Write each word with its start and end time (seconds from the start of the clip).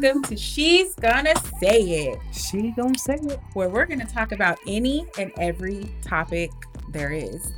Welcome 0.00 0.22
to 0.24 0.36
She's 0.36 0.94
Gonna 0.94 1.34
Say 1.60 1.80
It, 1.82 2.18
She 2.32 2.70
gonna 2.70 2.98
say 2.98 3.16
it. 3.16 3.38
where 3.52 3.68
we're 3.68 3.84
gonna 3.84 4.06
talk 4.06 4.32
about 4.32 4.58
any 4.66 5.04
and 5.18 5.30
every 5.38 5.90
topic 6.00 6.50
there 6.90 7.12
is. 7.12 7.52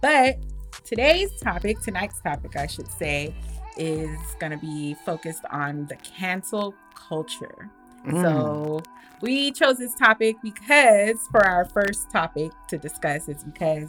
But 0.00 0.36
today's 0.84 1.32
topic, 1.40 1.80
tonight's 1.80 2.20
topic, 2.20 2.54
I 2.54 2.68
should 2.68 2.88
say, 2.92 3.34
is 3.76 4.16
gonna 4.38 4.58
be 4.58 4.94
focused 5.04 5.42
on 5.50 5.86
the 5.86 5.96
cancel 5.96 6.76
culture. 6.94 7.68
Mm. 8.06 8.22
So 8.22 8.80
we 9.20 9.50
chose 9.50 9.78
this 9.78 9.94
topic 9.94 10.36
because 10.44 11.18
for 11.32 11.44
our 11.44 11.64
first 11.64 12.08
topic 12.08 12.52
to 12.68 12.78
discuss 12.78 13.28
is 13.28 13.42
because 13.42 13.88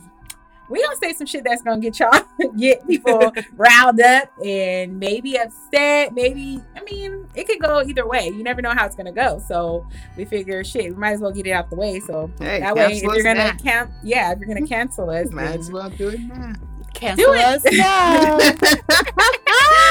we 0.72 0.82
gonna 0.84 0.96
say 0.96 1.14
some 1.14 1.28
shit 1.28 1.44
that's 1.44 1.62
gonna 1.62 1.80
get 1.82 2.00
y'all 2.00 2.12
get 2.58 2.86
people 2.88 3.32
riled 3.56 4.00
up 4.02 4.32
and 4.44 5.00
maybe 5.00 5.38
upset. 5.38 6.14
Maybe 6.14 6.62
I 6.76 6.82
mean 6.84 7.28
it 7.36 7.48
could 7.48 7.60
go 7.60 7.82
either 7.82 8.08
way. 8.08 8.28
You 8.28 8.42
never 8.44 8.62
know 8.62 8.72
how 8.72 8.86
it's 8.86 8.96
gonna 8.96 9.12
go. 9.12 9.40
So 9.48 9.86
we 10.18 10.26
figure 10.26 10.64
shit, 10.64 10.86
we 10.94 11.00
might 11.00 11.12
as 11.12 11.20
well 11.22 11.32
get 11.32 11.46
it 11.48 11.52
out 11.52 11.70
the 11.70 11.76
way. 11.76 12.00
So 12.00 12.32
Hey, 12.40 12.60
that 12.62 12.76
way, 12.76 12.94
if 12.94 13.04
you're 13.04 13.24
gonna 13.24 13.36
now. 13.52 13.58
can 13.58 13.92
yeah, 14.04 14.32
if 14.32 14.40
you're 14.40 14.48
gonna 14.48 14.66
cancel 14.68 15.10
us, 15.10 15.30
Might 15.32 15.44
then- 15.50 15.60
as 15.60 15.72
well 15.72 15.90
do 15.90 16.10
it 16.10 16.20
now. 16.22 16.54
cancel 16.94 17.26
Do 17.26 17.34
it. 17.34 17.42
us 17.44 17.64
now. 17.66 18.38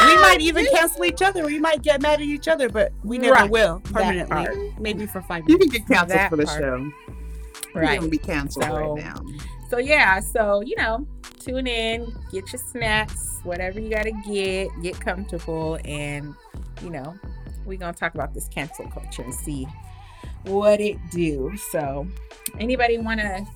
we 0.07 0.17
might 0.17 0.41
even 0.41 0.67
cancel 0.73 1.05
each 1.05 1.23
other. 1.23 1.45
We 1.45 1.59
might 1.59 1.83
get 1.83 2.01
mad 2.01 2.15
at 2.15 2.27
each 2.27 2.49
other, 2.49 2.69
but 2.69 2.93
we 3.05 3.19
never 3.19 3.35
Right. 3.35 3.51
will 3.51 3.81
permanently. 3.81 4.73
Maybe 4.79 5.07
for 5.07 5.21
five 5.23 5.45
You 5.49 5.59
can 5.59 5.69
get 5.69 5.87
canceled 5.87 6.11
That 6.11 6.31
for 6.31 6.37
the 6.37 6.45
part. 6.47 6.59
show. 6.61 6.91
You're 7.75 7.85
right. 7.85 7.99
gonna 7.99 8.11
be 8.11 8.19
canceled 8.19 8.65
So- 8.65 8.95
right 8.95 9.05
now. 9.05 9.17
So 9.71 9.79
yeah, 9.79 10.19
so 10.19 10.63
you 10.63 10.75
know, 10.77 11.07
tune 11.39 11.69
in, 11.69 12.13
get 12.33 12.53
your 12.53 12.61
snacks, 12.61 13.39
whatever 13.45 13.79
you 13.79 13.89
gotta 13.89 14.11
get, 14.27 14.69
get 14.83 14.99
comfortable, 14.99 15.79
and 15.85 16.35
you 16.83 16.91
know, 16.91 17.15
we're 17.65 17.79
gonna 17.79 17.93
talk 17.93 18.17
about 18.17 18.35
this 18.35 18.49
cancel 18.49 18.89
culture 18.89 19.23
and 19.23 19.33
see 19.33 19.69
what 20.43 20.81
it 20.81 20.99
do. 21.13 21.53
So, 21.71 22.09
anybody 22.59 22.99
wanna 22.99 23.47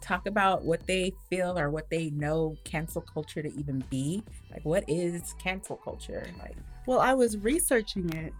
talk 0.00 0.28
about 0.28 0.64
what 0.64 0.86
they 0.86 1.12
feel 1.28 1.58
or 1.58 1.68
what 1.68 1.90
they 1.90 2.10
know 2.10 2.56
cancel 2.62 3.02
culture 3.02 3.42
to 3.42 3.52
even 3.58 3.82
be? 3.90 4.22
Like, 4.52 4.64
what 4.64 4.84
is 4.86 5.34
cancel 5.40 5.78
culture? 5.78 6.28
Like, 6.38 6.56
Well, 6.86 7.00
I 7.00 7.14
was 7.14 7.38
researching 7.38 8.08
it, 8.14 8.32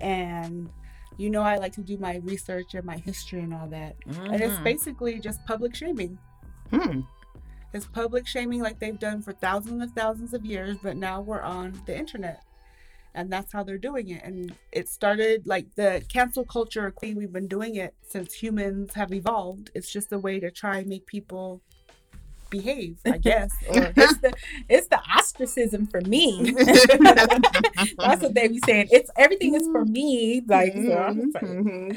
and 0.00 0.68
you 1.18 1.30
know, 1.30 1.42
I 1.42 1.58
like 1.58 1.72
to 1.74 1.82
do 1.82 1.96
my 1.98 2.16
research 2.24 2.74
and 2.74 2.84
my 2.84 2.96
history 2.96 3.38
and 3.42 3.54
all 3.54 3.68
that. 3.68 3.94
And 4.06 4.42
it's 4.42 4.56
mhm. 4.56 4.64
basically 4.64 5.20
just 5.20 5.44
public 5.46 5.76
shaming. 5.76 6.18
Hmm. 6.74 7.00
It's 7.72 7.86
public 7.86 8.26
shaming 8.26 8.60
like 8.62 8.78
they've 8.78 8.98
done 8.98 9.20
for 9.22 9.32
thousands 9.32 9.82
and 9.82 9.94
thousands 9.94 10.32
of 10.32 10.44
years, 10.46 10.76
but 10.82 10.96
now 10.96 11.20
we're 11.20 11.42
on 11.42 11.82
the 11.86 11.96
internet. 11.98 12.42
And 13.16 13.32
that's 13.32 13.52
how 13.52 13.62
they're 13.62 13.78
doing 13.78 14.08
it. 14.10 14.22
And 14.24 14.54
it 14.72 14.88
started 14.88 15.46
like 15.46 15.74
the 15.76 16.02
cancel 16.08 16.44
culture, 16.44 16.92
we've 17.02 17.32
been 17.32 17.48
doing 17.48 17.76
it 17.76 17.94
since 18.06 18.34
humans 18.34 18.94
have 18.94 19.12
evolved. 19.12 19.70
It's 19.74 19.90
just 19.90 20.12
a 20.12 20.18
way 20.18 20.40
to 20.40 20.50
try 20.50 20.78
and 20.78 20.88
make 20.88 21.06
people 21.06 21.62
behave, 22.50 22.98
I 23.04 23.18
guess. 23.30 23.52
Or 23.68 23.92
it's 23.96 24.18
the 24.18 24.32
it's 24.68 24.88
the 24.88 25.00
ostracism 25.16 25.86
for 25.86 26.00
me. 26.02 26.52
That's 27.98 28.22
what 28.22 28.34
they 28.34 28.48
be 28.48 28.60
saying. 28.64 28.88
It's 28.90 29.10
everything 29.16 29.54
is 29.54 29.66
for 29.72 29.84
me. 29.84 30.42
Like, 30.46 30.72
so 30.74 30.80
like, 30.80 31.16
Mhm. 31.42 31.96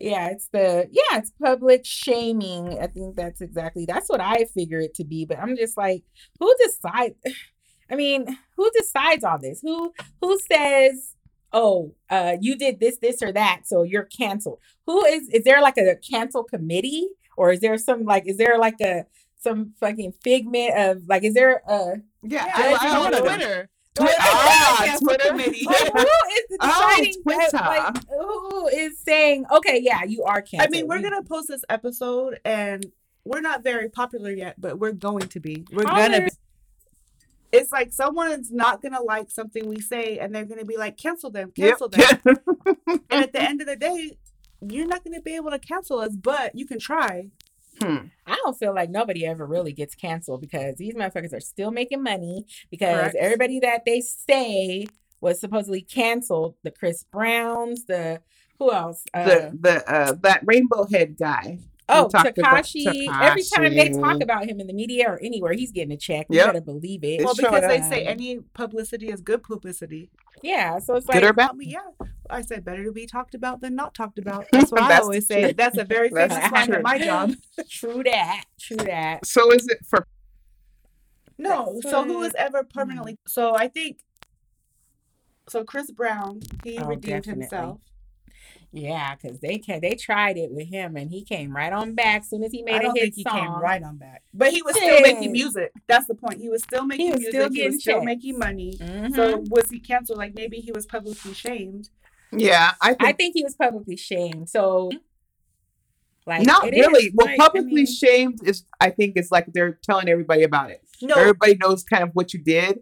Yeah, 0.00 0.28
it's 0.30 0.48
the 0.48 0.88
yeah, 0.90 1.18
it's 1.18 1.32
public 1.42 1.82
shaming. 1.84 2.78
I 2.80 2.86
think 2.86 3.16
that's 3.16 3.40
exactly 3.40 3.84
that's 3.86 4.08
what 4.08 4.20
I 4.20 4.46
figure 4.54 4.80
it 4.80 4.94
to 4.94 5.04
be. 5.04 5.24
But 5.26 5.38
I'm 5.38 5.56
just 5.56 5.76
like, 5.76 6.04
who 6.38 6.54
decides? 6.64 7.14
I 7.90 7.96
mean, 7.96 8.38
who 8.56 8.70
decides 8.70 9.24
all 9.24 9.38
this? 9.38 9.60
Who 9.62 9.92
who 10.20 10.38
says, 10.50 11.16
oh, 11.52 11.94
uh, 12.08 12.36
you 12.40 12.56
did 12.56 12.80
this, 12.80 12.98
this, 12.98 13.22
or 13.22 13.32
that, 13.32 13.62
so 13.66 13.82
you're 13.82 14.04
canceled? 14.04 14.60
Who 14.86 15.04
is? 15.04 15.28
Is 15.30 15.44
there 15.44 15.60
like 15.60 15.76
a 15.76 15.96
cancel 15.96 16.44
committee, 16.44 17.08
or 17.36 17.52
is 17.52 17.60
there 17.60 17.76
some 17.78 18.04
like? 18.04 18.26
Is 18.26 18.36
there 18.38 18.58
like 18.58 18.80
a 18.80 19.04
some 19.38 19.74
fucking 19.80 20.12
figment 20.22 20.78
of 20.78 21.02
like? 21.08 21.24
Is 21.24 21.34
there 21.34 21.62
a 21.68 21.96
Yeah, 22.22 22.46
Yeah, 22.46 22.52
I, 22.54 22.72
it's 22.74 22.82
I 22.84 22.88
on 22.96 22.98
wanna 23.00 23.16
know. 23.16 23.22
Twitter. 23.24 23.68
Twitter. 23.94 24.14
Ah, 24.18 24.96
Twitter. 25.02 25.28
committee. 25.30 25.64
like, 25.66 25.92
who 25.92 25.98
is 26.00 26.06
Oh, 26.60 26.90
deciding? 26.96 27.22
Twitter. 27.22 27.56
like, 27.56 27.96
who 28.08 28.68
is 28.68 28.98
saying, 28.98 29.44
okay, 29.50 29.80
yeah, 29.82 30.04
you 30.04 30.22
are 30.24 30.40
canceled? 30.42 30.62
I 30.62 30.68
mean, 30.70 30.86
we're 30.86 31.02
gonna 31.02 31.22
post 31.22 31.48
this 31.48 31.64
episode, 31.68 32.38
and 32.44 32.86
we're 33.24 33.40
not 33.40 33.62
very 33.64 33.88
popular 33.88 34.30
yet, 34.30 34.60
but 34.60 34.78
we're 34.78 34.92
going 34.92 35.28
to 35.28 35.40
be. 35.40 35.64
We're 35.72 35.84
gonna 35.84 36.22
be. 36.22 36.30
It's 37.52 37.72
like 37.72 37.92
someone's 37.92 38.52
not 38.52 38.80
gonna 38.80 39.02
like 39.02 39.28
something 39.30 39.68
we 39.68 39.80
say, 39.80 40.18
and 40.18 40.32
they're 40.34 40.44
gonna 40.44 40.64
be 40.64 40.76
like, 40.76 40.96
"Cancel 40.96 41.30
them, 41.30 41.52
Yep. 41.56 41.68
cancel 41.78 41.88
them." 41.88 42.36
and 42.86 43.24
at 43.24 43.32
the 43.32 43.42
end 43.42 43.60
of 43.60 43.66
the 43.66 43.74
day, 43.76 44.16
you're 44.68 44.86
not 44.86 45.02
gonna 45.02 45.20
be 45.20 45.34
able 45.34 45.50
to 45.50 45.58
cancel 45.58 45.98
us, 45.98 46.14
but 46.14 46.54
you 46.54 46.64
can 46.64 46.78
try. 46.78 47.30
Hmm. 47.82 48.06
I 48.26 48.36
don't 48.44 48.58
feel 48.58 48.74
like 48.74 48.90
nobody 48.90 49.26
ever 49.26 49.46
really 49.46 49.72
gets 49.72 49.94
canceled 49.94 50.40
because 50.40 50.76
these 50.76 50.94
motherfuckers 50.94 51.32
are 51.32 51.40
still 51.40 51.70
making 51.70 52.02
money 52.02 52.46
because 52.70 53.12
Correct. 53.12 53.16
everybody 53.18 53.60
that 53.60 53.84
they 53.84 54.00
say 54.00 54.86
was 55.20 55.40
supposedly 55.40 55.82
canceled, 55.82 56.56
the 56.62 56.70
Chris 56.70 57.04
Browns, 57.04 57.84
the 57.84 58.20
who 58.58 58.72
else? 58.72 59.04
Uh, 59.14 59.24
the 59.24 59.58
the 59.58 59.92
uh, 59.92 60.14
that 60.22 60.42
rainbow 60.44 60.86
head 60.90 61.16
guy. 61.18 61.58
Oh, 61.92 62.04
we 62.04 62.10
talked 62.10 62.38
about 62.38 62.64
Tekashi. 62.64 63.08
Every 63.20 63.42
time 63.42 63.74
they 63.74 63.88
talk 63.90 64.22
about 64.22 64.44
him 64.48 64.60
in 64.60 64.66
the 64.66 64.72
media 64.72 65.08
or 65.10 65.18
anywhere, 65.22 65.52
he's 65.52 65.72
getting 65.72 65.92
a 65.92 65.96
check. 65.96 66.26
You 66.30 66.36
Yep. 66.38 66.46
better 66.46 66.60
believe 66.60 67.04
it. 67.04 67.24
Well, 67.24 67.34
because 67.34 67.62
they 67.62 67.80
say 67.82 68.06
any 68.06 68.38
publicity 68.54 69.08
is 69.10 69.20
good 69.20 69.42
publicity. 69.42 70.10
yeah, 70.42 70.78
so 70.78 70.94
it's 70.96 71.06
Good 71.06 71.16
like 71.22 71.24
or 71.24 71.32
bad? 71.32 71.56
mean, 71.56 71.70
yeah, 71.70 71.80
I 72.30 72.42
said 72.42 72.64
better 72.64 72.84
to 72.84 72.92
be 72.92 73.06
talked 73.06 73.34
about 73.34 73.60
than 73.60 73.74
not 73.74 73.94
talked 73.94 74.18
about. 74.18 74.46
That's 74.52 74.70
what 74.72 74.82
I 74.82 74.98
always 74.98 75.26
the 75.28 75.34
say. 75.34 75.52
That's 75.52 75.76
a 75.78 75.84
very 75.84 76.08
famous 76.08 76.34
the 76.34 76.40
line 76.50 76.66
truth. 76.66 76.76
at 76.78 76.82
my 76.82 76.98
job. 76.98 77.34
true 77.68 78.02
that, 78.04 78.44
true 78.58 78.76
that. 78.76 79.26
So 79.26 79.52
is 79.52 79.66
it 79.68 79.84
for? 79.86 80.06
No. 81.38 81.74
That's 81.82 81.90
So 81.90 82.04
who 82.04 82.14
what- 82.14 82.20
was 82.20 82.34
ever 82.38 82.62
hmm. 82.62 82.68
permanently? 82.78 83.18
So 83.26 83.54
I 83.54 83.68
think. 83.68 84.00
So 85.48 85.64
Chris 85.64 85.90
Brown, 85.90 86.40
he 86.62 86.78
Oh, 86.78 86.84
redeemed 86.86 87.24
definitely. 87.24 87.42
himself. 87.42 87.80
Yeah, 88.72 89.16
because 89.16 89.40
they 89.40 89.58
can 89.58 89.80
they 89.80 89.94
tried 89.96 90.36
it 90.36 90.52
with 90.52 90.68
him 90.68 90.96
and 90.96 91.10
he 91.10 91.24
came 91.24 91.54
right 91.56 91.72
on 91.72 91.94
back 91.94 92.24
soon 92.24 92.44
as 92.44 92.52
he 92.52 92.62
made 92.62 92.74
I 92.74 92.78
a 92.78 92.82
don't 92.82 92.94
hit 92.96 93.02
think 93.02 93.14
he 93.16 93.22
song. 93.24 93.40
came 93.40 93.50
right 93.60 93.82
on 93.82 93.96
back, 93.96 94.22
but 94.32 94.52
he 94.52 94.62
was 94.62 94.76
still 94.76 94.88
Shit. 94.88 95.02
making 95.02 95.32
music. 95.32 95.72
That's 95.88 96.06
the 96.06 96.14
point. 96.14 96.40
He 96.40 96.48
was 96.48 96.62
still 96.62 96.84
making 96.86 97.10
was 97.10 97.18
music. 97.20 97.32
still 97.34 97.50
he 97.52 97.66
was 97.66 97.80
still 97.80 97.94
checks. 97.96 98.04
making 98.04 98.38
money. 98.38 98.76
Mhm. 98.78 99.14
So 99.16 99.42
was 99.50 99.68
he 99.70 99.80
canceled? 99.80 100.18
Like 100.18 100.34
maybe 100.34 100.58
he 100.58 100.70
was 100.70 100.86
publicly 100.86 101.34
shamed. 101.34 101.88
Yeah, 102.32 102.72
I 102.80 102.88
think 102.94 103.02
I 103.02 103.12
think 103.12 103.34
he 103.34 103.42
was 103.42 103.56
publicly 103.56 103.96
shamed. 103.96 104.48
So, 104.48 104.92
like, 106.26 106.46
not 106.46 106.64
it 106.68 106.74
is, 106.74 106.86
really. 106.86 107.10
well, 107.14 107.26
like, 107.26 107.40
I 107.40 107.42
publicly 107.42 107.72
mean, 107.74 107.86
shamed 107.86 108.38
is. 108.46 108.64
I 108.80 108.90
think 108.90 109.14
it's 109.16 109.32
like 109.32 109.46
they're 109.52 109.80
telling 109.82 110.08
everybody 110.08 110.44
about 110.44 110.70
it. 110.70 110.80
No, 111.02 111.14
Everybody 111.16 111.56
knows 111.56 111.82
kind 111.82 112.04
of 112.04 112.10
what 112.12 112.32
you 112.32 112.40
did. 112.40 112.80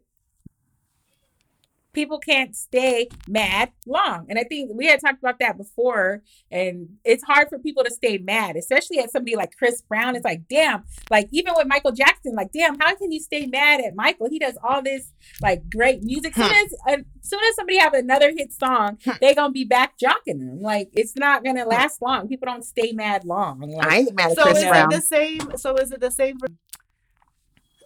People 1.92 2.18
can't 2.18 2.54
stay 2.54 3.08
mad 3.26 3.72
long, 3.86 4.26
and 4.28 4.38
I 4.38 4.44
think 4.44 4.70
we 4.74 4.86
had 4.86 5.00
talked 5.00 5.18
about 5.18 5.38
that 5.40 5.56
before. 5.56 6.22
And 6.50 6.88
it's 7.04 7.24
hard 7.24 7.48
for 7.48 7.58
people 7.58 7.82
to 7.84 7.90
stay 7.90 8.18
mad, 8.18 8.56
especially 8.56 8.98
at 8.98 9.10
somebody 9.10 9.36
like 9.36 9.56
Chris 9.56 9.82
Brown. 9.82 10.14
It's 10.16 10.24
like, 10.24 10.42
damn, 10.48 10.84
like 11.10 11.28
even 11.32 11.54
with 11.56 11.66
Michael 11.66 11.92
Jackson, 11.92 12.34
like, 12.34 12.52
damn, 12.52 12.78
how 12.78 12.94
can 12.94 13.10
you 13.12 13.20
stay 13.20 13.46
mad 13.46 13.80
at 13.80 13.94
Michael? 13.94 14.28
He 14.30 14.38
does 14.38 14.56
all 14.62 14.82
this 14.82 15.12
like 15.42 15.68
great 15.70 16.02
music. 16.02 16.34
Soon 16.34 16.44
as 16.52 16.74
uh, 16.88 16.96
soon 17.22 17.40
as 17.48 17.54
somebody 17.56 17.78
have 17.78 17.94
another 17.94 18.32
hit 18.36 18.52
song, 18.52 18.98
Hmm. 19.04 19.12
they 19.20 19.34
gonna 19.34 19.52
be 19.52 19.64
back 19.64 19.94
jocking 19.98 20.38
them. 20.38 20.60
Like, 20.60 20.90
it's 20.92 21.16
not 21.16 21.44
gonna 21.44 21.64
last 21.66 22.00
long. 22.02 22.28
People 22.28 22.46
don't 22.46 22.64
stay 22.64 22.92
mad 22.92 23.24
long. 23.24 23.60
Like, 23.60 23.86
I 23.86 23.96
ain't 23.98 24.14
mad 24.14 24.30
at 24.32 24.36
So 24.36 24.42
Chris 24.44 24.58
is 24.58 24.64
Brown. 24.64 24.92
it 24.92 24.96
the 24.96 25.02
same? 25.02 25.40
So 25.56 25.74
is 25.76 25.90
it 25.92 26.00
the 26.00 26.10
same? 26.10 26.38
For, 26.38 26.48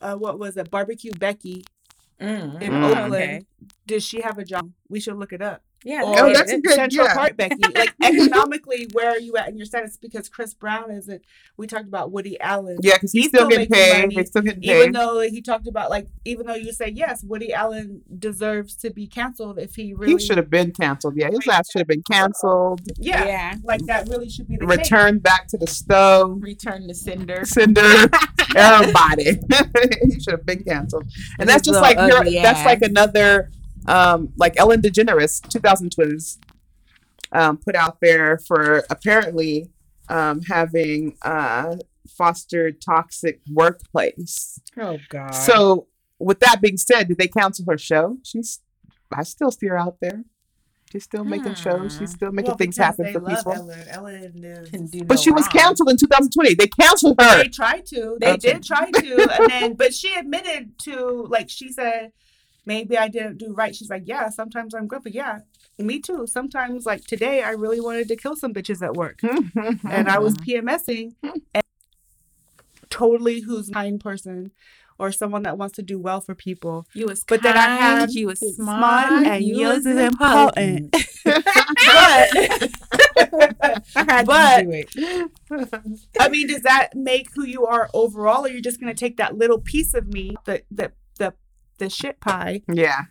uh, 0.01 0.17
what 0.17 0.39
was 0.39 0.57
it? 0.57 0.71
Barbecue 0.71 1.13
Becky 1.13 1.65
mm, 2.21 2.63
in 2.63 2.73
Mm. 2.73 2.85
Oakland. 2.85 3.15
okay. 3.15 3.47
Did 3.87 4.03
she 4.03 4.21
have 4.21 4.39
a 4.39 4.45
job? 4.45 4.71
We 4.89 5.01
should 5.01 5.17
look 5.17 5.33
it 5.33 5.43
up. 5.43 5.63
Yeah. 5.85 6.03
Or 6.03 6.21
Oh, 6.21 6.33
that's 6.33 6.53
a 6.53 6.61
good- 6.61 6.75
Central 6.75 7.07
yeah. 7.07 7.15
Park 7.15 7.37
Becky. 7.37 7.57
Like 7.75 7.97
mhm. 8.03 8.09
economically, 8.23 8.89
where 8.93 9.11
are 9.11 9.19
you 9.19 9.37
at 9.37 9.49
in 9.49 9.57
your 9.57 9.67
status? 9.67 9.97
Because 9.97 10.29
Chris 10.29 10.55
Brown 10.55 10.91
isn't. 10.91 11.23
We 11.57 11.67
talked 11.67 11.87
about 11.89 12.11
Woody 12.13 12.41
Allen. 12.41 12.79
yeah, 12.83 12.95
because 12.95 13.13
he's, 13.13 13.23
he's 13.25 13.29
still 13.31 13.41
still 13.47 13.49
getting 13.51 13.69
paid. 13.69 14.01
money, 14.03 14.15
He's 14.15 14.29
still 14.29 14.43
getting 14.43 14.63
paid. 14.63 14.81
Even 14.81 14.93
though 14.93 15.21
he 15.21 15.43
talked 15.43 15.67
about 15.67 15.91
like, 15.91 16.07
even 16.25 16.47
though 16.47 16.55
you 16.55 16.73
say 16.73 16.89
yes, 16.89 17.23
Woody 17.25 17.53
Allen 17.53 18.03
deserves 18.19 18.75
to 18.77 18.91
be 18.91 19.07
canceled 19.07 19.59
if 19.59 19.75
he 19.75 19.95
really. 19.95 20.13
He 20.15 20.19
should 20.19 20.37
have 20.37 20.51
been 20.51 20.73
canceled. 20.73 21.17
Yeah, 21.17 21.31
his 21.31 21.47
ass 21.49 21.71
should 21.71 21.81
have 21.81 21.89
been 21.89 22.03
canceled. 22.03 22.81
Yeah, 22.99 23.25
yeah. 23.25 23.55
like 23.65 23.85
that 23.87 24.09
really 24.09 24.29
should 24.29 24.49
be 24.49 24.57
the 24.57 24.67
case. 24.77 24.91
Back 25.21 25.49
to 25.49 25.59
the 25.59 25.67
stove. 25.67 26.43
Return 26.43 26.89
to 26.89 26.95
cinder. 26.95 27.45
Cinder, 27.45 27.81
everybody. 28.57 29.25
he 30.05 30.21
should 30.21 30.33
have 30.33 30.47
been 30.47 30.63
canceled. 30.65 31.07
And 31.39 31.49
that's 31.49 31.63
just 31.67 31.81
like 31.81 31.97
your, 31.97 32.19
ugly 32.19 32.35
that's 32.43 32.65
like 32.65 32.83
another 32.83 33.51
um 33.87 34.33
like 34.37 34.55
Ellen 34.59 34.81
DeGeneres, 34.83 35.47
2000 35.49 35.91
twins, 35.91 36.39
um, 37.33 37.57
put 37.57 37.75
out 37.75 37.99
there 38.01 38.39
for 38.39 38.85
apparently 38.91 39.71
um 40.09 40.43
having 40.43 41.17
uh 41.23 41.77
fostered 42.09 42.81
toxic 42.81 43.41
workplace. 43.51 44.61
Oh 44.79 44.99
God. 45.09 45.31
So 45.35 45.87
with 46.19 46.41
that 46.41 46.61
being 46.61 46.77
said, 46.77 47.09
did 47.09 47.19
they 47.19 47.29
cancel 47.29 47.65
her 47.69 47.79
show? 47.79 48.19
She's 48.25 48.61
I 49.15 49.23
still 49.25 49.51
see 49.51 49.67
her 49.67 49.77
out 49.79 49.99
there. 50.01 50.25
She's 50.91 51.05
still 51.05 51.25
making 51.25 51.55
shows. 51.55 51.95
Hmm. 51.95 51.99
She's 52.05 52.11
still 52.11 52.33
making 52.33 52.51
Well, 52.51 52.59
things 52.59 52.77
happen 52.77 53.07
they 53.07 53.13
for 53.15 53.21
love 53.21 53.39
people. 53.39 53.53
Ellen. 53.53 53.89
Ellen. 53.89 54.67
Can 54.71 54.87
do 54.87 55.05
But 55.05 55.15
no 55.15 55.21
she 55.23 55.31
was 55.31 55.49
canceled 55.49 55.89
in 55.89 55.97
2020. 55.97 56.55
They 56.55 56.67
canceled 56.67 57.19
her. 57.19 57.43
They 57.43 57.49
tried 57.49 57.87
to. 57.87 58.19
They 58.21 58.33
Okay. 58.33 58.53
did 58.53 58.63
try 58.63 58.91
to, 58.91 59.29
and 59.41 59.51
then 59.51 59.75
but 59.75 59.95
she 59.95 60.15
admitted 60.15 60.79
to 60.81 61.27
like 61.31 61.49
she 61.49 61.73
said, 61.73 62.13
maybe 62.65 62.97
I 62.99 63.09
didn't 63.09 63.39
do 63.39 63.53
right. 63.55 63.75
She's 63.75 63.91
like, 63.91 64.03
yeah, 64.07 64.29
sometimes 64.31 64.75
I'm 64.75 64.87
grumpy. 64.87 65.11
Yeah, 65.13 65.41
me 65.79 66.01
too. 66.01 66.27
Sometimes 66.27 66.87
like 66.87 67.05
today, 67.07 67.43
I 67.43 67.51
really 67.51 67.81
wanted 67.81 68.09
to 68.09 68.17
kill 68.17 68.37
some 68.37 68.53
bitches 68.55 68.83
at 68.83 68.95
work, 68.95 69.21
and 69.23 70.09
I 70.09 70.19
was 70.19 70.35
PMSing. 70.47 71.15
And 71.55 71.63
totally, 72.91 73.41
who's 73.41 73.69
a 73.69 73.73
kind 73.73 74.01
person. 74.01 74.53
Or 74.99 75.11
someone 75.11 75.43
that 75.45 75.59
wants 75.59 75.75
to 75.77 75.83
do 75.83 75.99
well 75.99 76.21
for 76.21 76.33
people, 76.35 76.87
You 76.95 77.07
was 77.07 77.25
But 77.27 77.43
then 77.43 77.57
I 77.57 77.65
kind, 77.79 78.01
have 78.03 78.11
you 78.13 78.29
was 78.29 78.39
smart, 78.39 79.09
smart, 79.09 79.27
and 79.27 79.43
you 79.45 79.57
yours 79.59 79.79
was 79.79 79.87
is 79.87 79.97
important. 79.97 80.93
but 81.25 81.33
I 83.97 84.05
had 84.07 84.27
But- 84.27 84.59
to 84.59 84.65
do 84.65 84.71
it. 84.71 85.31
I 86.21 86.29
mean, 86.29 86.47
does 86.47 86.63
that 86.63 86.91
make 86.95 87.29
who 87.35 87.45
you 87.45 87.67
are 87.67 87.89
overall, 87.95 88.45
or 88.45 88.49
you're 88.49 88.61
just 88.61 88.79
gonna 88.79 88.95
take 88.95 89.17
that 89.17 89.37
little 89.37 89.59
piece 89.59 89.95
of 89.95 90.07
me, 90.07 90.37
that 90.45 90.65
the 90.71 90.93
the 91.79 91.85
the 91.85 91.91
shit 91.91 92.21
pie? 92.21 92.63
yeah. 92.73 93.03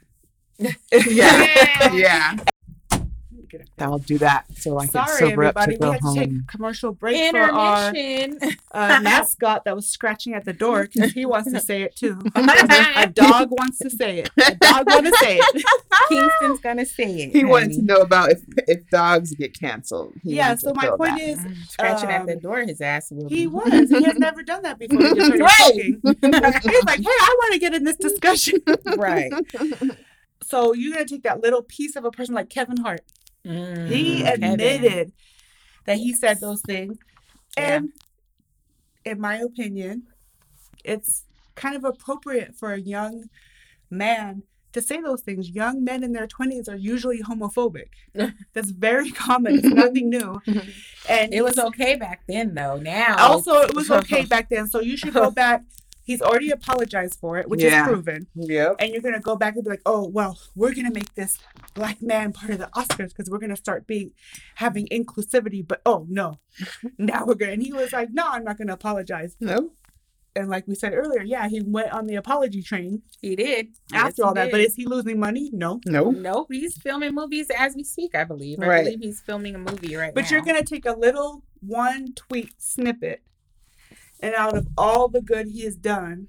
Yeah. 1.07 1.93
yeah. 1.93 2.37
I'll 3.80 3.98
do 3.98 4.18
that 4.19 4.45
so 4.57 4.77
I 4.77 4.86
can 4.88 4.92
Sorry, 4.92 5.19
sober 5.19 5.44
up 5.45 5.56
to 5.56 5.62
everybody. 5.62 5.74
We 5.74 5.77
go 5.80 5.92
had 5.92 6.01
to 6.01 6.13
take 6.13 6.31
a 6.31 6.51
commercial 6.51 6.92
break 6.94 7.31
for 7.31 7.39
our 7.39 7.94
uh, 8.71 9.01
mascot 9.01 9.65
that 9.65 9.75
was 9.75 9.88
scratching 9.88 10.33
at 10.33 10.45
the 10.45 10.53
door 10.53 10.88
because 10.92 11.12
he 11.12 11.25
wants 11.25 11.51
to 11.51 11.59
say 11.59 11.83
it 11.83 11.95
too. 11.95 12.19
a 12.36 13.07
dog 13.07 13.50
wants 13.51 13.80
to 13.80 13.89
say 13.89 14.19
it. 14.19 14.30
A 14.38 14.56
dog 14.56 14.88
wants 14.88 15.09
to 15.12 15.18
say 15.18 15.38
it. 15.42 15.65
Kingston's 16.09 16.59
gonna 16.59 16.86
say 16.86 17.24
it. 17.24 17.31
He 17.31 17.44
wanted 17.44 17.74
to 17.74 17.81
know 17.81 17.98
about 17.98 18.31
if 18.31 18.44
if 18.68 18.89
dogs 18.89 19.33
get 19.36 19.57
canceled. 19.57 20.13
He 20.24 20.36
Yeah. 20.36 20.56
So 20.56 20.74
my 20.74 20.88
point 20.88 21.18
that. 21.18 21.21
is, 21.21 21.39
Scratching 21.69 22.09
at 22.09 22.25
the 22.25 22.33
um, 22.33 22.39
door, 22.39 22.59
his 22.62 22.81
ass 22.81 23.12
will. 23.12 23.30
he 23.30 23.42
be. 23.42 23.47
was. 23.47 23.89
He 23.89 24.04
has 24.04 24.18
never 24.18 24.44
done 24.44 24.63
that 24.63 24.80
before. 24.80 25.01
He 25.01 25.13
just 25.15 25.31
Right. 25.39 25.74
He's 25.74 26.83
like, 26.86 27.00
hey, 27.00 27.06
I 27.07 27.36
want 27.39 27.54
to 27.54 27.59
get 27.59 27.74
in 27.74 27.83
this 27.83 27.97
discussion. 27.97 28.59
right. 28.97 29.31
So 30.44 30.74
you're 30.74 30.94
gonna 30.94 31.06
take 31.06 31.24
that 31.24 31.42
little 31.42 31.62
piece 31.62 31.95
of 31.95 32.04
a 32.06 32.12
person 32.12 32.36
like 32.36 32.50
Kevin 32.50 32.77
Hart. 32.77 33.01
Mm, 33.45 33.88
he 33.89 34.21
Kevin. 34.21 34.43
admitted 34.43 35.11
that 35.85 35.97
he 35.97 36.13
said 36.13 36.39
those 36.39 36.61
things 36.61 36.97
Yeah. 37.57 37.77
and 37.77 37.89
in 39.03 39.19
my 39.19 39.38
opinion 39.38 40.03
it's 40.83 41.23
kind 41.55 41.75
of 41.75 41.83
appropriate 41.83 42.55
for 42.55 42.71
a 42.73 42.79
young 42.79 43.25
man 43.89 44.43
to 44.73 44.81
say 44.81 45.01
those 45.01 45.21
things 45.21 45.49
young 45.49 45.83
men 45.83 46.03
in 46.03 46.13
their 46.13 46.27
20s 46.27 46.69
are 46.69 46.75
usually 46.75 47.21
homophobic 47.23 47.88
that's 48.53 48.69
very 48.71 49.09
common 49.11 49.55
it's 49.55 49.67
nothing 49.67 50.09
new 50.09 50.39
and 51.09 51.33
It 51.33 51.44
was 51.44 51.57
okay 51.59 51.95
back 51.95 52.21
then, 52.27 52.53
though. 52.53 52.77
Now, 52.77 53.15
also 53.17 53.53
it 53.61 53.73
was 53.75 53.89
okay 54.01 54.23
back 54.25 54.49
then 54.49 54.67
so 54.67 54.79
you 54.81 54.95
should 54.97 55.13
go 55.13 55.31
back 55.31 55.63
he's 56.11 56.21
already 56.21 56.51
apologized 56.51 57.17
for 57.19 57.37
it 57.39 57.47
which 57.49 57.61
Yeah. 57.63 57.81
is 57.83 57.87
proven 57.87 58.27
Yep. 58.35 58.75
and 58.79 58.91
you're 58.91 59.01
gonna 59.01 59.19
go 59.19 59.35
back 59.35 59.55
and 59.55 59.63
be 59.63 59.69
like, 59.69 59.81
oh 59.85 60.03
well, 60.07 60.37
we're 60.55 60.73
gonna 60.73 60.91
make 60.91 61.13
this 61.15 61.37
black 61.73 62.01
man 62.01 62.31
part 62.33 62.51
of 62.51 62.59
the 62.59 62.69
Oscars 62.75 63.09
because 63.09 63.29
we're 63.29 63.39
gonna 63.45 63.55
start 63.55 63.87
being 63.87 64.11
having 64.55 64.87
inclusivity. 64.87 65.61
But 65.67 65.81
oh 65.85 66.05
no, 66.09 66.39
now 66.97 67.25
we're 67.25 67.35
gonna. 67.35 67.53
And 67.53 67.63
he 67.63 67.71
was 67.73 67.91
like, 67.93 68.09
no, 68.11 68.25
I'm 68.27 68.43
not 68.43 68.57
gonna 68.57 68.73
apologize. 68.73 69.35
No. 69.39 69.71
And 70.33 70.47
like 70.49 70.65
we 70.65 70.75
said 70.75 70.93
earlier, 70.93 71.21
yeah, 71.23 71.49
he 71.49 71.59
went 71.61 71.91
on 71.91 72.07
the 72.07 72.15
apology 72.15 72.61
train 72.63 73.01
he 73.21 73.35
did 73.35 73.67
after 73.93 74.07
Yes, 74.07 74.19
all 74.25 74.33
that. 74.35 74.49
But 74.51 74.61
is 74.61 74.75
he 74.75 74.85
losing 74.85 75.19
money? 75.19 75.49
No. 75.51 75.81
No. 75.85 76.11
No, 76.11 76.45
he's 76.49 76.77
filming 76.77 77.13
movies 77.13 77.47
as 77.57 77.75
we 77.75 77.83
speak. 77.83 78.15
I 78.15 78.23
believe. 78.23 78.59
I 78.61 78.67
Right. 78.67 78.83
believe 78.85 79.01
he's 79.01 79.19
filming 79.19 79.55
a 79.55 79.57
movie 79.57 79.95
right 79.97 80.07
now. 80.15 80.21
But 80.21 80.31
you're 80.31 80.41
gonna 80.41 80.63
take 80.63 80.85
a 80.85 80.93
little 80.93 81.43
one 81.59 82.13
tweet 82.15 82.53
snippet, 82.57 83.21
and 84.21 84.35
out 84.35 84.56
of 84.56 84.68
all 84.77 85.07
the 85.07 85.21
good 85.21 85.47
he 85.47 85.62
has 85.63 85.75
done, 85.75 86.27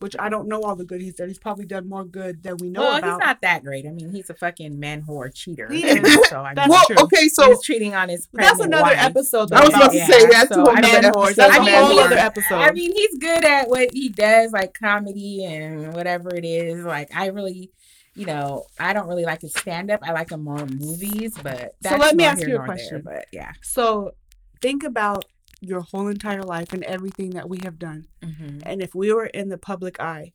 which 0.00 0.16
I 0.18 0.28
don't 0.28 0.48
know 0.48 0.62
all 0.62 0.74
the 0.74 0.84
good 0.84 1.00
he's 1.00 1.14
done, 1.14 1.28
he's 1.28 1.38
probably 1.38 1.64
done 1.64 1.88
more 1.88 2.04
good 2.04 2.42
than 2.42 2.56
we 2.56 2.70
know 2.70 2.80
well, 2.80 2.96
about. 2.96 3.10
he's 3.10 3.18
not 3.26 3.40
that 3.42 3.62
great. 3.62 3.86
I 3.86 3.90
mean, 3.90 4.10
he's 4.10 4.28
a 4.30 4.34
fucking 4.34 4.78
man 4.80 5.02
whore 5.02 5.32
cheater. 5.32 5.68
He 5.72 5.84
is. 5.86 6.28
So 6.28 6.40
I 6.42 6.54
That's 6.54 6.68
mean, 6.68 6.70
Well, 6.70 6.84
true. 6.86 6.96
okay, 7.04 7.28
so 7.28 7.46
he's 7.48 7.62
cheating 7.62 7.94
on 7.94 8.08
his. 8.08 8.26
That's 8.32 8.58
another 8.60 8.82
wife. 8.82 8.98
episode. 8.98 9.52
I 9.52 9.60
was 9.64 9.74
about 9.74 9.92
to 9.92 10.00
say 10.04 10.26
that's 10.26 10.48
so 10.52 10.62
a 10.62 10.64
whole 10.64 10.70
I 10.76 10.80
nother 10.80 10.92
man 10.92 11.04
episode. 11.04 11.34
That's 11.36 11.54
I 11.54 11.56
a 11.56 11.64
mean, 11.64 11.74
whole 11.74 12.00
other 12.00 12.16
episode. 12.16 12.54
I 12.56 12.72
mean, 12.72 12.92
he's 12.94 13.16
good 13.18 13.44
at 13.44 13.68
what 13.68 13.92
he 13.92 14.08
does, 14.08 14.50
like 14.52 14.74
comedy 14.74 15.44
and 15.44 15.94
whatever 15.94 16.34
it 16.34 16.44
is. 16.44 16.84
Like, 16.84 17.14
I 17.14 17.26
really, 17.26 17.70
you 18.16 18.26
know, 18.26 18.64
I 18.80 18.92
don't 18.94 19.06
really 19.08 19.24
like 19.24 19.42
his 19.42 19.54
stand 19.54 19.90
up. 19.92 20.00
I 20.02 20.10
like 20.12 20.30
him 20.32 20.42
more 20.42 20.58
in 20.58 20.78
movies, 20.78 21.34
but 21.40 21.76
that's 21.80 22.00
let 22.00 22.16
me 22.16 22.24
ask 22.24 22.40
you 22.40 22.46
a 22.46 22.48
nor 22.48 22.58
there, 22.58 22.66
question. 22.66 23.02
but 23.04 23.26
yeah, 23.32 23.52
So 23.62 24.14
think 24.60 24.82
about 24.82 25.26
your 25.62 25.80
whole 25.80 26.08
entire 26.08 26.42
life 26.42 26.72
and 26.72 26.82
everything 26.84 27.30
that 27.30 27.48
we 27.48 27.58
have 27.62 27.78
done. 27.78 28.06
hmm 28.22 28.58
And 28.64 28.82
if 28.82 28.94
we 28.94 29.12
were 29.12 29.26
in 29.26 29.48
the 29.48 29.56
public 29.56 30.00
eye, 30.00 30.32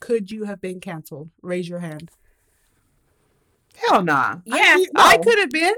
could 0.00 0.30
you 0.30 0.44
have 0.44 0.60
been 0.60 0.80
canceled? 0.80 1.30
Raise 1.42 1.68
your 1.68 1.78
hand. 1.80 2.10
Hell 3.74 4.02
nah. 4.04 4.36
yeah. 4.44 4.76
I 4.94 5.16
no. 5.16 5.22
could 5.22 5.38
have 5.38 5.50
been. 5.50 5.74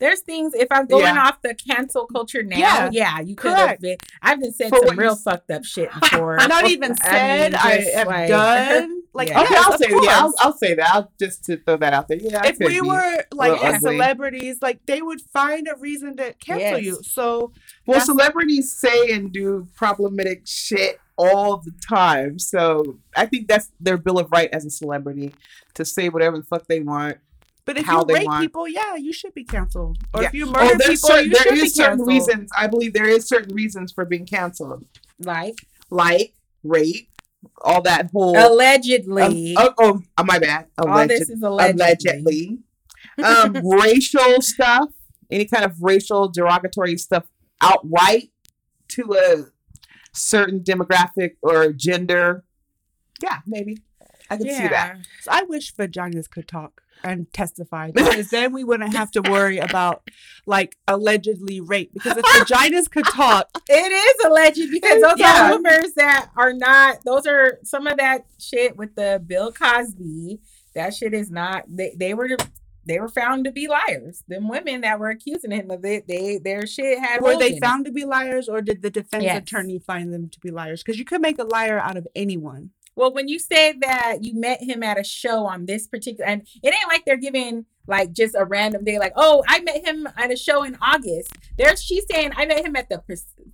There's 0.00 0.20
things 0.20 0.54
if 0.54 0.68
I'm 0.70 0.86
going 0.86 1.04
Yeah. 1.14 1.26
off 1.28 1.40
the 1.42 1.54
cancel 1.54 2.06
culture 2.06 2.42
now, 2.42 2.58
Yeah, 2.58 2.88
yeah, 2.92 3.20
you 3.20 3.36
could 3.36 3.52
have 3.52 3.80
been. 3.80 3.96
I've 4.20 4.40
been 4.40 4.52
said 4.52 4.70
For 4.70 4.84
some 4.86 4.98
real 4.98 5.12
s- 5.12 5.22
fucked 5.22 5.50
up 5.50 5.64
shit 5.64 5.88
before. 6.00 6.40
I'm 6.40 6.48
not 6.48 6.68
even 6.68 6.92
I 6.92 6.94
said. 7.10 7.52
mean, 7.52 7.60
I 7.62 7.70
have 7.94 8.06
like- 8.08 8.28
done. 8.28 9.00
Like 9.16 9.28
Yeah. 9.28 9.42
Okay, 9.42 9.50
yes, 9.54 9.64
I'll 9.68 9.74
of 9.74 9.78
say 9.80 9.86
yeah, 9.90 10.18
I'll. 10.18 10.34
I'll 10.40 10.56
say 10.58 10.74
that. 10.74 10.90
I'll 10.92 11.12
just 11.20 11.44
to 11.44 11.56
throw 11.58 11.76
that 11.76 11.92
out 11.92 12.08
there. 12.08 12.18
Yeah, 12.20 12.44
if 12.46 12.58
we 12.58 12.80
were 12.80 13.24
like 13.32 13.52
little 13.62 13.78
celebrities, 13.78 14.58
like 14.60 14.84
they 14.86 15.02
would 15.02 15.20
find 15.32 15.68
a 15.68 15.76
reason 15.78 16.16
to 16.16 16.32
cancel 16.40 16.78
Yes. 16.80 16.84
you. 16.84 16.98
So 17.04 17.52
well, 17.86 18.00
that's- 18.00 18.06
celebrities 18.06 18.72
say 18.72 19.12
and 19.12 19.30
do 19.32 19.68
problematic 19.76 20.42
shit 20.48 20.98
all 21.16 21.58
the 21.58 21.70
time. 21.88 22.40
So 22.40 22.98
I 23.16 23.26
think 23.26 23.46
that's 23.46 23.70
their 23.78 23.98
bill 23.98 24.18
of 24.18 24.32
right 24.32 24.48
as 24.52 24.64
a 24.64 24.70
celebrity 24.70 25.32
to 25.74 25.84
say 25.84 26.08
whatever 26.08 26.36
the 26.38 26.42
fuck 26.42 26.66
they 26.66 26.80
want. 26.80 27.18
But 27.66 27.78
if 27.78 27.86
you 27.86 28.02
rape 28.08 28.26
want- 28.26 28.42
people, 28.42 28.68
yeah, 28.68 28.94
you 28.96 29.12
should 29.12 29.32
be 29.34 29.44
canceled. 29.44 29.98
Or 30.12 30.22
Yeah. 30.22 30.28
if 30.28 30.34
you 30.34 30.46
Oh, 30.48 30.52
murder 30.52 30.74
there's 30.78 31.00
people, 31.00 31.08
certain, 31.10 31.30
you 31.30 31.36
should 31.36 31.44
there 31.46 31.52
be 31.54 31.60
is 31.60 31.74
certain 31.74 31.90
canceled. 31.98 32.08
reasons. 32.08 32.50
I 32.56 32.66
believe 32.66 32.92
there 32.92 33.08
is 33.08 33.26
certain 33.26 33.54
reasons 33.54 33.90
for 33.92 34.04
being 34.04 34.26
canceled, 34.26 34.84
like 35.18 35.54
like 35.90 36.34
rape, 36.62 37.08
all 37.62 37.80
that 37.82 38.10
whole. 38.12 38.36
allegedly. 38.36 39.56
Um, 39.56 39.74
oh, 39.78 40.02
oh, 40.18 40.24
my 40.24 40.38
bad. 40.38 40.66
all 40.78 41.06
this 41.08 41.30
is 41.30 41.42
allegedly. 41.42 41.82
allegedly. 41.84 42.58
um, 43.22 43.52
racial 43.80 44.42
stuff, 44.42 44.90
any 45.30 45.44
kind 45.46 45.64
of 45.64 45.80
racial 45.80 46.28
derogatory 46.28 46.96
stuff 46.98 47.24
outright 47.60 48.30
to 48.88 49.14
a 49.14 49.46
certain 50.12 50.60
demographic 50.60 51.36
or 51.42 51.72
gender. 51.72 52.44
Yeah, 53.22 53.38
maybe. 53.46 53.78
I 54.30 54.36
can 54.36 54.46
see 54.48 54.68
that. 54.68 54.98
So 55.22 55.30
I 55.32 55.42
wish 55.42 55.74
vaginas 55.74 56.28
could 56.30 56.48
talk 56.48 56.82
and 57.04 57.32
testify 57.32 57.90
because 57.94 58.30
then 58.30 58.52
we 58.52 58.64
wouldn't 58.64 58.94
have 58.96 59.10
to 59.12 59.22
worry 59.22 59.58
about 59.58 60.08
like 60.46 60.76
allegedly 60.88 61.60
rape. 61.60 61.92
Because 61.94 62.16
if 62.16 62.24
vaginas 62.24 62.90
could 62.90 63.04
talk, 63.06 63.48
It 63.68 63.92
is 63.92 64.24
alleged 64.24 64.70
because 64.70 65.00
those 65.02 65.18
Yeah. 65.18 65.50
are 65.50 65.56
rumors 65.56 65.92
that 65.94 66.30
are 66.36 66.52
not. 66.52 66.98
Those 67.04 67.26
are 67.26 67.58
some 67.62 67.86
of 67.86 67.98
that 67.98 68.26
shit 68.38 68.76
with 68.76 68.94
the 68.96 69.22
Bill 69.24 69.52
Cosby. 69.52 70.40
That 70.74 70.94
shit 70.94 71.14
is 71.14 71.30
not. 71.30 71.64
They 71.68 71.94
they 71.96 72.14
were 72.14 72.30
they 72.86 72.98
were 73.00 73.08
found 73.08 73.44
to 73.44 73.52
be 73.52 73.66
liars. 73.68 74.24
Them 74.28 74.48
women 74.48 74.82
that 74.82 74.98
were 74.98 75.08
accusing 75.10 75.50
him 75.52 75.70
of 75.70 75.84
it, 75.84 76.06
they 76.06 76.38
their 76.38 76.66
shit 76.66 76.98
had. 76.98 77.22
were 77.22 77.38
they 77.38 77.52
in 77.52 77.56
it. 77.56 77.64
found 77.64 77.86
to 77.86 77.92
be 77.92 78.04
liars 78.04 78.48
or 78.48 78.60
did 78.60 78.82
the 78.82 78.90
defense 78.90 79.24
Yes. 79.24 79.38
attorney 79.42 79.78
find 79.78 80.12
them 80.12 80.28
to 80.28 80.40
be 80.40 80.50
liars? 80.50 80.82
Because 80.82 80.98
you 80.98 81.04
could 81.04 81.20
make 81.22 81.38
a 81.38 81.44
liar 81.44 81.78
out 81.78 81.96
of 81.96 82.06
anyone. 82.14 82.70
Well, 82.96 83.12
when 83.12 83.28
you 83.28 83.38
say 83.38 83.72
that 83.80 84.18
you 84.22 84.34
met 84.38 84.62
him 84.62 84.82
at 84.82 84.98
a 85.00 85.04
show 85.04 85.46
on 85.46 85.66
this 85.66 85.86
particular, 85.88 86.26
and 86.30 86.42
it 86.62 86.72
ain't 86.74 86.88
like 86.88 87.04
they're 87.04 87.16
giving 87.16 87.66
like 87.86 88.12
just 88.12 88.34
a 88.38 88.44
random 88.44 88.84
day, 88.84 88.98
like, 88.98 89.12
oh, 89.16 89.42
I 89.48 89.60
met 89.60 89.86
him 89.86 90.08
at 90.16 90.32
a 90.32 90.36
show 90.36 90.62
in 90.62 90.76
August. 90.80 91.36
There's 91.58 91.82
she's 91.82 92.04
saying 92.10 92.32
I 92.36 92.46
met 92.46 92.64
him 92.64 92.76
at 92.76 92.88
the 92.88 93.02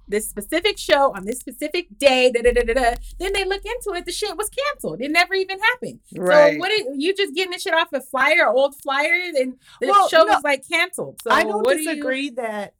this 0.08 0.28
specific 0.28 0.78
show 0.78 1.14
on 1.14 1.24
this 1.24 1.38
specific 1.40 1.86
day. 1.98 2.30
Da, 2.30 2.42
da, 2.42 2.52
da, 2.52 2.62
da, 2.62 2.74
da. 2.74 2.94
Then 3.18 3.32
they 3.32 3.44
look 3.44 3.62
into 3.64 3.98
it, 3.98 4.04
the 4.06 4.12
shit 4.12 4.36
was 4.36 4.50
canceled. 4.50 5.00
It 5.00 5.10
never 5.10 5.34
even 5.34 5.58
happened. 5.58 6.00
Right. 6.14 6.54
So 6.54 6.58
what 6.58 6.70
are 6.70 6.94
you 6.94 7.14
just 7.14 7.34
getting 7.34 7.52
the 7.52 7.58
shit 7.58 7.74
off 7.74 7.92
a 7.92 8.00
flyer, 8.00 8.48
old 8.48 8.74
flyer, 8.80 9.14
and 9.36 9.54
the 9.80 9.88
Well, 9.88 10.08
show 10.08 10.24
no, 10.24 10.34
was 10.34 10.44
like 10.44 10.68
canceled. 10.68 11.20
So 11.22 11.30
I 11.30 11.44
don't 11.44 11.64
what 11.64 11.76
do 11.76 11.82
you- 11.82 11.88
disagree 11.88 12.30
that 12.30 12.74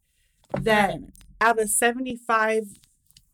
that 0.61 0.95
out 1.39 1.59
of 1.59 1.69
75 1.69 2.65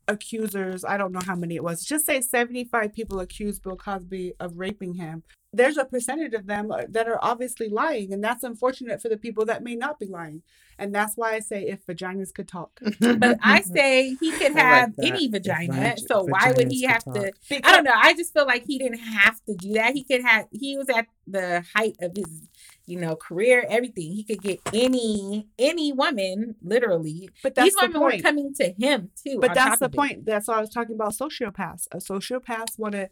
accusers, 0.08 0.84
I 0.84 0.96
don't 0.96 1.12
know 1.12 1.20
how 1.24 1.36
many 1.36 1.54
it 1.56 1.62
was, 1.64 1.84
just 1.84 2.06
say 2.06 2.20
75 2.20 2.92
people 2.92 3.20
accused 3.20 3.62
Bill 3.62 3.76
Cosby 3.76 4.32
of 4.40 4.58
raping 4.58 4.94
him. 4.94 5.22
there's 5.52 5.76
a 5.78 5.84
percentage 5.84 6.34
of 6.34 6.46
them 6.46 6.70
uh, 6.70 6.82
that 6.90 7.08
are 7.08 7.18
obviously 7.22 7.68
lying, 7.68 8.12
and 8.12 8.22
that's 8.22 8.42
unfortunate 8.44 9.00
for 9.00 9.08
the 9.08 9.16
people 9.16 9.44
that 9.46 9.62
may 9.62 9.74
not 9.74 9.98
be 9.98 10.06
lying. 10.06 10.42
And 10.80 10.94
that's 10.94 11.14
why 11.16 11.32
I 11.34 11.40
say 11.40 11.62
if 11.66 11.84
vaginas 11.86 12.32
could 12.32 12.46
talk, 12.48 12.78
But 13.00 13.38
I 13.42 13.62
say 13.62 14.14
he 14.20 14.30
could 14.30 14.52
I 14.52 14.54
like 14.54 14.80
have 14.80 14.94
any 15.02 15.28
vagina. 15.28 15.72
vag- 15.72 15.98
So 16.00 16.22
why 16.24 16.52
would 16.56 16.70
he 16.70 16.82
have 16.84 17.02
could 17.04 17.14
to? 17.48 17.60
talk. 17.60 17.60
I 17.66 17.72
don't 17.74 17.84
know. 17.84 17.94
I 17.96 18.14
just 18.14 18.32
feel 18.32 18.46
like 18.46 18.64
he 18.66 18.78
didn't 18.78 18.98
have 19.00 19.40
to 19.46 19.54
do 19.54 19.72
that. 19.74 19.94
He 19.94 20.04
could 20.04 20.22
have. 20.22 20.46
He 20.52 20.76
was 20.76 20.88
at 20.90 21.06
the 21.26 21.64
height 21.74 21.96
of 22.00 22.12
his, 22.16 22.42
you 22.88 22.98
know, 22.98 23.14
career. 23.16 23.66
Everything 23.68 24.12
he 24.12 24.24
could 24.24 24.42
get 24.42 24.60
any 24.72 25.46
any 25.58 25.92
woman, 25.92 26.56
literally. 26.62 27.28
But 27.42 27.54
that's 27.54 27.66
These 27.66 27.74
the 27.74 27.86
women 27.86 28.00
were 28.02 28.18
coming 28.18 28.54
to 28.54 28.72
him 28.72 29.10
too. 29.22 29.38
But 29.40 29.54
that's 29.54 29.78
the 29.78 29.86
of 29.86 29.94
it. 29.94 29.96
point. 29.96 30.26
That's 30.26 30.48
why 30.48 30.56
I 30.56 30.60
was 30.60 30.70
talking 30.70 30.94
about 30.94 31.12
sociopaths. 31.12 31.86
A 31.92 31.98
sociopaths 31.98 32.78
want 32.78 32.92
to 32.92 33.08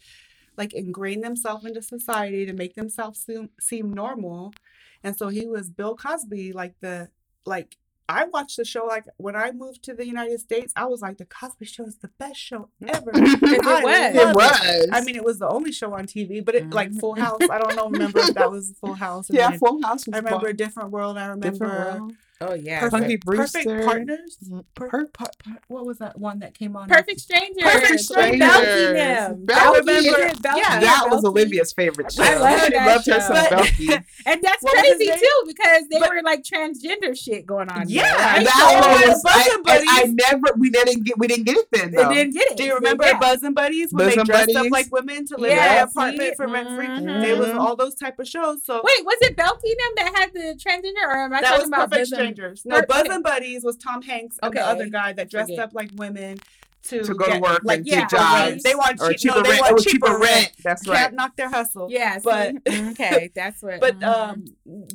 like 0.56 0.72
ingrain 0.72 1.20
themselves 1.20 1.66
into 1.66 1.82
society 1.82 2.46
to 2.46 2.52
make 2.52 2.74
themselves 2.74 3.20
seem, 3.20 3.50
seem 3.60 3.92
normal. 3.92 4.54
And 5.04 5.16
so 5.16 5.28
he 5.28 5.46
was 5.46 5.68
Bill 5.70 5.94
Cosby, 5.94 6.52
like 6.52 6.74
the 6.80 7.10
like 7.44 7.76
I 8.08 8.24
watched 8.26 8.56
the 8.56 8.64
show 8.64 8.84
like 8.86 9.04
when 9.16 9.34
I 9.34 9.50
moved 9.52 9.82
to 9.84 9.94
the 9.94 10.06
United 10.06 10.38
States, 10.40 10.72
I 10.76 10.86
was 10.86 11.02
like 11.02 11.18
the 11.18 11.24
Cosby 11.24 11.66
show 11.66 11.84
is 11.84 11.96
the 11.98 12.10
best 12.18 12.36
show 12.38 12.68
ever. 12.86 13.10
It 13.14 13.64
I 13.66 13.82
was. 13.82 14.14
It 14.14 14.24
love 14.26 14.34
was. 14.36 14.88
I 14.92 15.00
mean, 15.02 15.16
it 15.16 15.24
was 15.24 15.38
the 15.38 15.48
only 15.48 15.72
show 15.72 15.92
on 15.94 16.06
TV, 16.06 16.44
but 16.44 16.54
it 16.54 16.70
like 16.70 16.90
Mhm. 16.92 17.00
Full 17.00 17.14
House. 17.16 17.40
I 17.50 17.58
don't 17.58 17.74
know. 17.76 17.88
Remember 17.88 18.20
if 18.20 18.34
that 18.34 18.50
was 18.50 18.74
Full 18.80 18.94
House? 18.94 19.28
And 19.28 19.38
yeah, 19.38 19.50
Full 19.56 19.82
House 19.82 20.06
was 20.06 20.14
I 20.14 20.18
remember 20.18 20.46
fun. 20.46 20.56
Different 20.56 20.90
World. 20.90 21.18
I 21.18 21.26
remember 21.26 21.50
Different 21.50 21.72
World. 22.00 22.12
Oh 22.40 22.52
yeah. 22.52 22.80
Perfect, 22.80 22.92
Punky 23.00 23.16
Perfect 23.16 23.64
Brewster. 23.64 23.84
Partners. 23.84 24.36
Mhm. 24.46 24.64
Per- 24.74 24.88
Per- 24.88 25.06
par- 25.06 25.30
par- 25.42 25.58
what 25.68 25.86
was 25.86 25.98
that 25.98 26.18
one 26.18 26.40
that 26.40 26.52
came 26.52 26.76
on? 26.76 26.86
Perfect 26.88 27.20
strangers. 27.20 27.62
Perfect 27.62 27.90
with 27.92 28.00
Strangers. 28.02 28.48
Balki 28.50 28.92
them. 28.92 29.46
Balki. 29.46 29.54
Balki, 29.56 29.78
Remember- 29.86 30.26
is 30.26 30.38
Balki 30.40 30.56
yeah, 30.58 30.76
or 30.76 30.80
that 30.82 31.06
was 31.10 31.24
Olivia's 31.24 31.72
favorite 31.72 32.12
show. 32.12 32.22
I 32.22 32.34
love 32.36 32.60
she 32.64 32.70
that 32.72 32.86
loved 32.86 33.06
her 33.06 33.12
show. 33.12 33.20
some 33.20 33.32
But- 33.32 33.50
Balki. 33.52 34.04
And 34.26 34.42
that's 34.42 34.62
What 34.62 34.74
crazy 34.74 35.06
too 35.06 35.42
because 35.46 35.84
they 35.90 35.98
But- 35.98 36.10
were 36.10 36.22
like 36.22 36.42
transgender 36.42 37.16
shit 37.18 37.46
going 37.46 37.70
on. 37.70 37.88
Yeah, 37.88 38.02
there, 38.02 38.16
right? 38.26 38.44
that 38.44 38.54
So 38.54 38.64
one 38.90 39.02
it 39.02 39.08
was- 39.08 39.14
was- 39.14 39.22
Buzz 39.22 39.32
I, 39.34 39.50
and 39.54 39.64
Buddies. 39.64 39.88
I 39.90 40.30
never 40.30 40.54
we 40.58 40.70
didn't 40.70 41.04
get 41.04 41.18
we 41.18 41.26
didn't 41.28 41.44
get 41.46 41.56
it 41.56 41.68
then 41.72 41.90
They 41.92 42.14
didn't 42.14 42.34
get 42.34 42.50
it. 42.50 42.56
Do 42.58 42.64
you 42.64 42.74
remember 42.74 43.04
yeah. 43.06 43.18
Bosom 43.18 43.54
Buddies 43.54 43.92
when 43.92 44.06
Buzz 44.06 44.14
they 44.14 44.20
and 44.20 44.28
dressed 44.28 44.56
up 44.56 44.66
like 44.70 44.92
women 44.92 45.26
to 45.28 45.36
live 45.38 45.52
in 45.52 45.56
Yeah, 45.56 45.82
an 45.84 45.88
apartment 45.88 46.36
for 46.36 46.46
rent 46.48 46.68
free? 46.68 47.30
It 47.30 47.38
was 47.38 47.48
Mhm. 47.48 47.58
all 47.60 47.76
those 47.76 47.94
type 47.94 48.18
of 48.18 48.28
shows. 48.28 48.58
So 48.64 48.82
Wait, 48.84 49.04
was 49.06 49.16
it 49.22 49.36
Balki 49.36 49.72
them 49.72 49.92
that 49.96 50.12
had 50.16 50.34
the 50.34 50.54
transgender, 50.62 51.02
or 51.06 51.16
am 51.24 51.32
I 51.32 51.40
talking 51.40 51.66
about 51.68 51.90
Perfect 51.90 52.10
Buzz 52.10 52.12
and- 52.12 52.25
Strangers. 52.34 52.62
No, 52.64 52.80
Per- 52.82 52.86
Bosom 52.86 53.22
Buddies 53.22 53.64
was 53.64 53.76
Tom 53.76 54.02
Hanks 54.02 54.38
and 54.42 54.50
Okay. 54.50 54.60
the 54.62 54.66
other 54.66 54.88
guy 54.88 55.12
that 55.14 55.30
dressed 55.30 55.50
Forget. 55.50 55.64
up 55.66 55.74
like 55.74 55.90
women 55.96 56.38
to, 56.84 57.02
To 57.02 57.14
go 57.14 57.24
to 57.24 57.32
get, 57.32 57.42
work 57.42 57.60
like 57.64 57.78
and 57.80 57.86
yeah, 57.88 58.00
get 58.02 58.10
jobs. 58.10 58.62
They 58.62 58.74
want 58.76 59.00
cheap, 59.00 59.16
cheaper 59.18 59.34
no, 59.36 59.42
they 59.42 59.50
rent. 59.50 59.60
want 59.62 59.72
Oh, 59.72 59.76
cheaper 59.82 60.06
cheaper 60.06 60.18
rent. 60.20 60.52
That's 60.62 60.86
right. 60.86 60.96
Can't 60.96 61.10
right. 61.12 61.16
knock 61.16 61.36
their 61.36 61.50
hustle. 61.50 61.88
Yes, 61.90 62.22
But- 62.22 62.54
okay, 62.68 63.30
that's 63.34 63.60
what. 63.62 63.80
But 63.80 63.98
mhm. 63.98 64.04
um, 64.06 64.44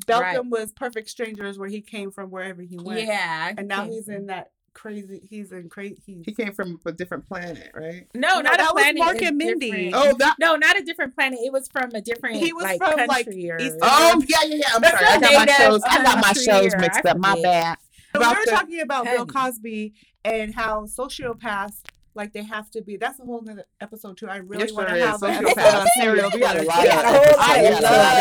Belcom 0.08 0.20
Right. 0.22 0.46
was 0.46 0.72
Perfect 0.72 1.10
Strangers, 1.10 1.58
where 1.60 1.68
he 1.70 1.82
came 1.82 2.12
from 2.12 2.30
wherever 2.32 2.62
he 2.62 2.78
went. 2.78 3.02
yeah, 3.02 3.52
and 3.58 3.68
now 3.68 3.84
he's 3.86 4.08
in 4.08 4.28
that 4.28 4.52
crazy. 4.74 5.22
He's 5.30 5.52
in 5.52 5.70
crazy. 5.70 6.02
He's, 6.06 6.24
He 6.26 6.34
came 6.34 6.54
from 6.54 6.80
a 6.86 6.92
different 6.92 7.28
planet, 7.28 7.72
right? 7.74 8.08
no, 8.16 8.36
No, 8.36 8.42
not 8.42 8.58
that 8.58 8.72
a 8.72 8.74
was 8.74 8.84
planet. 8.84 9.02
Mork 9.02 9.28
and 9.28 9.38
Mindy. 9.38 9.72
different. 9.72 9.94
Oh, 9.96 10.16
that. 10.20 10.36
no, 10.40 10.56
not 10.56 10.80
a 10.80 10.84
different 10.84 11.14
planet. 11.16 11.40
It 11.44 11.52
was 11.52 11.68
from 11.68 11.92
a 11.94 12.02
different. 12.02 12.38
He 12.38 12.54
was 12.54 12.64
like, 12.64 12.78
from, 12.80 13.08
like, 13.08 13.26
country 13.26 13.50
or. 13.52 13.58
East- 13.60 13.78
Oh 13.82 14.22
yeah, 14.28 14.38
yeah, 14.46 14.56
yeah. 14.56 14.66
I'm 14.76 14.84
sorry. 14.84 15.06
I 15.06 15.20
got 15.20 15.34
my 15.34 15.46
native 15.46 15.56
shows. 15.56 15.82
I 15.88 16.04
got 16.04 16.22
my 16.22 16.34
shows 16.34 16.76
mixed 16.78 17.06
up. 17.06 17.18
My 17.18 17.30
forget. 17.32 17.44
bad. 17.44 17.78
So 18.14 18.20
we 18.22 18.28
were 18.28 18.46
the- 18.46 18.52
talking 18.52 18.82
about 18.82 19.06
Bill 19.06 19.26
Cosby 19.26 19.94
and 20.26 20.54
how 20.54 20.86
sociopaths 20.86 21.82
like 22.14 22.34
they 22.34 22.44
have 22.44 22.70
to 22.72 22.82
be. 22.82 22.98
That's 22.98 23.20
a 23.20 23.24
whole 23.24 23.42
other 23.50 23.64
episode 23.80 24.18
too. 24.18 24.28
I 24.28 24.38
really 24.38 24.66
It 24.66 24.74
want 24.76 24.90
to 24.90 24.96
have 25.06 25.24
an 25.24 25.46
Sociopaths. 25.46 25.52
episode 25.58 25.76
on 25.80 25.88
serial 25.96 26.30
We 26.34 26.40
got 26.42 26.56
a 26.58 26.60
killers. 26.60 26.68
lot 26.68 26.82
We 26.84 26.88
got 26.90 27.06
a 27.06 27.08
of- 27.08 27.14
whole 27.16 27.38
lot 27.38 27.50
I 27.50 27.60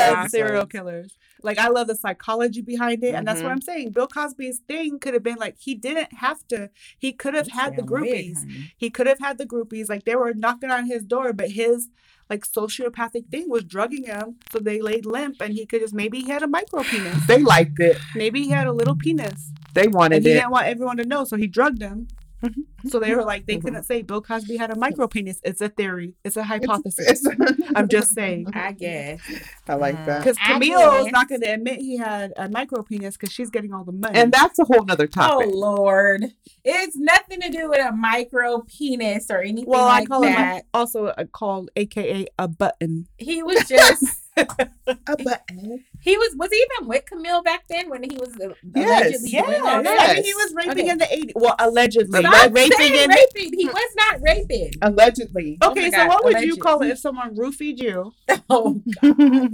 of 0.07 0.13
love 0.19 0.29
serial 0.31 0.67
killers. 0.67 1.19
Like 1.43 1.59
I 1.59 1.69
love 1.69 1.87
the 1.87 1.95
psychology 1.95 2.61
behind 2.63 3.03
it, 3.05 3.15
and 3.15 3.27
that's 3.27 3.43
what 3.43 3.49
Mhm. 3.51 3.53
I'm 3.53 3.61
saying. 3.61 3.91
Bill 3.91 4.07
Cosby's 4.07 4.59
thing 4.69 4.99
could 4.99 5.15
have 5.15 5.23
been 5.23 5.37
like 5.39 5.57
he 5.59 5.75
didn't 5.75 6.13
have 6.15 6.47
to. 6.49 6.71
He 6.99 7.13
could 7.13 7.35
have 7.35 7.49
had 7.49 7.77
the 7.77 7.83
groupies. 7.83 8.39
honey. 8.39 8.73
He 8.77 8.91
could 8.91 9.07
have 9.07 9.19
had 9.19 9.39
the 9.39 9.47
groupies. 9.47 9.89
Like 9.89 10.05
they 10.05 10.17
were 10.17 10.33
knocking 10.35 10.71
on 10.71 10.87
his 10.87 11.03
door, 11.05 11.33
but 11.33 11.51
his 11.53 11.89
like 12.29 12.47
sociopathic 12.47 13.29
thing 13.31 13.49
was 13.49 13.65
drugging 13.65 14.05
him, 14.05 14.37
so 14.53 14.59
they 14.61 14.81
laid 14.81 15.05
limp, 15.05 15.41
and 15.41 15.53
he 15.55 15.67
could 15.67 15.81
just 15.81 15.93
maybe 15.95 16.21
he 16.21 16.29
had 16.31 16.43
a 16.43 16.47
micro 16.47 16.83
penis. 16.85 17.27
They 17.27 17.43
liked 17.43 17.81
it. 17.81 17.97
Maybe 18.15 18.43
he 18.43 18.51
had 18.51 18.67
a 18.69 18.73
little 18.73 18.95
penis. 18.97 19.51
They 19.75 19.85
And 19.87 19.95
wanted 19.95 20.23
he 20.23 20.31
it. 20.31 20.35
He 20.35 20.39
didn't 20.39 20.51
want 20.53 20.67
everyone 20.67 20.97
to 20.99 21.05
know, 21.05 21.25
so 21.25 21.37
he 21.37 21.47
drugged 21.49 21.81
them. 21.81 22.07
Mhm. 22.43 22.91
So 22.91 22.99
they 22.99 23.15
were 23.15 23.25
like, 23.25 23.47
they 23.47 23.57
Mhm. 23.59 23.63
couldn't 23.65 23.83
say 23.85 24.01
Bill 24.03 24.23
Cosby 24.23 24.57
had 24.57 24.71
a 24.71 24.77
micro 24.77 25.07
penis. 25.07 25.41
It's 25.45 25.61
a 25.61 25.69
theory. 25.69 26.15
It's 26.25 26.37
a 26.37 26.43
hypothesis. 26.45 27.27
it's- 27.27 27.71
I'm 27.77 27.89
just 27.89 28.15
saying. 28.15 28.47
I 28.55 28.73
guess. 28.73 29.21
I 29.69 29.75
like 29.75 29.95
that. 30.07 30.21
Because 30.25 30.37
I 30.43 30.55
Camille 30.55 31.05
is 31.07 31.13
not 31.13 31.29
going 31.29 31.43
to 31.43 31.53
admit 31.53 31.81
he 31.81 31.97
had 31.99 32.33
a 32.37 32.49
micro 32.49 32.83
penis 32.83 33.17
because 33.17 33.33
she's 33.33 33.51
getting 33.51 33.73
all 33.75 33.85
the 33.85 33.93
money. 33.93 34.19
And 34.19 34.33
that's 34.33 34.59
a 34.59 34.65
whole 34.65 34.85
nother 34.85 35.07
topic. 35.07 35.49
Oh. 35.49 35.51
Lord, 35.57 36.33
it's 36.65 36.97
nothing 36.97 37.41
to 37.43 37.51
do 37.51 37.69
with 37.69 37.85
a 37.87 37.93
micro 37.93 38.61
penis 38.61 39.31
or 39.31 39.43
anything 39.43 39.67
well, 39.69 39.85
I 39.87 39.99
like 40.01 40.09
call 40.09 40.23
him 40.23 40.35
a, 40.41 40.63
also 40.73 41.13
a, 41.19 41.27
called 41.27 41.71
AKA 41.77 42.27
a 42.39 42.49
button. 42.49 43.07
He 43.19 43.43
was 43.43 43.65
just. 43.69 44.05
A 44.87 45.17
button. 45.23 45.85
He 46.01 46.17
was 46.17 46.35
was 46.37 46.51
he 46.51 46.57
even 46.79 46.89
with 46.89 47.05
Camille 47.07 47.43
back 47.43 47.65
then 47.69 47.91
when 47.91 48.03
he 48.03 48.17
was 48.17 48.31
uh, 48.41 48.55
Yes, 48.75 49.01
allegedly 49.01 49.31
Yeah, 49.31 49.43
doing 49.43 49.85
yes. 49.85 50.11
I 50.11 50.15
mean, 50.15 50.25
he 50.25 50.35
was 50.35 50.55
raping 50.55 50.73
Okay. 50.73 50.91
in 50.91 50.99
the 50.99 51.05
80s. 51.05 51.33
Well, 51.35 51.55
allegedly. 51.59 52.21
Stop 52.21 52.33
Right? 52.33 52.53
Raping 52.53 52.73
saying 52.79 52.95
in 52.95 53.11
the 53.11 53.27
raping. 53.35 53.59
He 53.59 53.67
was 53.67 53.95
not 53.97 54.21
raping. 54.23 54.73
Allegedly. 54.83 55.59
Oh 55.63 55.71
Okay, 55.73 55.83
my 55.83 55.91
so 55.91 55.97
God, 55.97 56.09
what 56.09 56.25
would 56.25 56.41
you 56.41 56.57
call 56.57 56.83
it 56.83 56.89
if 56.91 56.99
someone 56.99 57.35
roofied 57.37 57.79
you? 57.79 58.13
Oh, 58.53 58.83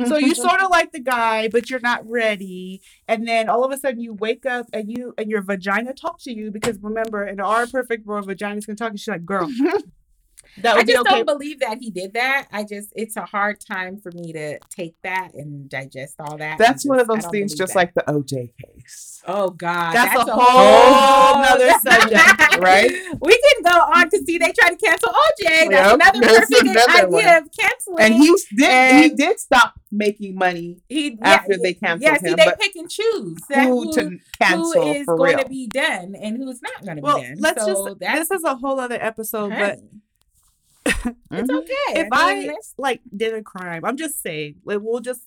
So 0.07 0.17
you 0.17 0.35
sort 0.35 0.61
of 0.63 0.71
like 0.71 0.93
the 0.93 1.01
guy, 1.01 1.49
but 1.49 1.69
you're 1.69 1.81
not 1.81 2.09
ready, 2.09 2.81
and 3.07 3.29
then 3.29 3.49
all 3.51 3.63
of 3.65 3.71
a 3.73 3.77
sudden 3.77 4.01
you 4.01 4.15
wake 4.15 4.47
up 4.47 4.67
and 4.73 4.91
you 4.91 5.13
and 5.19 5.29
your 5.31 5.43
vagina 5.43 5.93
talks 5.93 6.25
to 6.25 6.33
you 6.33 6.51
because 6.51 6.79
remember 6.81 7.27
in 7.27 7.39
our 7.41 7.67
perfect 7.67 8.07
world, 8.07 8.27
vaginas 8.27 8.65
can 8.65 8.75
talk. 8.77 8.91
And 8.91 8.99
she's 9.01 9.09
like, 9.09 9.27
"Girl, 9.27 9.51
that 10.59 10.77
I 10.77 10.79
would 10.79 10.87
be 10.87 10.93
just 10.93 11.07
okay." 11.07 11.17
don't 11.17 11.27
believe 11.27 11.61
that 11.61 11.79
he 11.81 11.91
did 11.91 12.15
that. 12.15 12.49
I 12.53 12.65
just 12.65 12.93
it's 12.95 13.17
a 13.17 13.25
hard 13.25 13.61
time 13.61 13.99
for 13.99 14.11
me 14.13 14.33
to 14.33 14.59
take 14.71 14.95
that 15.03 15.35
and 15.35 15.69
digest 15.69 16.15
all 16.19 16.37
that. 16.39 16.59
That's 16.59 16.87
I 16.87 16.89
one 16.89 17.01
of 17.01 17.07
those 17.09 17.27
things, 17.27 17.55
just 17.55 17.75
that. 17.75 17.79
like 17.79 17.95
the 17.95 18.03
OJ 18.03 18.53
case. 18.65 19.23
Oh 19.27 19.51
God, 19.51 19.93
That's 19.93 20.15
a 20.29 20.33
whole 20.33 20.41
whole 20.41 21.43
nother 21.43 21.71
subject, 21.83 22.59
right? 22.59 22.91
We 23.21 23.33
can 23.39 23.63
go 23.65 23.79
on 23.79 24.09
to 24.11 24.19
see 24.25 24.39
they 24.39 24.53
try 24.53 24.71
to 24.71 24.77
cancel 24.77 25.09
OJ. 25.11 25.71
That's 25.71 25.71
Yep, 25.71 25.95
another 25.95 26.21
that's 26.21 26.51
perfect 26.51 26.61
another 26.63 26.93
idea 26.93 27.09
one. 27.09 27.37
of 27.39 27.49
canceling. 27.59 27.99
And 28.01 28.15
he 28.15 28.37
did. 28.57 29.03
he 29.11 29.17
did 29.17 29.41
stop 29.41 29.75
making 29.91 30.37
money 30.37 30.79
he 30.89 31.19
after 31.23 31.57
they 31.63 31.75
canceled 31.75 32.03
yeah, 32.03 32.19
see, 32.19 32.29
him, 32.31 32.37
they 32.37 32.53
pick 32.61 32.75
and 32.77 32.91
choose 32.91 33.39
that 33.49 33.65
who 33.69 33.83
who, 33.85 33.93
to 33.93 34.01
who 34.03 34.19
cancel 34.41 34.95
is 34.95 35.05
for 35.05 35.17
going 35.17 35.37
real. 35.37 35.45
to 35.45 35.49
be 35.49 35.67
done 35.69 36.15
and 36.21 36.37
who's 36.37 36.61
not 36.63 36.85
going 36.85 36.97
to 36.97 37.03
well, 37.03 37.21
be 37.21 37.23
done. 37.29 37.37
let's 37.41 37.65
so 37.65 37.87
just. 37.89 38.01
that's 38.01 38.29
This 38.29 38.31
is 38.39 38.45
a 38.45 38.57
whole 38.57 38.79
other 38.81 38.99
episode, 39.01 39.51
but 39.51 39.79
Hey, 39.79 39.89
it's 41.31 41.51
Mhm. 41.51 41.59
okay. 41.59 42.01
if 42.01 42.09
I 42.13 42.49
I, 42.49 42.57
like 42.79 43.01
did 43.17 43.35
a 43.35 43.43
crime, 43.43 43.85
I'm 43.85 43.97
just 43.97 44.23
saying, 44.23 44.57
like 44.65 44.79
we'll 44.83 45.01
just. 45.01 45.23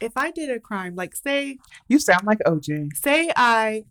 If 0.00 0.12
I 0.16 0.30
did 0.30 0.50
a 0.50 0.60
crime, 0.60 0.94
like 0.94 1.16
say 1.16 1.58
You 1.88 1.98
sound 1.98 2.26
like 2.26 2.38
OJ. 2.46 2.90
say 2.96 3.30
I 3.34 3.84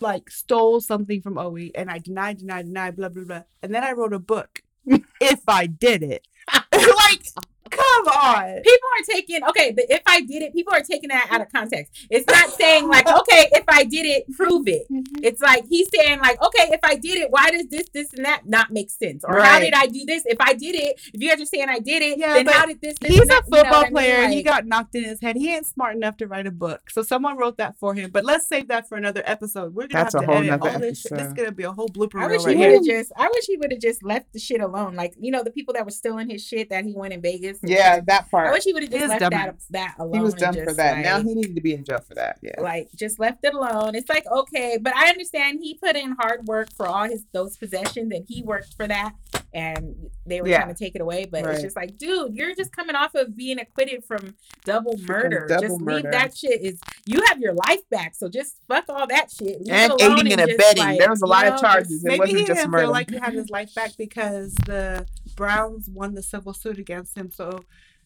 like 0.00 0.30
stole 0.30 0.80
something 0.80 1.20
from 1.22 1.36
OE 1.38 1.70
and 1.74 1.90
I 1.90 1.98
denied, 1.98 2.38
denied, 2.38 2.66
denied, 2.66 2.96
blah 2.96 3.08
blah 3.08 3.24
blah, 3.24 3.42
and 3.62 3.74
then 3.74 3.84
I 3.84 3.92
wrote 3.92 4.12
a 4.12 4.18
book. 4.18 4.62
if 5.20 5.40
I 5.48 5.66
did 5.66 6.02
it, 6.02 6.26
like, 6.72 7.22
come 7.70 8.06
on. 8.08 8.62
people 8.62 8.88
are 8.98 9.04
taking 9.14 9.44
okay 9.44 9.72
but 9.72 9.84
if 9.88 10.02
i 10.06 10.20
did 10.20 10.42
it 10.42 10.52
people 10.52 10.72
are 10.72 10.82
taking 10.82 11.08
that 11.08 11.28
out 11.30 11.40
of 11.40 11.50
context 11.50 12.06
it's 12.10 12.26
not 12.26 12.50
saying 12.50 12.88
like 12.88 13.06
okay 13.20 13.48
if 13.52 13.64
i 13.68 13.84
did 13.84 14.06
it 14.06 14.24
prove 14.36 14.66
it 14.68 14.86
mm-hmm. 14.90 15.24
it's 15.24 15.40
like 15.40 15.64
he's 15.68 15.88
saying 15.94 16.18
like 16.20 16.40
okay 16.42 16.68
if 16.72 16.80
i 16.82 16.94
did 16.94 17.18
it 17.18 17.30
why 17.30 17.50
does 17.50 17.66
this 17.68 17.88
this 17.92 18.12
and 18.14 18.24
that 18.24 18.42
not 18.46 18.70
make 18.70 18.90
sense 18.90 19.24
or 19.24 19.40
how 19.40 19.58
did 19.58 19.74
i 19.74 19.86
do 19.86 20.04
this 20.06 20.22
if 20.26 20.40
i 20.40 20.52
did 20.52 20.74
it 20.74 21.00
if 21.12 21.20
you 21.20 21.28
guys 21.28 21.40
are 21.40 21.46
saying 21.46 21.68
i 21.68 21.78
did 21.78 22.02
it 22.02 22.18
Yeah, 22.18 22.34
then 22.34 22.46
how 22.46 22.66
did 22.66 22.80
this, 22.80 22.98
this 22.98 23.10
He's 23.10 23.20
and 23.20 23.30
a 23.30 23.34
that, 23.34 23.44
you 23.46 23.50
know 23.50 23.62
football 23.62 23.80
I 23.80 23.82
mean? 23.84 23.92
player 23.92 24.14
and 24.16 24.32
he 24.32 24.42
got 24.42 24.66
knocked 24.66 24.94
in 24.94 25.04
his 25.04 25.20
head. 25.20 25.36
He 25.36 25.54
ain't 25.54 25.66
smart 25.66 25.96
enough 25.96 26.16
to 26.18 26.26
write 26.26 26.46
a 26.46 26.50
book. 26.50 26.90
So 26.90 27.02
someone 27.02 27.36
wrote 27.36 27.56
that 27.58 27.78
for 27.78 27.94
him. 27.94 28.10
But 28.10 28.24
let's 28.24 28.46
save 28.46 28.68
that 28.68 28.88
for 28.88 28.96
another 28.96 29.22
episode. 29.24 29.74
We're 29.74 29.86
gonna 29.88 30.04
That's 30.04 30.14
have 30.14 30.22
to 30.22 30.26
whole 30.26 30.36
edit 30.36 30.50
nother 30.50 30.70
all 30.70 30.78
this 30.78 31.00
shit. 31.00 31.12
This 31.12 31.26
is 31.28 31.32
gonna 31.32 31.52
be 31.52 31.64
a 31.64 31.72
whole 31.72 31.88
blooper 31.88 32.20
I 32.20 32.26
wish 32.26 32.44
right 32.44 32.56
he 32.56 32.62
here. 32.62 32.72
would 32.72 32.86
have 32.88 32.98
just. 32.98 33.12
I 33.16 33.28
wish 33.28 33.46
he 33.46 33.56
would 33.56 33.72
have 33.72 33.80
just 33.80 34.02
left 34.02 34.32
the 34.32 34.38
shit 34.38 34.60
alone. 34.60 34.94
Like 34.94 35.14
you 35.18 35.30
know, 35.30 35.42
the 35.42 35.50
people 35.50 35.74
that 35.74 35.84
were 35.84 35.90
stealing 35.90 36.28
his 36.28 36.44
shit 36.44 36.70
that 36.70 36.84
he 36.84 36.94
went 36.94 37.14
in 37.14 37.20
Vegas. 37.20 37.57
Yeah, 37.62 38.00
that 38.06 38.30
part. 38.30 38.48
I 38.48 38.52
wish 38.52 38.64
he 38.64 38.72
would 38.72 38.82
have 38.82 38.92
just 38.92 39.02
was 39.02 39.08
left 39.10 39.20
that 39.20 39.32
dumbass. 39.32 39.66
that 39.70 39.94
alone. 39.98 40.14
He 40.14 40.20
was 40.20 40.32
and 40.34 40.40
done 40.40 40.54
for 40.54 40.64
just, 40.66 40.76
that. 40.76 40.98
now 41.04 41.22
he 41.22 41.34
needed 41.34 41.54
to 41.54 41.60
be 41.60 41.74
in 41.74 41.84
jail 41.84 42.00
for 42.06 42.14
that. 42.14 42.38
Yeah. 42.42 42.60
like 42.60 42.88
just 42.96 43.18
left 43.18 43.44
it 43.44 43.54
alone. 43.54 43.94
It's 43.94 44.08
like 44.08 44.26
okay, 44.26 44.78
but 44.80 44.94
I 44.96 45.08
understand 45.08 45.60
he 45.62 45.74
put 45.74 45.96
in 45.96 46.16
hard 46.20 46.46
work 46.46 46.68
for 46.76 46.86
all 46.86 47.04
his 47.04 47.24
those 47.32 47.56
possessions 47.56 48.12
and 48.14 48.24
he 48.28 48.42
worked 48.42 48.74
for 48.74 48.86
that 48.86 49.12
and 49.54 49.94
they 50.26 50.40
were 50.42 50.48
Yeah. 50.48 50.62
trying 50.62 50.74
to 50.74 50.78
take 50.84 50.94
it 50.94 51.00
away. 51.00 51.24
But 51.30 51.44
Right. 51.44 51.54
it's 51.54 51.62
just 51.62 51.76
like, 51.76 51.96
dude, 51.96 52.34
you're 52.36 52.54
just 52.54 52.70
coming 52.74 52.94
off 52.96 53.14
of 53.14 53.36
being 53.36 53.58
acquitted 53.58 54.04
from 54.04 54.34
double 54.64 54.96
murder. 54.98 55.46
double 55.48 55.62
just 55.68 55.80
murder. 55.80 55.96
leave 56.02 56.12
that 56.12 56.36
shit. 56.36 56.60
Is 56.60 56.78
you 57.06 57.22
have 57.28 57.40
your 57.40 57.54
life 57.54 57.80
back, 57.90 58.14
so 58.14 58.28
just 58.28 58.56
fuck 58.68 58.84
all 58.88 59.06
that 59.06 59.30
shit. 59.30 59.60
Leave 59.62 59.70
And 59.72 59.92
it 59.92 60.02
alone 60.02 60.18
aiding 60.20 60.32
and 60.32 60.40
just, 60.48 60.54
abetting. 60.54 60.82
like, 60.84 60.98
There 60.98 61.08
was 61.10 61.22
a 61.22 61.26
you 61.26 61.30
lot 61.30 61.46
of 61.46 61.60
charges. 61.60 62.04
It 62.04 62.08
Maybe 62.08 62.18
wasn't 62.18 62.38
he 62.40 62.44
just 62.44 62.58
didn't 62.58 62.70
murder. 62.70 62.84
feel 62.84 62.90
like 62.92 63.10
he 63.10 63.16
had 63.18 63.32
his 63.32 63.48
life 63.50 63.74
back 63.74 63.92
because 63.96 64.54
the 64.66 65.06
Browns 65.38 65.88
won 65.88 66.14
the 66.14 66.22
civil 66.22 66.52
suit 66.52 66.78
against 66.78 67.16
him. 67.16 67.30
So 67.30 67.60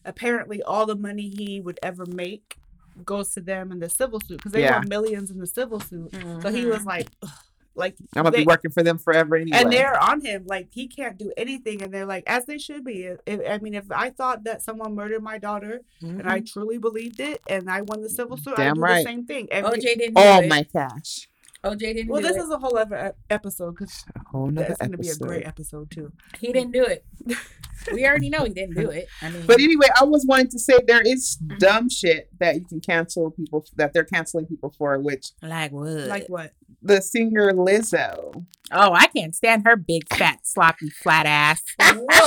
apparently 0.05 0.61
all 0.61 0.85
the 0.85 0.95
money 0.95 1.27
he 1.29 1.59
would 1.59 1.79
ever 1.81 2.05
make 2.05 2.57
goes 3.03 3.31
to 3.31 3.41
them 3.41 3.71
in 3.71 3.79
the 3.79 3.89
civil 3.89 4.19
suit 4.21 4.37
because 4.37 4.51
they 4.51 4.61
Yeah. 4.61 4.77
want 4.77 4.87
millions 4.87 5.31
in 5.31 5.39
the 5.39 5.47
civil 5.47 5.79
suit. 5.79 6.13
So 6.41 6.51
he 6.51 6.65
was 6.65 6.85
like, 6.85 7.09
mm-hmm. 7.09 7.25
"Ugh," 7.25 7.31
like 7.75 7.95
I'm 8.15 8.23
gonna 8.23 8.31
they- 8.31 8.43
be 8.43 8.45
working 8.45 8.69
for 8.71 8.83
them 8.83 8.97
forever 8.99 9.35
anyway. 9.35 9.57
and 9.57 9.71
they're 9.71 9.99
on 9.99 10.21
him 10.21 10.45
like 10.45 10.67
he 10.71 10.87
can't 10.87 11.17
do 11.17 11.31
anything 11.35 11.81
and 11.81 11.91
they're 11.93 12.05
like 12.05 12.23
as 12.27 12.45
they 12.45 12.57
should 12.59 12.83
be 12.85 13.09
if, 13.25 13.39
i 13.49 13.57
mean 13.57 13.73
if 13.73 13.91
i 13.91 14.11
thought 14.11 14.43
that 14.43 14.61
someone 14.61 14.93
murdered 14.93 15.23
my 15.23 15.37
daughter 15.39 15.81
and 16.01 16.21
i 16.29 16.37
mm-hmm. 16.37 16.45
truly 16.45 16.77
believed 16.77 17.19
it 17.19 17.41
and 17.47 17.69
i 17.69 17.81
won 17.81 18.01
the 18.01 18.09
civil 18.09 18.37
suit 18.37 18.53
i 18.59 18.65
Damn 18.65 18.75
do 18.75 18.81
right. 18.81 18.97
the 18.97 19.03
same 19.03 19.25
thing 19.25 19.47
Every- 19.51 19.79
OJ 19.79 19.81
didn't. 19.81 20.13
Oh 20.15 20.41
do 20.41 20.45
oh 20.45 20.47
my 20.47 20.63
gosh, 20.71 21.27
OJ 21.63 21.79
didn't. 21.79 22.07
well 22.09 22.21
do 22.21 22.27
this 22.27 22.37
it. 22.37 22.41
is 22.41 22.49
a 22.49 22.57
whole 22.57 22.77
other 22.77 23.15
episode 23.29 23.71
because 23.77 24.03
a 24.15 24.51
that's 24.51 24.77
going 24.79 24.91
to 24.91 24.97
be 24.97 25.09
a 25.09 25.15
great 25.15 25.45
episode 25.45 25.89
too 25.91 26.11
He 26.39 26.51
didn't 26.51 26.71
do 26.71 26.83
it. 26.83 27.05
we 27.93 28.05
already 28.05 28.29
know 28.29 28.43
he 28.43 28.49
didn't 28.53 28.75
do 28.75 28.89
it. 28.89 29.07
I 29.21 29.29
mean, 29.29 29.45
But 29.45 29.59
anyway, 29.59 29.87
I 29.99 30.03
was 30.03 30.25
wanting 30.25 30.49
to 30.49 30.59
say 30.59 30.79
there 30.87 31.01
is 31.01 31.37
Mm-hmm. 31.43 31.57
dumb 31.57 31.89
shit 31.89 32.29
that 32.39 32.55
you 32.55 32.65
can 32.65 32.79
cancel 32.81 33.31
people 33.31 33.65
that 33.75 33.93
they're 33.93 34.03
canceling 34.05 34.45
people 34.45 34.73
for, 34.77 34.97
which 34.99 35.27
like 35.41 35.71
what? 35.71 35.87
like 36.07 36.27
what 36.27 36.51
the 36.83 37.01
singer 37.01 37.51
Lizzo. 37.51 38.45
oh, 38.71 38.93
I 38.93 39.07
can't 39.07 39.33
stand 39.35 39.65
her 39.65 39.75
big, 39.75 40.07
fat, 40.09 40.39
sloppy, 40.43 40.89
flat 40.89 41.25
ass. 41.25 41.63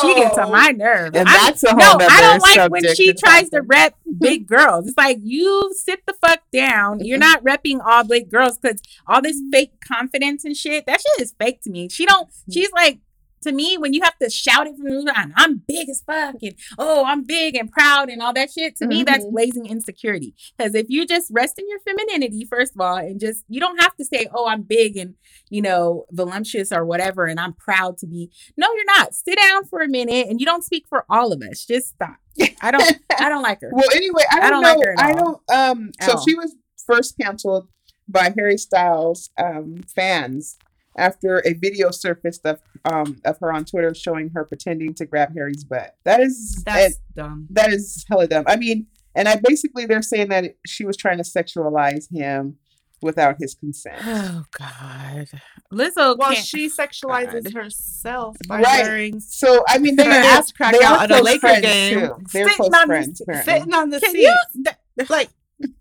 She 0.00 0.14
gets 0.14 0.38
on 0.38 0.52
my 0.52 0.70
nerves. 0.70 1.16
And 1.16 1.26
that's 1.26 1.62
a 1.64 1.70
whole 1.70 1.98
no, 1.98 2.06
I 2.08 2.20
don't 2.20 2.40
like 2.40 2.70
when 2.70 2.94
she 2.94 3.12
tries 3.12 3.50
to 3.50 3.62
rep 3.62 3.94
big 4.20 4.46
girls. 4.46 4.88
It's 4.88 4.96
like 4.96 5.18
you 5.22 5.72
sit 5.74 6.04
the 6.06 6.14
fuck 6.14 6.40
down. 6.52 7.04
You're 7.04 7.18
not 7.18 7.44
repping 7.44 7.80
all 7.84 8.04
big 8.04 8.30
girls 8.30 8.58
because 8.58 8.80
all 9.06 9.20
this 9.22 9.40
fake 9.52 9.72
confidence 9.86 10.44
and 10.44 10.56
shit. 10.56 10.86
That 10.86 11.00
shit 11.00 11.22
is 11.22 11.34
fake 11.38 11.62
to 11.62 11.70
me. 11.70 11.88
She 11.88 12.06
don't. 12.06 12.28
Mm-hmm. 12.28 12.52
She's 12.52 12.72
like. 12.72 13.00
To 13.42 13.52
me, 13.52 13.76
when 13.78 13.92
you 13.92 14.00
have 14.02 14.18
to 14.18 14.28
shout 14.30 14.66
it 14.66 14.76
from 14.76 14.88
the 14.88 15.00
line, 15.02 15.32
I'm 15.36 15.62
big 15.68 15.88
as 15.88 16.02
fuck, 16.04 16.36
and 16.42 16.54
oh, 16.78 17.04
I'm 17.04 17.22
big 17.24 17.54
and 17.54 17.70
proud, 17.70 18.08
and 18.08 18.20
all 18.22 18.32
that 18.32 18.50
shit. 18.50 18.76
To 18.76 18.86
me, 18.86 19.02
that's 19.04 19.24
Mhm. 19.24 19.30
blazing 19.32 19.66
insecurity. 19.66 20.34
Because 20.56 20.74
if 20.74 20.86
you 20.88 21.06
just 21.06 21.30
rest 21.32 21.58
in 21.58 21.68
your 21.68 21.78
femininity, 21.80 22.44
first 22.44 22.74
of 22.74 22.80
all, 22.80 22.96
and 22.96 23.20
just 23.20 23.44
you 23.48 23.60
don't 23.60 23.80
have 23.80 23.94
to 23.96 24.04
say, 24.04 24.28
oh, 24.34 24.46
I'm 24.48 24.62
big 24.62 24.96
and 24.96 25.14
you 25.50 25.62
know 25.62 26.06
voluptuous 26.10 26.72
or 26.72 26.84
whatever, 26.84 27.26
and 27.26 27.38
I'm 27.38 27.52
proud 27.52 27.98
to 27.98 28.06
be. 28.06 28.30
No, 28.56 28.68
you're 28.74 28.84
not. 28.98 29.14
Sit 29.14 29.38
down 29.38 29.64
for 29.66 29.80
a 29.80 29.88
minute, 29.88 30.26
and 30.28 30.40
you 30.40 30.46
don't 30.46 30.64
speak 30.64 30.86
for 30.88 31.04
all 31.08 31.32
of 31.32 31.42
us. 31.42 31.64
Just 31.64 31.90
stop. 31.90 32.16
I 32.62 32.70
don't. 32.70 32.98
I 33.18 33.28
don't 33.28 33.42
like 33.42 33.60
her. 33.60 33.70
Well, 33.72 33.88
anyway, 33.94 34.24
I 34.30 34.40
don't, 34.40 34.44
I 34.46 34.50
don't 34.50 34.62
know. 34.62 34.74
like 34.74 34.86
her 34.86 34.94
I 34.98 35.12
don't. 35.12 35.40
Um, 35.52 35.90
At 36.00 36.10
so 36.10 36.16
all. 36.16 36.24
she 36.26 36.34
was 36.34 36.54
first 36.86 37.16
canceled 37.20 37.68
by 38.08 38.32
Harry 38.36 38.56
Styles 38.58 39.30
um, 39.38 39.80
fans 39.94 40.56
after 40.96 41.42
a 41.44 41.52
video 41.54 41.90
surfaced 41.90 42.44
of 42.46 42.60
um 42.84 43.20
of 43.24 43.38
her 43.40 43.52
on 43.52 43.64
Twitter 43.64 43.94
showing 43.94 44.30
her 44.34 44.44
pretending 44.44 44.94
to 44.94 45.06
grab 45.06 45.34
Harry's 45.36 45.64
butt. 45.64 45.96
That 46.04 46.20
is 46.20 46.62
that's 46.64 46.98
dumb 47.14 47.46
that 47.50 47.72
is 47.72 48.04
hella 48.08 48.26
dumb. 48.28 48.44
I 48.46 48.56
mean, 48.56 48.86
and 49.14 49.28
I 49.28 49.36
basically 49.42 49.86
they're 49.86 50.02
saying 50.02 50.28
that 50.28 50.56
she 50.66 50.84
was 50.84 50.96
trying 50.96 51.18
to 51.18 51.24
sexualize 51.24 52.10
him 52.12 52.56
without 53.02 53.36
his 53.38 53.54
consent. 53.54 53.96
Oh 54.02 54.44
God, 54.58 55.28
Lizzo. 55.72 56.16
well 56.16 56.32
can't- 56.32 56.46
she 56.46 56.68
sexualizes 56.70 57.44
God. 57.44 57.52
herself 57.52 58.36
by 58.48 58.60
Right. 58.62 58.82
wearing 58.84 59.20
So 59.20 59.62
I 59.68 59.76
mean, 59.78 59.96
they 59.96 60.04
Her 60.04 60.10
they're- 60.10 60.22
ass 60.24 60.50
crack 60.52 60.72
they 60.78 60.82
out 60.84 60.98
are 61.00 61.04
at 61.04 61.10
a 61.10 61.14
close 61.14 61.24
Laker 61.24 61.38
friends, 61.40 61.60
game, 61.62 61.94
Too. 62.00 62.06
They're 62.32 62.44
sitting 62.48 62.56
close 62.56 62.70
on 62.74 62.86
friends. 62.86 63.18
the, 63.18 63.24
apparently. 63.24 63.52
sitting 63.52 63.74
on 63.74 63.90
the 63.90 64.00
Can 64.00 64.12
seat 64.12 64.20
you? 64.22 64.36
That, 64.64 64.78
like 65.10 65.28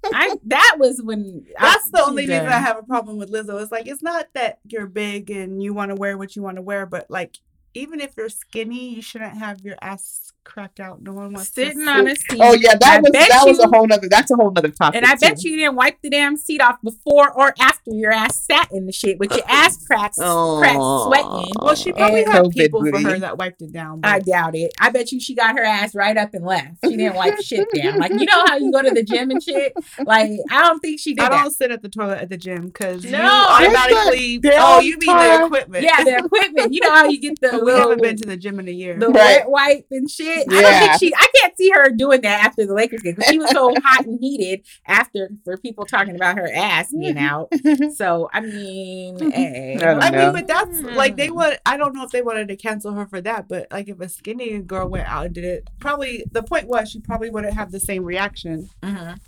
I 0.05 0.35
that 0.45 0.75
was 0.79 1.01
when 1.01 1.45
That's 1.59 1.89
I, 1.93 1.97
the 1.99 2.03
only 2.05 2.23
reason 2.27 2.47
I 2.47 2.59
have 2.59 2.77
a 2.77 2.83
problem 2.83 3.17
with 3.17 3.31
Lizzo. 3.31 3.61
It's 3.61 3.71
like 3.71 3.87
it's 3.87 4.03
not 4.03 4.27
that 4.33 4.59
you're 4.67 4.87
big 4.87 5.29
and 5.29 5.61
you 5.61 5.73
want 5.73 5.89
to 5.89 5.95
wear 5.95 6.17
what 6.17 6.35
you 6.35 6.41
want 6.41 6.57
to 6.57 6.61
wear, 6.61 6.85
but 6.85 7.09
like 7.09 7.37
even 7.73 7.99
if 7.99 8.13
you're 8.17 8.29
skinny, 8.29 8.95
you 8.95 9.01
shouldn't 9.01 9.37
have 9.37 9.61
your 9.61 9.75
ass 9.81 10.24
cracked 10.45 10.79
out. 10.79 11.01
No 11.01 11.13
one 11.13 11.33
wants 11.33 11.53
sitting 11.53 11.83
to 11.85 11.89
on 11.91 12.05
sit. 12.07 12.17
a 12.17 12.21
seat. 12.33 12.39
Oh 12.41 12.53
yeah, 12.53 12.75
that 12.79 12.97
I 12.97 12.99
was 13.01 13.09
bet 13.11 13.29
that 13.29 13.43
was 13.45 13.59
a 13.59 13.67
whole 13.67 13.91
other. 13.91 14.07
That's 14.09 14.31
a 14.31 14.35
whole 14.35 14.53
other 14.55 14.69
topic. 14.69 14.95
And 15.01 15.05
I 15.05 15.15
bet 15.15 15.39
too. 15.39 15.49
you 15.49 15.57
didn't 15.57 15.75
wipe 15.75 16.01
the 16.01 16.09
damn 16.09 16.37
seat 16.37 16.61
off 16.61 16.77
before 16.83 17.31
or 17.31 17.53
after 17.59 17.91
your 17.91 18.11
ass 18.11 18.39
sat 18.39 18.69
in 18.71 18.85
the 18.85 18.91
shit 18.93 19.19
with 19.19 19.31
your 19.31 19.43
ass 19.49 19.83
cracks, 19.85 20.17
cracks 20.17 20.75
sweating. 20.75 21.51
Well, 21.61 21.75
she 21.75 21.91
probably 21.91 22.23
And 22.23 22.31
had 22.31 22.43
COVID 22.45 22.53
people 22.53 22.85
for 22.85 22.99
her 23.01 23.19
that 23.19 23.37
wiped 23.37 23.61
it 23.61 23.73
down. 23.73 24.01
I 24.03 24.19
doubt 24.19 24.55
it. 24.55 24.71
I 24.79 24.89
bet 24.91 25.11
you 25.11 25.19
she 25.19 25.35
got 25.35 25.57
her 25.57 25.63
ass 25.63 25.93
right 25.95 26.15
up 26.15 26.33
and 26.33 26.45
left. 26.45 26.77
She 26.85 26.95
didn't 26.95 27.15
wipe 27.15 27.41
shit 27.41 27.67
down. 27.75 27.97
Like 27.99 28.11
you 28.13 28.25
know 28.25 28.45
how 28.45 28.57
you 28.57 28.71
go 28.71 28.81
to 28.81 28.91
the 28.91 29.03
gym 29.03 29.31
and 29.31 29.41
shit. 29.43 29.73
Like 30.05 30.31
I 30.51 30.61
don't 30.61 30.79
think 30.79 30.99
she 30.99 31.13
did 31.15 31.25
I 31.25 31.29
that. 31.29 31.41
don't 31.43 31.51
sit 31.51 31.71
at 31.71 31.81
the 31.81 31.89
toilet 31.89 32.19
at 32.21 32.29
the 32.29 32.37
gym 32.37 32.67
because 32.67 33.03
No, 33.03 33.17
you 33.17 33.23
I 33.23 33.65
automatically. 33.67 34.37
bet- 34.39 34.53
Oh, 34.57 34.79
you 34.79 34.97
mean 34.99 35.15
the 35.17 35.45
equipment? 35.45 35.83
Yeah, 35.83 36.03
the 36.03 36.17
equipment. 36.25 36.73
You 36.73 36.81
know 36.81 36.91
how 36.91 37.07
you 37.09 37.19
get 37.19 37.39
the 37.41 37.49
But 37.51 37.59
we 37.61 37.65
little, 37.71 37.81
haven't 37.89 38.01
been 38.01 38.17
to 38.17 38.27
the 38.27 38.37
gym 38.37 38.59
in 38.59 38.67
a 38.67 38.71
year. 38.71 38.97
the 38.97 39.07
Right. 39.07 39.15
wet 39.15 39.49
wipe 39.49 39.87
and 39.91 40.09
shit. 40.09 40.34
I 40.49 40.61
don't 40.61 40.79
think 40.79 40.99
she. 40.99 41.13
I 41.15 41.27
can't 41.41 41.57
see 41.57 41.69
her 41.71 41.89
doing 41.89 42.21
that 42.21 42.45
after 42.45 42.65
the 42.65 42.73
Lakers 42.73 43.01
game 43.01 43.15
because 43.15 43.29
she 43.29 43.39
was 43.39 43.51
so 43.51 43.73
hot 43.83 44.05
and 44.05 44.19
heated 44.19 44.65
after 44.85 45.29
for 45.43 45.57
people 45.57 45.85
talking 45.85 46.15
about 46.15 46.37
her 46.37 46.49
ass 46.53 46.91
being 46.91 47.17
out. 47.17 47.51
So 47.95 48.29
I 48.33 48.41
mean, 48.41 49.31
hey, 49.31 49.77
I 49.81 49.91
I 50.07 50.11
mean, 50.11 50.31
but 50.33 50.47
that's 50.47 50.81
like 50.81 51.15
they 51.17 51.27
Hmm. 51.27 51.35
would. 51.35 51.57
I 51.65 51.77
don't 51.77 51.93
know 51.95 52.03
if 52.03 52.11
they 52.11 52.21
wanted 52.21 52.47
to 52.49 52.55
cancel 52.55 52.91
her 52.93 53.05
for 53.05 53.21
that, 53.21 53.47
but 53.47 53.67
like 53.71 53.87
if 53.87 53.99
a 53.99 54.09
skinny 54.09 54.59
girl 54.59 54.87
went 54.89 55.07
out 55.07 55.25
and 55.27 55.35
did 55.35 55.43
it, 55.45 55.69
probably 55.79 56.23
the 56.31 56.43
point 56.43 56.67
was 56.67 56.89
she 56.89 56.99
probably 56.99 57.29
wouldn't 57.29 57.53
have 57.53 57.71
the 57.71 57.79
same 57.79 58.03
reaction. 58.03 58.69
Mhm. 58.83 59.19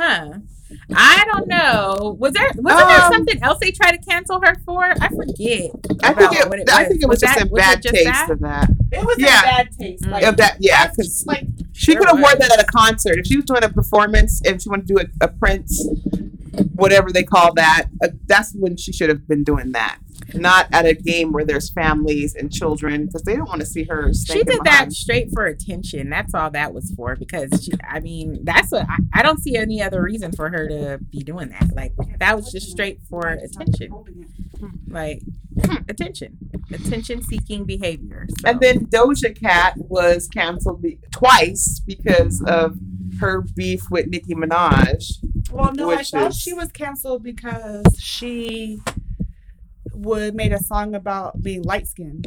Huh. 0.00 0.30
I 0.94 1.24
don't 1.32 1.48
know. 1.48 2.16
Was 2.20 2.32
there 2.32 2.48
wasn't 2.54 2.88
there 2.88 3.00
Um, 3.02 3.12
something 3.12 3.42
else 3.42 3.58
they 3.60 3.72
tried 3.72 3.90
to 3.92 3.98
cancel 3.98 4.40
her 4.40 4.54
for? 4.64 4.84
I 4.84 5.08
forget. 5.08 5.70
I 6.04 6.12
think 6.14 6.30
about 6.30 6.34
it, 6.34 6.48
what 6.48 6.70
I 6.70 6.84
think 6.84 7.02
it 7.02 7.08
was, 7.08 7.20
just 7.20 7.34
that- 7.34 7.40
in 7.42 7.48
it 7.48 7.54
bad 7.56 7.82
just 7.82 7.94
taste 7.94 8.06
that? 8.06 8.30
of 8.30 8.40
that. 8.40 8.70
It 8.92 9.04
was 9.04 9.16
Yeah. 9.18 9.40
a 9.40 9.42
bad 9.42 9.68
taste. 9.78 10.04
Mm. 10.04 10.10
Like, 10.12 10.24
Of 10.24 10.36
that, 10.36 10.56
yeah, 10.60 10.86
because 10.86 11.24
like 11.26 11.44
she 11.72 11.94
could 11.96 12.06
have 12.06 12.20
worn 12.20 12.38
that 12.38 12.52
at 12.52 12.60
a 12.62 12.66
concert. 12.66 13.18
If 13.18 13.26
she 13.26 13.36
was 13.36 13.44
doing 13.46 13.64
a 13.64 13.68
performance 13.68 14.40
and 14.46 14.62
she 14.62 14.68
wanted 14.68 14.86
to 14.88 14.94
do 14.94 15.00
a, 15.00 15.24
a 15.24 15.28
Prince, 15.28 15.86
whatever 16.74 17.12
they 17.12 17.22
call 17.22 17.52
that, 17.54 17.86
uh, 18.02 18.08
that's 18.26 18.54
when 18.54 18.76
she 18.76 18.92
should 18.92 19.08
have 19.08 19.26
been 19.28 19.44
doing 19.44 19.72
that. 19.72 19.98
Not 20.34 20.68
at 20.72 20.86
a 20.86 20.94
game 20.94 21.32
where 21.32 21.44
there's 21.44 21.70
families 21.70 22.34
and 22.34 22.52
children 22.52 23.06
because 23.06 23.22
they 23.22 23.36
don't 23.36 23.48
want 23.48 23.60
to 23.60 23.66
see 23.66 23.84
her. 23.84 24.12
She 24.12 24.44
did 24.44 24.60
that 24.64 24.92
straight 24.92 25.30
for 25.32 25.46
attention. 25.46 26.10
That's 26.10 26.34
all 26.34 26.50
that 26.50 26.72
was 26.72 26.92
for. 26.96 27.16
Because 27.16 27.64
she, 27.64 27.72
I 27.88 28.00
mean, 28.00 28.44
that's 28.44 28.70
what 28.70 28.86
I, 28.88 28.96
I 29.14 29.22
don't 29.22 29.40
see 29.40 29.56
any 29.56 29.82
other 29.82 30.02
reason 30.02 30.32
for 30.32 30.50
her 30.50 30.68
to 30.68 30.98
be 31.10 31.20
doing 31.20 31.48
that. 31.48 31.70
Like 31.74 31.92
that 32.18 32.36
was 32.36 32.52
just 32.52 32.70
straight 32.70 33.00
for 33.08 33.26
attention. 33.28 33.92
Like 34.88 35.22
attention, 35.88 36.38
attention 36.72 37.22
seeking 37.22 37.64
behavior. 37.64 38.26
So. 38.40 38.50
And 38.50 38.60
then 38.60 38.86
Doja 38.86 39.38
Cat 39.38 39.74
was 39.76 40.28
canceled 40.28 40.82
be- 40.82 40.98
twice 41.10 41.80
because 41.86 42.42
of 42.46 42.76
her 43.20 43.42
beef 43.54 43.82
with 43.90 44.06
Nicki 44.08 44.34
Minaj. 44.34 45.12
Well, 45.52 45.72
no, 45.74 45.90
I 45.90 46.02
thought 46.02 46.30
is- 46.30 46.38
she 46.40 46.52
was 46.52 46.70
canceled 46.72 47.22
because 47.22 47.84
she 47.98 48.80
would 49.94 50.34
made 50.34 50.52
a 50.52 50.58
song 50.62 50.94
about 50.94 51.42
being 51.42 51.62
light 51.62 51.86
skinned. 51.86 52.26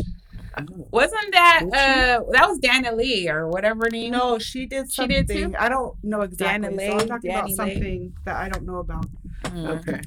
wasn't 0.92 1.32
that 1.32 1.62
uh 1.64 2.24
that 2.32 2.48
was 2.48 2.60
Dana 2.60 2.94
Lee 2.96 3.28
or 3.28 3.48
whatever 3.48 3.86
her 3.86 3.90
name? 3.90 4.12
No, 4.12 4.38
she 4.38 4.66
did 4.68 4.86
She 4.92 4.96
something. 5.02 5.26
did 5.26 5.52
too? 5.52 5.56
I 5.58 5.68
don't 5.70 5.96
know 6.04 6.22
exactly. 6.22 6.70
Dana 6.78 6.92
so 6.92 6.98
I'm 7.00 7.08
talking 7.08 7.32
about 7.32 7.42
Danny 7.48 7.50
Lay. 7.50 7.56
something 7.56 8.14
that 8.26 8.36
I 8.36 8.50
don't 8.50 8.66
know 8.66 8.78
about. 8.78 9.08
Mm. 9.46 9.68
Okay. 9.80 10.02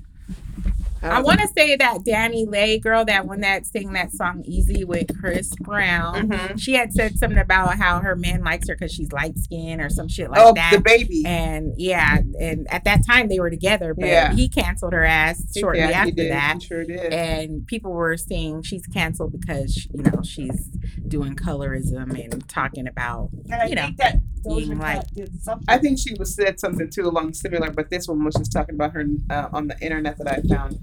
I 1.13 1.21
want 1.21 1.41
to 1.41 1.49
say 1.49 1.77
that 1.77 2.05
Danny 2.05 2.47
Lay 2.47 2.79
girl, 2.79 3.05
that 3.05 3.27
one 3.27 3.41
that 3.41 3.67
sang 3.67 3.93
that 3.93 4.13
song 4.13 4.43
"Easy" 4.45 4.85
with 4.85 5.19
Chris 5.21 5.51
Brown. 5.61 6.29
Mhm. 6.31 6.59
She 6.61 6.75
had 6.75 6.93
said 6.93 7.17
something 7.19 7.39
about 7.39 7.77
how 7.79 8.01
her 8.01 8.17
man 8.17 8.43
likes 8.43 8.69
her 8.69 8.75
because 8.75 8.93
she's 8.93 9.13
light 9.13 9.39
skinned 9.39 9.81
or 9.81 9.89
some 9.89 10.09
shit 10.09 10.31
like 10.31 10.41
oh, 10.43 10.53
that. 10.55 10.73
the 10.73 10.81
baby. 10.81 11.23
and 11.27 11.73
yeah, 11.77 12.19
and 12.41 12.67
at 12.71 12.85
that 12.85 13.07
time 13.07 13.29
they 13.29 13.39
were 13.41 13.51
together, 13.51 13.95
but 13.95 14.07
Yeah. 14.07 14.33
he 14.35 14.49
canceled 14.49 14.93
her 14.93 15.05
ass 15.05 15.43
shortly 15.57 15.81
Yeah, 15.81 15.91
after 15.91 16.13
did. 16.13 16.33
that. 16.33 16.59
He 16.61 16.67
sure 16.67 16.85
did. 16.85 17.13
And 17.13 17.67
people 17.67 17.93
were 17.93 18.17
saying 18.17 18.63
she's 18.63 18.87
canceled 18.87 19.39
because 19.41 19.87
you 19.93 20.03
know 20.03 20.23
she's 20.23 20.69
doing 21.09 21.35
colorism 21.37 22.23
and 22.23 22.49
talking 22.49 22.87
about 22.89 23.31
And 23.51 23.63
I 23.63 23.67
You 23.67 23.75
know, 23.77 23.83
think 23.87 23.97
that 23.99 24.17
being 24.45 24.71
Doja 24.71 24.81
light. 24.81 24.95
Cat 24.97 25.15
did 25.15 25.43
something. 25.43 25.65
I 25.69 25.79
think 25.79 25.99
she 25.99 26.15
was 26.15 26.35
said 26.35 26.61
something 26.61 26.89
too 26.91 27.09
along 27.09 27.35
similar, 27.35 27.71
but 27.71 27.91
this 27.91 28.07
one 28.09 28.25
was 28.25 28.35
just 28.35 28.53
talking 28.53 28.75
about 28.77 28.93
her 28.93 29.05
uh, 29.31 29.49
on 29.53 29.69
the 29.69 29.79
internet 29.81 30.19
that 30.19 30.29
I 30.29 30.41
found 30.43 30.79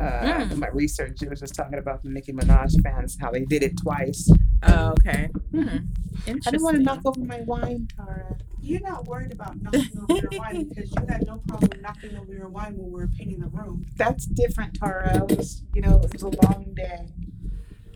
uh, 0.00 0.02
Mm. 0.02 0.52
in 0.52 0.58
my 0.60 0.68
research. 0.68 1.22
It 1.22 1.30
was 1.30 1.40
just 1.40 1.54
talking 1.54 1.78
about 1.78 2.02
the 2.02 2.08
Nicki 2.10 2.32
Minaj 2.32 2.80
fans, 2.82 3.16
how 3.20 3.30
they 3.30 3.44
did 3.44 3.62
it 3.62 3.76
twice. 3.76 4.30
oh, 4.64 4.90
okay. 5.00 5.28
Hmm. 5.52 5.78
I 6.26 6.32
didn't 6.32 6.62
want 6.62 6.76
to 6.76 6.82
knock 6.82 7.00
over 7.04 7.20
my 7.20 7.40
wine, 7.42 7.88
Tara. 7.96 8.36
You're 8.60 8.80
not 8.80 9.06
worried 9.06 9.32
about 9.32 9.60
knocking 9.62 9.90
over 10.08 10.20
your 10.20 10.30
wine 10.40 10.68
because 10.74 10.90
you 10.90 11.06
had 11.08 11.26
no 11.26 11.38
problem 11.48 11.80
knocking 11.80 12.16
over 12.16 12.32
your 12.32 12.48
wine 12.48 12.76
when 12.76 12.86
we 12.92 13.00
were 13.00 13.08
painting 13.08 13.40
the 13.40 13.48
room. 13.48 13.86
That's 13.96 14.26
different, 14.26 14.74
Tara. 14.74 15.24
It 15.28 15.36
was, 15.38 15.62
you 15.74 15.80
know, 15.82 16.00
it 16.02 16.12
was 16.12 16.22
a 16.22 16.28
long 16.46 16.72
day. 16.74 17.06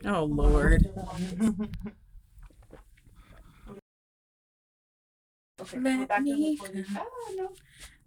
Oh 0.07 0.25
Lord. 0.25 0.87
Okay, 5.61 5.79
Let 5.79 5.99
go 5.99 6.07
back 6.07 6.19
to 6.19 6.23
me 6.25 6.59
recording. 6.61 6.85
come. 6.85 6.97
Ah, 6.99 7.31
no. 7.37 7.51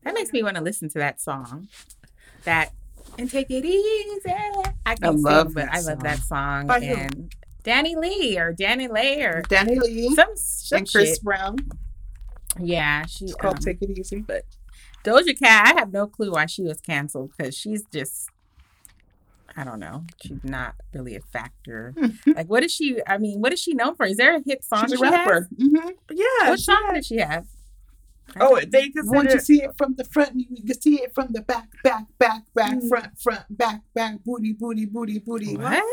That 0.04 0.14
makes 0.14 0.32
me 0.32 0.44
want 0.44 0.58
to 0.58 0.64
listen 0.64 0.90
to 0.90 1.00
that 1.00 1.20
song. 1.22 1.68
That 2.44 2.72
and 3.18 3.30
take 3.30 3.50
it 3.50 3.66
easy. 3.66 4.34
I 4.86 4.96
can 4.96 5.22
love 5.22 5.48
sing, 5.48 5.54
but 5.56 5.66
that 5.66 5.74
I 5.76 5.80
love 5.82 6.00
that 6.04 6.20
song. 6.20 6.68
By 6.68 6.80
who? 6.82 6.94
and 6.96 7.36
Danny 7.64 7.96
Lee 7.96 8.38
or 8.40 8.54
Danny 8.54 8.88
Lay 8.88 9.22
or 9.24 9.42
Danny 9.50 9.78
Lee 9.80 10.14
some 10.16 10.30
some 10.36 10.78
and 10.80 10.90
Chris 10.92 11.16
shit. 11.16 11.24
Brown. 11.24 11.58
Yeah, 12.60 13.06
she. 13.06 13.26
It's 13.26 13.36
called 13.36 13.56
um, 13.58 13.62
Take 13.62 13.82
It 13.82 13.98
Easy. 13.98 14.22
But 14.22 14.46
Doja 15.04 15.38
Cat. 15.38 15.76
I 15.76 15.80
have 15.80 15.92
no 15.94 16.08
clue 16.08 16.32
why 16.32 16.46
she 16.48 16.64
was 16.64 16.80
canceled 16.82 17.32
because 17.38 17.56
she's 17.56 17.84
just. 17.92 18.30
I 19.60 19.64
don't 19.64 19.80
know. 19.80 20.04
She's 20.24 20.44
not 20.44 20.76
really 20.94 21.16
a 21.16 21.20
factor. 21.20 21.96
like, 22.28 22.48
what 22.48 22.64
is 22.64 22.72
she? 22.72 23.00
I 23.08 23.18
mean, 23.18 23.42
what 23.42 23.54
is 23.54 23.60
she 23.60 23.74
known 23.74 23.96
for? 23.96 24.06
Is 24.06 24.18
there 24.18 24.36
a 24.36 24.42
hit 24.46 24.64
song 24.64 24.84
She's 24.84 24.94
a 24.94 24.98
she 24.98 25.06
has? 25.06 25.14
rapper. 25.14 25.50
hmm 25.60 25.76
Yeah. 26.14 26.50
What 26.50 26.60
song 26.60 26.84
had- 26.88 26.96
does 26.96 27.08
she 27.08 27.18
have? 27.18 27.46
Oh, 28.40 28.60
they 28.60 28.92
Once 28.96 29.34
consider 29.34 29.34
you 29.34 29.40
see 29.40 29.64
it 29.64 29.72
from 29.78 29.96
the 29.96 30.04
front, 30.04 30.32
you 30.36 30.64
can 30.66 30.82
see 30.82 30.96
it 31.02 31.14
from 31.16 31.28
the 31.32 31.42
back, 31.42 31.70
back, 31.84 32.06
back, 32.20 32.44
back, 32.54 32.74
Mm. 32.78 32.90
front, 32.90 33.20
front, 33.20 33.44
back, 33.50 33.82
back, 33.96 34.16
booty, 34.26 34.54
booty, 34.54 34.86
booty, 34.86 35.20
booty. 35.20 35.56
What? 35.56 35.84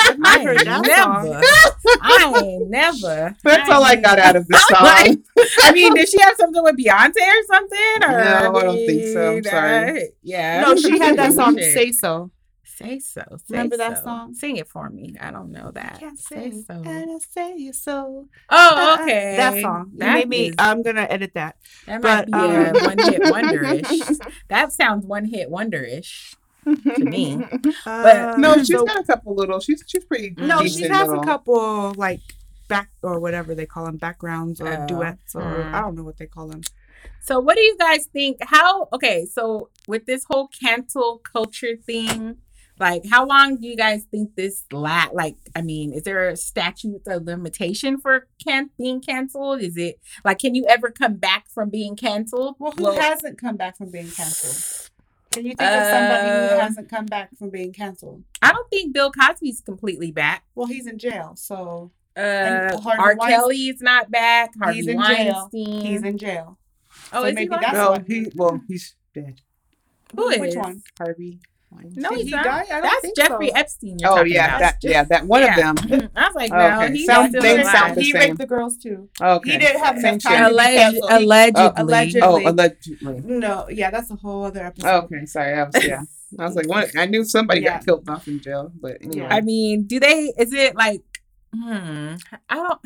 I've 0.00 0.16
I 0.24 0.42
heard 0.42 0.56
ain't 0.58 0.64
that 0.64 0.82
never. 0.86 1.02
song. 1.02 1.42
I 2.02 2.42
ain't 2.44 2.70
never. 2.70 3.36
That's 3.44 3.68
all 3.70 3.82
I 3.84 3.96
got 3.96 4.18
out 4.18 4.36
of 4.36 4.46
the 4.46 4.58
song. 4.70 4.84
Like, 4.84 5.18
I 5.64 5.72
mean, 5.72 5.94
did 5.94 6.08
she 6.08 6.20
have 6.20 6.34
something 6.36 6.62
with 6.62 6.76
Beyonce 6.76 7.20
or 7.20 7.44
something? 7.52 8.04
Or, 8.04 8.08
No, 8.08 8.56
I 8.56 8.62
don't 8.62 8.76
think 8.86 9.12
so. 9.12 9.36
I'm 9.36 9.44
sorry. 9.44 10.02
uh, 10.02 10.04
yeah. 10.22 10.60
No, 10.62 10.76
she 10.76 10.98
had 10.98 11.16
that 11.18 11.32
song 11.34 11.58
"Say 11.58 11.92
So." 11.92 12.30
Say 12.78 12.98
so. 13.00 13.22
Say 13.30 13.36
Remember 13.56 13.76
that 13.76 13.98
so. 13.98 14.04
song? 14.04 14.34
Sing 14.34 14.56
it 14.56 14.68
for 14.68 14.88
me. 14.88 15.16
I 15.20 15.30
don't 15.30 15.50
know 15.50 15.70
that. 15.72 15.96
Can't 15.98 16.18
say 16.18 16.50
say 16.52 16.62
so. 16.68 16.74
and 16.74 17.10
I 17.10 17.18
say 17.18 17.72
so. 17.72 18.28
Oh, 18.50 18.96
Uh, 18.98 19.02
okay. 19.02 19.34
That 19.36 19.60
song. 19.60 19.90
You 19.94 19.98
That 19.98 20.14
made 20.14 20.28
me. 20.28 20.48
is- 20.48 20.54
I'm 20.58 20.82
gonna 20.82 21.06
edit 21.10 21.32
that. 21.34 21.56
that 21.86 22.02
might 22.02 22.30
but, 22.30 22.48
be 22.48 22.54
a 22.54 22.70
um, 22.70 22.84
one 22.84 22.98
hit 22.98 23.22
wonderish. 23.22 24.18
that 24.48 24.72
sounds 24.72 25.04
one 25.06 25.24
hit 25.24 25.50
wonderish 25.50 26.34
to 26.64 27.04
me. 27.04 27.44
Uh, 27.86 28.34
no, 28.38 28.54
she's 28.58 28.68
so- 28.68 28.84
got 28.84 29.00
a 29.00 29.04
couple 29.04 29.34
little. 29.34 29.58
She's 29.60 29.82
she's 29.86 30.04
pretty. 30.04 30.34
no, 30.36 30.58
she 30.62 30.68
decent 30.68 30.92
has 30.94 31.10
a 31.10 31.18
couple 31.20 31.92
like 31.96 32.20
back 32.68 32.90
or 33.02 33.18
whatever 33.18 33.54
they 33.54 33.66
call 33.66 33.86
them, 33.86 33.96
backgrounds 33.96 34.60
or 34.60 34.68
Oh, 34.68 34.86
duets 34.86 35.34
or 35.34 35.40
mm. 35.42 35.72
I 35.74 35.80
don't 35.80 35.94
know 35.96 36.04
what 36.04 36.18
they 36.18 36.26
call 36.26 36.48
them. 36.48 36.60
So, 37.20 37.40
what 37.40 37.56
do 37.56 37.62
you 37.62 37.76
guys 37.78 38.06
think? 38.12 38.38
How, 38.42 38.88
okay, 38.92 39.24
so 39.24 39.70
with 39.86 40.06
this 40.06 40.24
whole 40.28 40.48
cancel 40.48 41.18
culture 41.18 41.76
thing, 41.76 42.36
like, 42.80 43.04
how 43.10 43.26
long 43.26 43.56
do 43.56 43.66
you 43.66 43.76
guys 43.76 44.04
think 44.10 44.34
this 44.36 44.64
la 44.72 45.06
Like, 45.12 45.36
I 45.56 45.62
mean, 45.62 45.92
is 45.92 46.02
there 46.04 46.28
a 46.28 46.36
statute 46.36 47.02
of 47.06 47.24
limitation 47.24 47.98
for 47.98 48.26
can 48.42 48.70
being 48.78 49.00
canceled? 49.00 49.60
Is 49.62 49.76
it 49.76 50.00
like, 50.24 50.38
can 50.38 50.54
you 50.54 50.64
ever 50.68 50.90
come 50.90 51.14
back 51.14 51.48
from 51.50 51.70
being 51.70 51.96
canceled? 51.96 52.56
Well, 52.58 52.72
who 52.72 52.92
hasn't 52.92 53.38
come 53.38 53.56
back 53.56 53.76
from 53.78 53.90
being 53.90 54.10
canceled? 54.10 54.90
Can 55.32 55.44
you 55.44 55.50
think 55.50 55.60
of 55.70 55.82
Uh, 55.82 55.92
somebody 55.92 56.54
who 56.54 56.60
hasn't 56.60 56.88
come 56.88 57.06
back 57.06 57.30
from 57.38 57.50
being 57.50 57.72
canceled? 57.72 58.24
I 58.40 58.52
don't 58.52 58.68
think 58.70 58.94
Bill 58.94 59.12
Cosby's 59.12 59.60
completely 59.60 60.10
back. 60.10 60.44
Well, 60.54 60.66
he's 60.66 60.86
in 60.86 60.98
jail, 60.98 61.34
so 61.36 61.92
Uh, 62.16 62.76
Harvey 62.80 62.98
R. 62.98 63.14
Weinstein- 63.16 63.28
Kelly 63.30 63.56
is 63.68 63.80
not 63.80 64.10
back. 64.10 64.50
Harvey 64.60 64.78
He's 64.78 64.88
in 64.88 65.00
jail. 65.02 65.48
Weinstein. 65.52 65.80
he's 65.86 66.02
in 66.02 66.18
jail. 66.18 66.58
oh, 67.12 67.22
so 67.22 67.24
is 67.28 67.34
maybe 67.34 67.50
like- 67.50 67.60
that's 67.60 67.74
No, 67.74 67.90
why. 67.92 68.04
he 68.08 68.32
well, 68.34 68.60
he's 68.66 68.96
dead. 69.14 69.40
Who 70.16 70.26
Which 70.28 70.40
is? 70.50 70.56
one? 70.56 70.82
Harvey. 70.98 71.38
Weinstein. 71.70 72.02
No, 72.02 72.10
Did 72.10 72.18
he's 72.18 72.24
he 72.26 72.30
not. 72.32 72.44
die? 72.44 72.66
I 72.70 72.80
That's 72.80 73.00
think 73.00 73.16
Jeffrey 73.16 73.48
so. 73.48 73.54
Epstein. 73.56 73.96
You're 73.98 74.10
Oh 74.10 74.16
talking 74.16 74.32
yeah, 74.32 74.46
about. 74.46 74.60
that 74.60 74.76
yeah, 74.82 75.04
that 75.04 75.26
one 75.26 75.42
Yeah. 75.42 75.70
of 75.70 75.76
them. 75.90 76.10
I 76.16 76.26
was 76.26 76.34
like, 76.34 76.50
no, 76.50 76.56
Okay. 76.58 76.92
he's 76.92 77.06
Sound- 77.06 77.28
still 77.30 77.42
they 77.42 77.60
alive. 77.60 77.72
sound 77.76 77.94
the 77.96 78.00
he 78.02 78.12
same. 78.12 78.20
raped 78.20 78.38
the 78.38 78.46
girls 78.46 78.76
too. 78.78 79.08
Okay. 79.20 79.50
He 79.52 79.58
did 79.58 79.76
have 79.76 79.96
Same 79.98 80.14
enough 80.14 80.22
shit. 80.22 80.30
time 80.32 80.42
to 80.44 80.48
be 80.48 80.54
Alleged, 80.54 80.98
allegedly. 81.10 81.72
allegedly. 81.76 82.20
Oh, 82.22 82.50
allegedly. 82.50 83.20
No, 83.24 83.68
yeah, 83.70 83.90
that's 83.90 84.10
a 84.10 84.16
whole 84.16 84.44
other 84.44 84.64
episode. 84.64 85.04
Okay, 85.04 85.26
sorry. 85.26 85.54
I 85.54 85.64
was 85.64 85.84
yeah. 85.86 86.02
I 86.38 86.44
was 86.44 86.54
like, 86.56 86.68
what? 86.68 86.96
I 86.96 87.06
knew 87.06 87.24
somebody 87.24 87.60
Yeah. 87.62 87.76
got 87.78 87.84
killed 87.86 88.08
off 88.08 88.28
in 88.28 88.40
jail, 88.40 88.70
but 88.80 88.98
anyway. 89.02 89.16
Yeah. 89.26 89.34
I 89.34 89.40
mean, 89.40 89.84
do 89.86 89.98
they? 90.00 90.32
Is 90.38 90.52
it 90.52 90.74
like? 90.74 91.02
Hmm. 91.54 92.14
I 92.48 92.54
don't. 92.56 92.80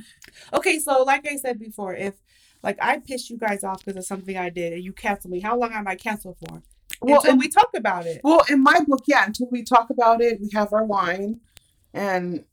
Okay, 0.55 0.79
so 0.79 1.03
like 1.03 1.27
I 1.27 1.37
said 1.37 1.59
before, 1.59 1.95
if 1.95 2.15
like 2.63 2.79
I 2.81 2.99
pissed 2.99 3.29
you 3.31 3.37
guys 3.39 3.65
off 3.65 3.85
because 3.85 3.97
of 3.97 4.05
something 4.07 4.37
I 4.37 4.51
did 4.51 4.73
and 4.73 4.83
you 4.85 4.93
cancel 4.93 5.31
me, 5.31 5.41
how 5.41 5.59
long 5.59 5.73
am 5.73 5.89
I 5.89 5.97
canceled 5.97 6.37
for? 6.39 6.63
Well, 7.03 7.17
Until 7.17 7.33
in, 7.33 7.39
we 7.39 7.49
talk 7.49 7.71
about 7.75 8.07
it. 8.07 8.21
well, 8.25 8.43
in 8.49 8.63
my 8.63 8.81
book, 8.87 9.03
yeah. 9.07 9.25
Until 9.27 9.49
we 9.51 9.63
talk 9.63 9.91
about 9.91 10.21
it, 10.21 10.41
we 10.41 10.49
have 10.55 10.73
our 10.73 10.85
wine, 10.85 11.41
and 11.93 12.45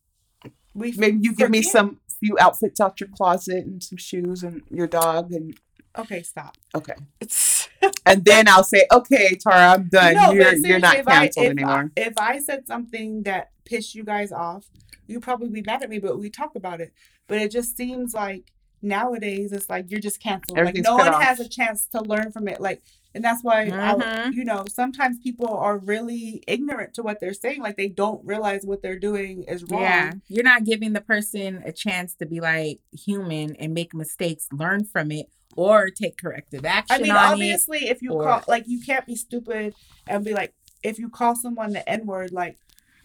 We 0.74 0.92
maybe 0.98 1.20
you 1.22 1.34
give 1.36 1.50
me 1.50 1.62
some 1.62 2.00
few 2.20 2.38
outfits 2.40 2.80
out 2.82 3.00
your 3.00 3.10
closet 3.16 3.66
and 3.66 3.82
some 3.84 3.98
shoes 3.98 4.44
and 4.44 4.62
your 4.70 4.88
dog 4.88 5.32
and 5.32 5.56
Okay, 5.98 6.22
stop. 6.22 6.56
okay, 6.76 6.94
and 8.06 8.24
then 8.24 8.48
I'll 8.48 8.64
say, 8.64 8.86
okay, 8.92 9.36
Tara, 9.36 9.74
I'm 9.74 9.90
done. 9.90 10.14
No, 10.14 10.32
you're 10.32 10.54
you're 10.56 10.80
not 10.80 10.98
if 10.98 11.08
I- 11.08 11.28
canceled 11.28 11.46
if 11.46 11.50
I- 11.50 11.52
anymore. 11.52 11.92
if 11.96 12.14
I 12.18 12.40
said 12.40 12.68
something 12.68 13.24
that 13.24 13.50
pissed 13.66 13.96
you 13.96 14.04
guys 14.04 14.32
off, 14.32 14.66
you'd 15.08 15.22
probably 15.24 15.50
be 15.50 15.64
mad 15.66 15.82
at 15.84 15.90
me, 15.90 16.00
but 16.00 16.20
we 16.20 16.30
talk 16.30 16.56
about 16.56 16.80
it. 16.82 16.94
But 17.28 17.40
it 17.40 17.52
just 17.52 17.76
seems 17.76 18.14
like 18.14 18.52
nowadays 18.82 19.52
it's 19.52 19.70
like 19.70 19.90
you're 19.90 20.00
just 20.00 20.22
canceled. 20.22 20.58
Like 20.58 20.76
no 20.78 20.96
one 20.96 21.10
off. 21.10 21.22
has 21.24 21.40
a 21.40 21.48
chance 21.48 21.86
to 21.88 22.02
learn 22.02 22.32
from 22.32 22.48
it. 22.48 22.60
Like, 22.62 22.82
and 23.16 23.24
that's 23.24 23.44
why 23.44 23.62
I, 23.64 23.66
Mhm. 23.96 24.34
you 24.34 24.46
know, 24.46 24.66
sometimes 24.72 25.18
people 25.20 25.48
are 25.48 25.78
really 25.78 26.44
ignorant 26.48 26.94
to 26.96 27.04
what 27.04 27.20
they're 27.20 27.34
saying. 27.34 27.62
Like 27.62 27.76
they 27.78 27.88
don't 27.88 28.24
realize 28.26 28.66
what 28.66 28.82
they're 28.82 29.00
doing 29.00 29.44
is 29.44 29.64
wrong. 29.64 29.82
Yeah, 29.82 30.12
you're 30.28 30.44
not 30.44 30.64
giving 30.64 30.94
the 30.94 31.02
person 31.02 31.62
a 31.66 31.72
chance 31.72 32.14
to 32.16 32.26
be 32.26 32.40
like 32.40 32.80
human 32.92 33.56
and 33.56 33.74
make 33.74 33.94
mistakes, 33.94 34.48
learn 34.52 34.84
from 34.86 35.12
it, 35.12 35.28
or 35.56 35.90
take 35.90 36.18
corrective 36.22 36.64
action 36.66 36.96
I 36.96 37.00
mean, 37.02 37.12
on 37.12 37.18
it. 37.18 37.34
obviously, 37.34 37.90
if 37.90 38.02
you 38.02 38.14
or- 38.14 38.24
call, 38.24 38.44
like, 38.48 38.66
you 38.68 38.80
can't 38.80 39.06
be 39.08 39.16
stupid 39.16 39.74
and 40.08 40.24
be 40.24 40.34
like, 40.34 40.54
if 40.84 41.00
you 41.00 41.10
call 41.10 41.36
someone 41.36 41.72
the 41.74 41.88
N 41.90 42.06
word, 42.06 42.32
like, 42.32 42.58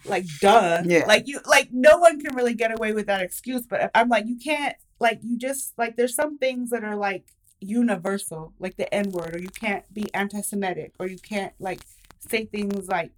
like, 0.07 0.27
duh. 0.41 0.83
Yeah. 0.85 1.07
Like, 1.07 1.27
you, 1.27 1.41
like, 1.47 1.71
no 1.73 1.97
one 1.97 2.21
can 2.21 2.37
really 2.37 2.53
get 2.55 2.71
away 2.71 2.93
with 2.93 3.07
that 3.07 3.23
excuse. 3.23 3.67
But 3.67 3.91
I'm 3.95 4.11
like, 4.11 4.27
you 4.27 4.37
can't, 4.37 4.77
like, 5.01 5.21
you 5.23 5.37
just, 5.39 5.73
like, 5.79 5.97
there's 5.97 6.15
some 6.15 6.39
things 6.39 6.71
that 6.71 6.85
are, 6.85 6.97
like, 6.97 7.27
universal, 7.61 8.53
like 8.59 8.77
the 8.77 8.93
N 8.95 9.11
word, 9.11 9.35
or 9.35 9.39
you 9.39 9.49
can't 9.49 9.85
be 9.93 10.13
anti 10.15 10.41
Semitic, 10.41 10.93
or 10.99 11.07
you 11.07 11.19
can't, 11.19 11.53
like, 11.59 11.81
say 12.21 12.45
things 12.47 12.89
like 12.89 13.13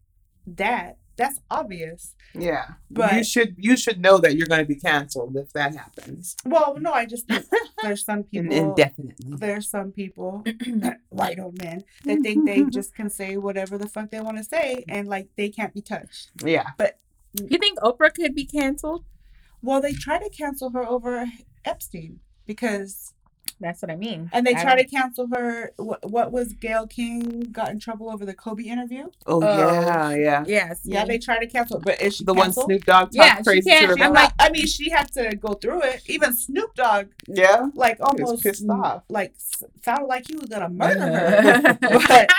that. 0.47 0.99
That's 1.17 1.41
obvious. 1.51 2.15
Yeah, 2.35 2.73
But- 2.91 3.15
you 3.15 3.25
should 3.25 3.55
you 3.57 3.75
should 3.77 3.99
know 4.01 4.19
that 4.19 4.37
you're 4.37 4.47
going 4.47 4.61
to 4.61 4.67
be 4.67 4.75
canceled 4.75 5.35
if 5.39 5.51
that 5.55 5.75
happens 5.75 6.37
Well, 6.45 6.77
no, 6.79 6.93
I 6.93 7.07
just 7.07 7.27
there's 7.83 8.05
some 8.05 8.25
people. 8.25 8.53
indefinitely. 8.53 9.37
there's 9.39 9.71
some 9.71 9.93
people, 9.93 10.45
white 11.09 11.39
old 11.39 11.57
men, 11.63 11.85
that 12.05 12.21
think 12.21 12.45
they 12.45 12.63
just 12.71 12.95
can 12.95 13.09
say 13.09 13.39
whatever 13.39 13.79
the 13.79 13.89
fuck 13.89 14.11
they 14.11 14.21
want 14.21 14.37
to 14.37 14.45
say 14.45 14.85
and 14.89 15.09
like 15.09 15.29
they 15.37 15.49
can't 15.49 15.73
be 15.73 15.81
touched. 15.81 16.33
Yeah, 16.45 16.67
But 16.77 16.99
you 17.51 17.57
think 17.57 17.79
Oprah 17.79 18.13
could 18.13 18.35
be 18.35 18.45
canceled? 18.45 19.07
Well, 19.63 19.81
they 19.81 19.95
try 19.95 20.19
to 20.19 20.29
cancel 20.29 20.69
her 20.73 20.87
over 20.87 21.25
Epstein 21.67 22.21
because, 22.47 23.13
That's 23.61 23.81
what 23.81 23.91
I 23.91 23.97
mean. 23.97 24.29
and 24.33 24.47
they 24.47 24.55
I 24.55 24.63
try 24.63 24.77
to 24.83 24.85
cancel 24.89 25.29
her. 25.35 25.73
What, 25.77 26.11
what 26.11 26.31
was 26.33 26.53
Gayle 26.53 26.87
King 26.87 27.49
got 27.53 27.71
in 27.71 27.79
trouble 27.81 28.11
over 28.11 28.27
the 28.27 28.35
Kobe 28.35 28.65
interview? 28.65 29.05
Oh, 29.27 29.43
Oh. 29.43 29.73
yeah, 29.73 30.15
yeah. 30.15 30.45
Yes. 30.47 30.81
Yeah, 30.85 31.05
they 31.07 31.19
try 31.19 31.39
to 31.39 31.47
cancel, 31.47 31.81
but 31.81 32.01
is 32.03 32.17
she 32.17 32.25
The 32.25 32.35
one? 32.35 32.53
Snoop 32.53 32.85
Dogg 32.85 33.05
talked 33.07 33.15
Yeah, 33.15 33.39
she 33.39 33.43
crazy 33.45 33.71
can't- 33.71 33.83
to 33.83 33.87
her 33.99 34.05
I'm 34.05 34.11
about. 34.13 34.23
like, 34.25 34.33
I 34.39 34.51
mean, 34.51 34.67
she 34.67 34.91
had 34.91 35.11
to 35.13 35.35
go 35.37 35.55
through 35.55 35.83
it. 35.83 36.03
Even 36.07 36.35
Snoop 36.35 36.75
Dogg, 36.75 37.07
Yeah, 37.27 37.69
like 37.75 37.99
was 37.99 38.09
almost 38.21 38.43
pissed 38.43 38.69
off. 38.69 39.03
like 39.09 39.35
sounded 39.83 40.07
like 40.07 40.27
he 40.29 40.37
was 40.37 40.49
gonna 40.51 40.69
murder 40.83 41.01
her. 41.01 41.79
but 41.81 42.31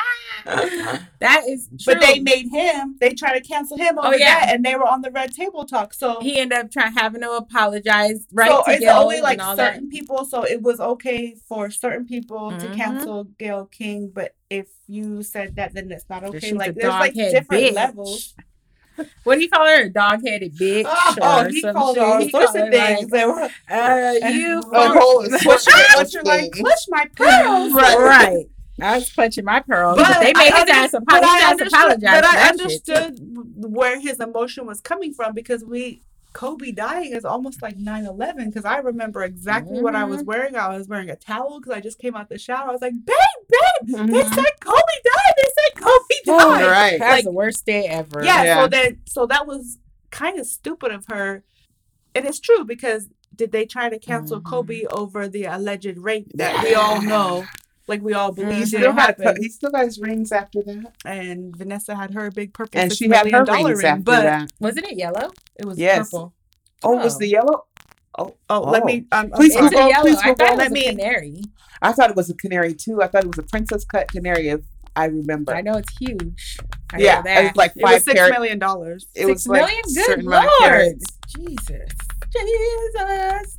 that 1.20 1.44
is 1.48 1.68
true. 1.82 1.94
But 1.96 2.02
they 2.02 2.20
made 2.20 2.48
him. 2.50 2.96
They 3.00 3.14
tried 3.14 3.34
to 3.40 3.42
cancel 3.42 3.78
him 3.78 3.96
oh, 3.98 4.06
over 4.08 4.16
Oh, 4.16 4.18
yeah. 4.18 4.46
that, 4.46 4.54
and 4.56 4.64
they 4.64 4.76
were 4.76 4.88
on 4.88 5.02
the 5.02 5.12
red 5.12 5.34
table 5.34 5.66
talk. 5.66 5.94
So, 5.94 6.20
he 6.22 6.38
ended 6.40 6.58
up 6.58 6.72
trying 6.72 6.94
having 6.94 7.22
to 7.22 7.32
apologize 7.32 8.26
right 8.32 8.50
so 8.50 8.64
to 8.64 8.72
it's 8.72 8.80
Gayle 8.82 8.98
only 8.98 9.22
like 9.22 9.34
and 9.40 9.42
all 9.42 9.56
certain 9.56 9.90
people. 9.90 10.26
So 10.26 10.44
it 10.44 10.62
was 10.62 10.80
okay 10.98 11.36
for 11.48 11.70
certain 11.72 12.06
people 12.06 12.52
to 12.58 12.66
Mhm. 12.68 12.76
cancel 12.76 13.24
Gayle 13.40 13.66
King, 13.66 14.12
but 14.14 14.36
if 14.50 14.68
you 14.88 15.24
said 15.24 15.56
that, 15.58 15.74
then 15.74 15.92
it's 15.92 16.10
not 16.10 16.24
okay. 16.24 16.52
Like 16.54 16.76
there's 16.76 16.94
like 17.06 17.14
different 17.14 17.64
bitch. 17.64 17.74
levels. 17.74 18.36
What 19.26 19.36
do 19.36 19.42
you 19.42 19.50
call 19.50 19.64
her? 19.68 19.82
A 19.84 19.90
dog-headed 19.90 20.58
bitch? 20.58 20.86
Oh, 21.22 21.44
or 21.46 21.50
he 21.50 21.62
called 21.62 21.98
her 21.98 22.04
all 22.04 22.30
sorts 22.30 22.56
of 22.56 22.70
things. 22.70 23.12
like, 23.12 23.52
uh, 23.70 24.28
you 24.32 24.60
Oh, 24.66 24.72
funk- 24.72 24.98
whole 25.00 25.22
what 25.46 26.14
you're, 26.14 26.24
like, 26.24 26.52
clutch 26.52 26.86
my 26.90 27.06
pearls. 27.16 27.74
right. 27.74 27.98
right. 28.00 28.46
I 28.82 28.96
was 28.98 29.12
clutching 29.12 29.46
my 29.46 29.60
pearls, 29.60 29.98
but, 29.98 30.20
they 30.20 30.34
made 30.34 30.52
I 30.52 30.62
his 30.62 30.70
ass, 30.70 30.94
under- 30.96 30.98
apo- 30.98 31.06
but 31.06 31.24
his 31.24 31.30
I 31.32 31.40
ass 31.46 31.52
understood- 31.52 31.74
apologize. 31.80 32.22
But 32.22 32.26
for 32.26 32.32
I 32.32 32.36
that 32.36 32.54
shit, 32.54 32.62
understood 32.90 33.76
where 33.78 34.00
his 34.00 34.20
emotion 34.20 34.66
was 34.66 34.82
coming 34.82 35.14
from 35.14 35.34
because 35.36 35.64
we 35.64 36.02
Kobe 36.38 36.72
dying 36.72 37.14
is 37.14 37.26
almost 37.26 37.64
like 37.64 37.78
9-11 37.80 38.46
because 38.46 38.64
I 38.64 38.78
remember 38.78 39.24
exactly 39.24 39.82
what 39.82 39.96
I 39.96 40.04
was 40.04 40.20
Mm-hmm. 40.20 40.28
wearing. 40.28 40.56
I 40.56 40.78
was 40.78 40.88
wearing 40.88 41.10
a 41.10 41.16
towel 41.16 41.60
because 41.60 41.74
I 41.76 41.82
just 41.82 41.98
came 41.98 42.14
out 42.16 42.30
the 42.30 42.38
shower. 42.38 42.70
I 42.70 42.72
was 42.72 42.82
like, 42.82 42.94
babe, 42.94 43.16
babe, 43.50 44.08
they 44.08 44.22
Mhm. 44.24 44.36
said 44.36 44.46
Kobe 44.60 44.98
died. 45.04 45.34
They 45.36 45.50
said 45.58 45.84
Kobe 45.84 46.16
died. 46.26 46.46
Oh, 46.46 46.60
died. 46.60 46.68
right. 46.68 47.00
That's 47.00 47.12
Like- 47.16 47.24
the 47.26 47.32
worst 47.32 47.66
day 47.66 47.88
ever. 47.88 48.24
Yeah, 48.24 48.44
Yeah. 48.44 48.62
so 48.62 48.68
then 48.68 49.02
so 49.06 49.26
that 49.26 49.48
was 49.48 49.80
kind 50.12 50.40
of 50.40 50.46
stupid 50.46 50.92
of 50.92 51.06
her. 51.10 51.44
And 52.14 52.24
it's 52.28 52.40
true 52.40 52.64
because 52.64 53.10
did 53.36 53.52
they 53.52 53.66
try 53.66 53.90
to 53.90 53.98
cancel 53.98 54.40
Mhm. 54.40 54.46
Kobe 54.46 54.84
over 54.92 55.28
the 55.28 55.46
alleged 55.46 55.98
rape 55.98 56.32
that 56.36 56.64
we 56.64 56.76
all 56.76 57.02
know? 57.02 57.46
Like 57.88 58.02
we 58.02 58.14
all 58.14 58.32
believe 58.34 58.54
He 58.56 58.62
Mhm. 58.64 58.68
still, 58.68 58.80
didn't 58.82 58.98
had 59.00 59.38
he 59.40 59.50
still 59.50 59.72
got 59.72 59.86
his 59.86 60.00
rings 60.00 60.32
after 60.32 60.62
that, 60.64 60.94
and 61.06 61.56
Vanessa 61.56 61.96
had 61.96 62.14
her 62.14 62.30
big 62.32 62.54
purple 62.54 62.80
and 62.82 62.94
she 62.94 63.08
had 63.10 63.32
her 63.32 63.44
dollar 63.46 63.70
rings 63.70 63.84
ring, 63.84 63.92
after 63.92 64.02
but 64.04 64.22
that. 64.24 64.50
Wasn't 64.60 64.86
it 64.86 64.98
yellow? 64.98 65.32
it 65.56 65.66
was 65.66 65.78
Yes. 65.80 66.10
purple. 66.12 66.34
Oh, 66.84 66.98
was 66.98 67.16
Oh. 67.16 67.20
the 67.20 67.28
yellow? 67.28 67.64
Oh, 68.20 68.36
Oh, 68.50 68.62
let 68.62 68.84
Oh. 68.84 68.86
me. 68.86 69.06
Um, 69.12 69.30
Please 69.32 69.56
I'm 69.56 69.66
It's 69.66 69.74
sorry. 69.76 69.86
a 69.86 69.88
Google, 69.88 69.90
yellow. 69.90 70.02
please 70.04 70.18
I 70.18 70.22
thought 70.24 70.38
Google. 70.38 70.46
it 70.54 70.58
Let 70.58 70.58
was 70.58 70.68
a 70.68 70.74
me- 70.74 70.90
canary. 70.90 71.42
I 71.82 71.92
thought 71.94 72.10
it 72.10 72.16
was 72.16 72.30
a 72.30 72.34
canary 72.34 72.74
too. 72.74 73.02
I 73.02 73.08
thought 73.08 73.24
it 73.24 73.28
was 73.28 73.38
a 73.38 73.44
princess 73.44 73.86
cut 73.86 74.12
canary. 74.12 74.50
If 74.50 74.62
I 74.96 75.06
remember. 75.06 75.54
I 75.56 75.62
know 75.62 75.74
it's 75.76 75.96
huge. 76.00 76.58
I 76.92 76.98
yeah, 76.98 77.16
know 77.18 77.22
that. 77.26 77.38
it 77.38 77.44
was 77.50 77.56
like 77.56 77.72
It 77.76 77.84
was 77.84 77.92
five 77.92 78.02
six 78.04 78.16
carat. 78.20 78.34
million 78.34 78.58
dollars. 78.60 79.06
It 79.14 79.28
Six 79.28 79.30
was 79.30 79.48
like 79.48 79.62
million? 79.62 79.80
a 79.80 79.94
Good 79.94 80.06
certain 80.06 80.28
amount 80.28 80.46
of 80.46 80.52
lord. 80.62 80.96
Jesus, 81.38 81.92
Jesus. 82.34 83.57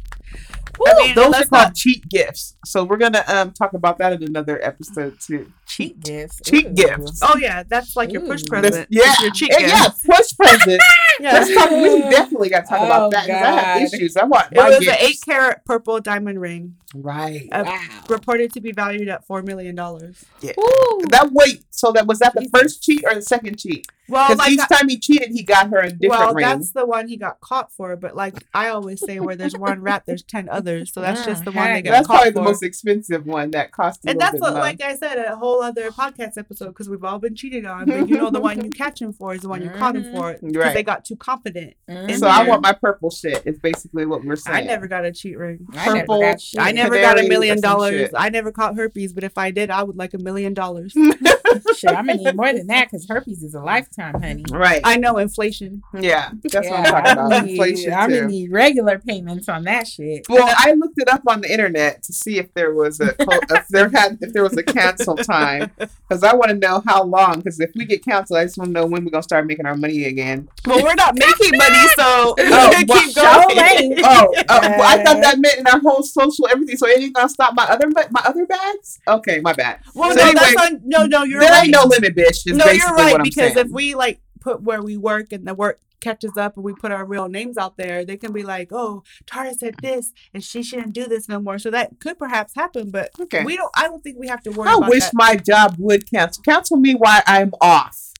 Jesus. 0.86 0.94
I 1.00 1.06
mean, 1.06 1.14
Those 1.14 1.34
are 1.34 1.44
called 1.46 1.50
not- 1.50 1.74
cheat 1.74 2.08
gifts. 2.08 2.56
So 2.64 2.84
we're 2.84 2.96
gonna 2.98 3.24
um 3.28 3.52
talk 3.52 3.72
about 3.74 3.98
that 3.98 4.12
in 4.12 4.22
another 4.22 4.62
episode 4.64 5.18
too. 5.20 5.52
Cheat 5.66 6.00
gifts. 6.00 6.40
Cheat 6.44 6.66
Ooh. 6.66 6.74
gifts. 6.74 7.20
Oh 7.22 7.36
yeah, 7.36 7.62
that's 7.68 7.96
like 7.96 8.12
your 8.12 8.22
push 8.22 8.42
Ooh. 8.42 8.46
present. 8.48 8.86
Yeah, 8.90 9.02
It's 9.06 9.22
your 9.22 9.30
cheat 9.32 9.52
and 9.52 9.60
gift. 9.60 9.74
yeah, 9.74 9.88
push 10.16 10.36
present. 10.36 10.82
Yeah. 11.20 11.32
Let's 11.34 11.54
talk. 11.54 11.70
We 11.70 12.00
definitely 12.10 12.48
got 12.50 12.60
to 12.64 12.66
talk 12.70 12.80
Oh, 12.80 12.84
about 12.86 13.10
that 13.12 13.26
because 13.26 13.42
I 13.42 13.50
have 13.60 13.80
God. 13.90 13.94
issues. 13.94 14.16
I 14.16 14.24
want 14.24 14.52
It 14.52 14.56
my 14.56 14.68
was 14.68 14.86
an 14.86 14.94
eight 15.00 15.18
carat 15.24 15.64
purple 15.64 16.00
diamond 16.00 16.40
ring, 16.40 16.76
Right. 16.94 17.48
uh, 17.52 17.64
Wow. 17.66 17.80
reported 18.08 18.52
to 18.54 18.60
be 18.60 18.72
valued 18.72 19.08
at 19.08 19.26
four 19.26 19.42
million 19.42 19.74
dollars. 19.74 20.24
Ooh. 20.44 21.02
That 21.10 21.30
wait. 21.32 21.64
So 21.70 21.92
that 21.92 22.06
was 22.06 22.18
that 22.20 22.34
the 22.34 22.40
Jesus. 22.42 22.60
first 22.60 22.82
cheat 22.82 23.04
or 23.06 23.14
the 23.14 23.22
second 23.22 23.58
cheat? 23.58 23.86
Well, 24.10 24.34
like 24.36 24.52
each 24.52 24.60
I- 24.60 24.66
time 24.78 24.88
he 24.88 24.98
cheated, 24.98 25.30
he 25.32 25.42
got 25.42 25.68
her 25.68 25.78
a 25.80 25.90
different 25.90 26.10
well, 26.10 26.34
ring. 26.34 26.46
that's 26.46 26.72
the 26.72 26.86
one 26.86 27.08
he 27.08 27.16
got 27.18 27.40
caught 27.40 27.70
for. 27.70 27.94
But 27.94 28.16
like 28.16 28.42
I 28.54 28.68
always 28.70 29.00
say, 29.04 29.20
where 29.20 29.36
there's 29.36 29.54
one 29.56 29.82
rat, 29.82 30.04
there's 30.06 30.22
ten 30.22 30.48
others. 30.48 30.92
So 30.92 31.00
that's 31.02 31.24
just 31.26 31.44
the 31.44 31.52
one 31.52 31.64
they 31.66 31.70
heck. 31.74 31.84
got 31.84 31.90
That's 31.90 32.06
probably 32.06 32.30
for. 32.30 32.34
the 32.34 32.42
most 32.42 32.62
expensive 32.62 33.26
one 33.26 33.50
that 33.50 33.70
cost. 33.70 34.00
And 34.06 34.18
that's 34.18 34.40
what, 34.40 34.54
like 34.54 34.80
I 34.80 34.96
said, 34.96 35.18
a 35.18 35.36
whole 35.36 35.62
other 35.62 35.90
podcast 35.90 36.38
episode 36.38 36.68
because 36.68 36.88
we've 36.88 37.04
all 37.04 37.18
been 37.18 37.34
cheated 37.36 37.66
on. 37.66 37.84
But 37.86 38.08
you 38.08 38.16
know, 38.16 38.30
the 38.30 38.40
one 38.40 38.64
you 38.64 38.70
catch 38.76 39.00
him 39.02 39.12
for 39.12 39.34
is 39.34 39.42
the 39.42 39.48
one 39.50 39.62
you 39.62 39.70
caught 39.70 39.94
him 39.94 40.10
for 40.14 40.32
because 40.32 40.56
Right. 40.56 40.74
they 40.74 40.82
got 40.82 41.04
too 41.08 41.16
confident. 41.16 41.74
Mhm. 41.90 42.18
So 42.18 42.26
I 42.28 42.46
want 42.46 42.62
my 42.62 42.72
purple 42.72 43.10
shit. 43.10 43.42
Is 43.46 43.58
basically 43.58 44.06
what 44.06 44.24
we're 44.24 44.36
saying. 44.36 44.56
I 44.56 44.60
never 44.62 44.86
got 44.86 45.04
a 45.04 45.12
cheat 45.12 45.36
ring. 45.38 45.66
I 45.72 45.86
never 45.86 45.98
purple- 46.00 46.20
got. 46.20 46.42
I 46.58 46.72
never 46.72 47.00
got 47.00 47.18
a 47.18 47.26
million 47.28 47.60
dollars. 47.60 48.10
I 48.14 48.28
never 48.28 48.52
caught 48.52 48.76
herpes, 48.76 49.12
but 49.12 49.24
if 49.24 49.36
I 49.38 49.50
did, 49.50 49.70
I 49.70 49.82
would 49.82 49.96
like 49.96 50.14
a 50.14 50.18
million 50.18 50.54
dollars. 50.54 50.94
shit. 51.76 51.90
I'm 51.90 52.06
gonna 52.06 52.14
need 52.18 52.34
more 52.36 52.52
than 52.52 52.66
that 52.68 52.86
because 52.90 53.06
herpes 53.08 53.42
is 53.42 53.54
a 53.54 53.60
lifetime, 53.60 54.20
honey. 54.20 54.44
Right. 54.50 54.80
I 54.84 54.96
know 54.96 55.18
inflation. 55.18 55.82
yeah. 55.98 56.30
That's 56.44 56.68
what 56.68 56.80
I'm 56.80 56.84
talking 56.84 57.12
about. 57.12 57.18
I'm 57.18 57.30
gonna 57.30 57.42
need- 57.46 57.50
Inflation 57.58 57.92
I'm 57.92 58.10
gonna 58.10 58.26
need 58.26 58.52
regular 58.52 58.98
payments 58.98 59.48
on 59.48 59.64
that 59.64 59.86
shit. 59.86 60.26
Well, 60.28 60.52
I 60.58 60.72
looked 60.72 60.98
it 60.98 61.08
up 61.08 61.22
on 61.26 61.40
the 61.40 61.50
internet 61.52 62.02
to 62.04 62.12
see 62.12 62.38
if 62.38 62.52
there 62.54 62.72
was 62.74 63.00
a 63.00 63.14
if 63.18 63.68
there 63.68 63.88
had 63.90 64.18
if 64.20 64.32
there 64.32 64.42
was 64.42 64.56
a 64.56 64.62
cancel 64.62 65.16
time 65.16 65.70
because 65.78 66.22
I 66.22 66.34
want 66.34 66.50
to 66.50 66.56
know 66.56 66.82
how 66.86 67.02
long. 67.04 67.36
Because 67.36 67.58
if 67.60 67.70
we 67.74 67.84
get 67.84 68.04
canceled, 68.04 68.38
I 68.38 68.44
just 68.44 68.58
want 68.58 68.68
to 68.68 68.72
know 68.72 68.86
when 68.86 69.04
we're 69.04 69.10
gonna 69.10 69.22
start 69.22 69.46
making 69.46 69.66
our 69.66 69.76
money 69.76 70.04
again. 70.04 70.48
Well, 70.66 70.82
we're 70.82 70.94
not 70.94 71.14
making 71.16 71.56
money, 71.56 71.88
so 71.96 72.34
Oh, 72.38 72.72
keep 72.78 72.88
well, 72.88 73.10
show 73.10 73.54
going. 73.54 73.94
Oh, 74.04 74.34
uh, 74.48 74.60
well, 74.78 74.82
I 74.82 75.02
thought 75.04 75.20
that 75.22 75.36
meant 75.38 75.58
in 75.58 75.66
our 75.66 75.80
whole 75.80 76.02
social 76.02 76.46
everything. 76.50 76.76
So 76.76 76.86
it 76.86 77.00
ain't 77.00 77.14
gonna 77.14 77.28
stop 77.28 77.54
my 77.54 77.64
other 77.64 77.88
my 78.10 78.22
other 78.24 78.46
bags. 78.46 79.00
Okay, 79.08 79.40
my 79.40 79.52
bad. 79.52 79.80
Well, 79.94 80.10
So 80.10 80.16
no, 80.16 80.22
anyway, 80.22 80.40
that's 80.56 80.70
on, 80.72 80.80
no, 80.84 81.06
no, 81.06 81.24
you're 81.24 81.37
there 81.40 81.50
right. 81.50 81.64
ain't 81.64 81.72
no 81.72 81.84
limit, 81.84 82.14
bitch. 82.14 82.46
No, 82.46 82.64
basically 82.64 82.78
you're 82.78 82.94
right 82.94 83.22
because 83.22 83.54
saying. 83.54 83.66
if 83.66 83.72
we 83.72 83.94
like 83.94 84.20
put 84.40 84.62
where 84.62 84.82
we 84.82 84.96
work 84.96 85.32
and 85.32 85.46
the 85.46 85.54
work 85.54 85.80
catches 86.00 86.36
up 86.36 86.56
and 86.56 86.64
we 86.64 86.72
put 86.74 86.92
our 86.92 87.04
real 87.04 87.28
names 87.28 87.58
out 87.58 87.76
there, 87.76 88.04
they 88.04 88.16
can 88.16 88.32
be 88.32 88.42
like, 88.42 88.68
"Oh, 88.72 89.02
Tara 89.26 89.54
said 89.54 89.76
this, 89.82 90.12
and 90.32 90.42
she 90.42 90.62
shouldn't 90.62 90.92
do 90.92 91.06
this 91.06 91.28
no 91.28 91.40
more." 91.40 91.58
So 91.58 91.70
that 91.70 92.00
could 92.00 92.18
perhaps 92.18 92.54
happen, 92.54 92.90
but 92.90 93.10
okay. 93.20 93.44
we 93.44 93.56
don't. 93.56 93.70
I 93.76 93.88
don't 93.88 94.02
think 94.02 94.18
we 94.18 94.28
have 94.28 94.42
to 94.42 94.50
worry 94.50 94.68
I 94.68 94.76
wish 94.76 95.04
that. 95.04 95.14
my 95.14 95.36
job 95.36 95.76
would 95.78 96.10
cancel. 96.10 96.42
Cancel 96.42 96.76
me 96.76 96.94
while 96.94 97.22
I'm 97.26 97.52
off. 97.60 98.12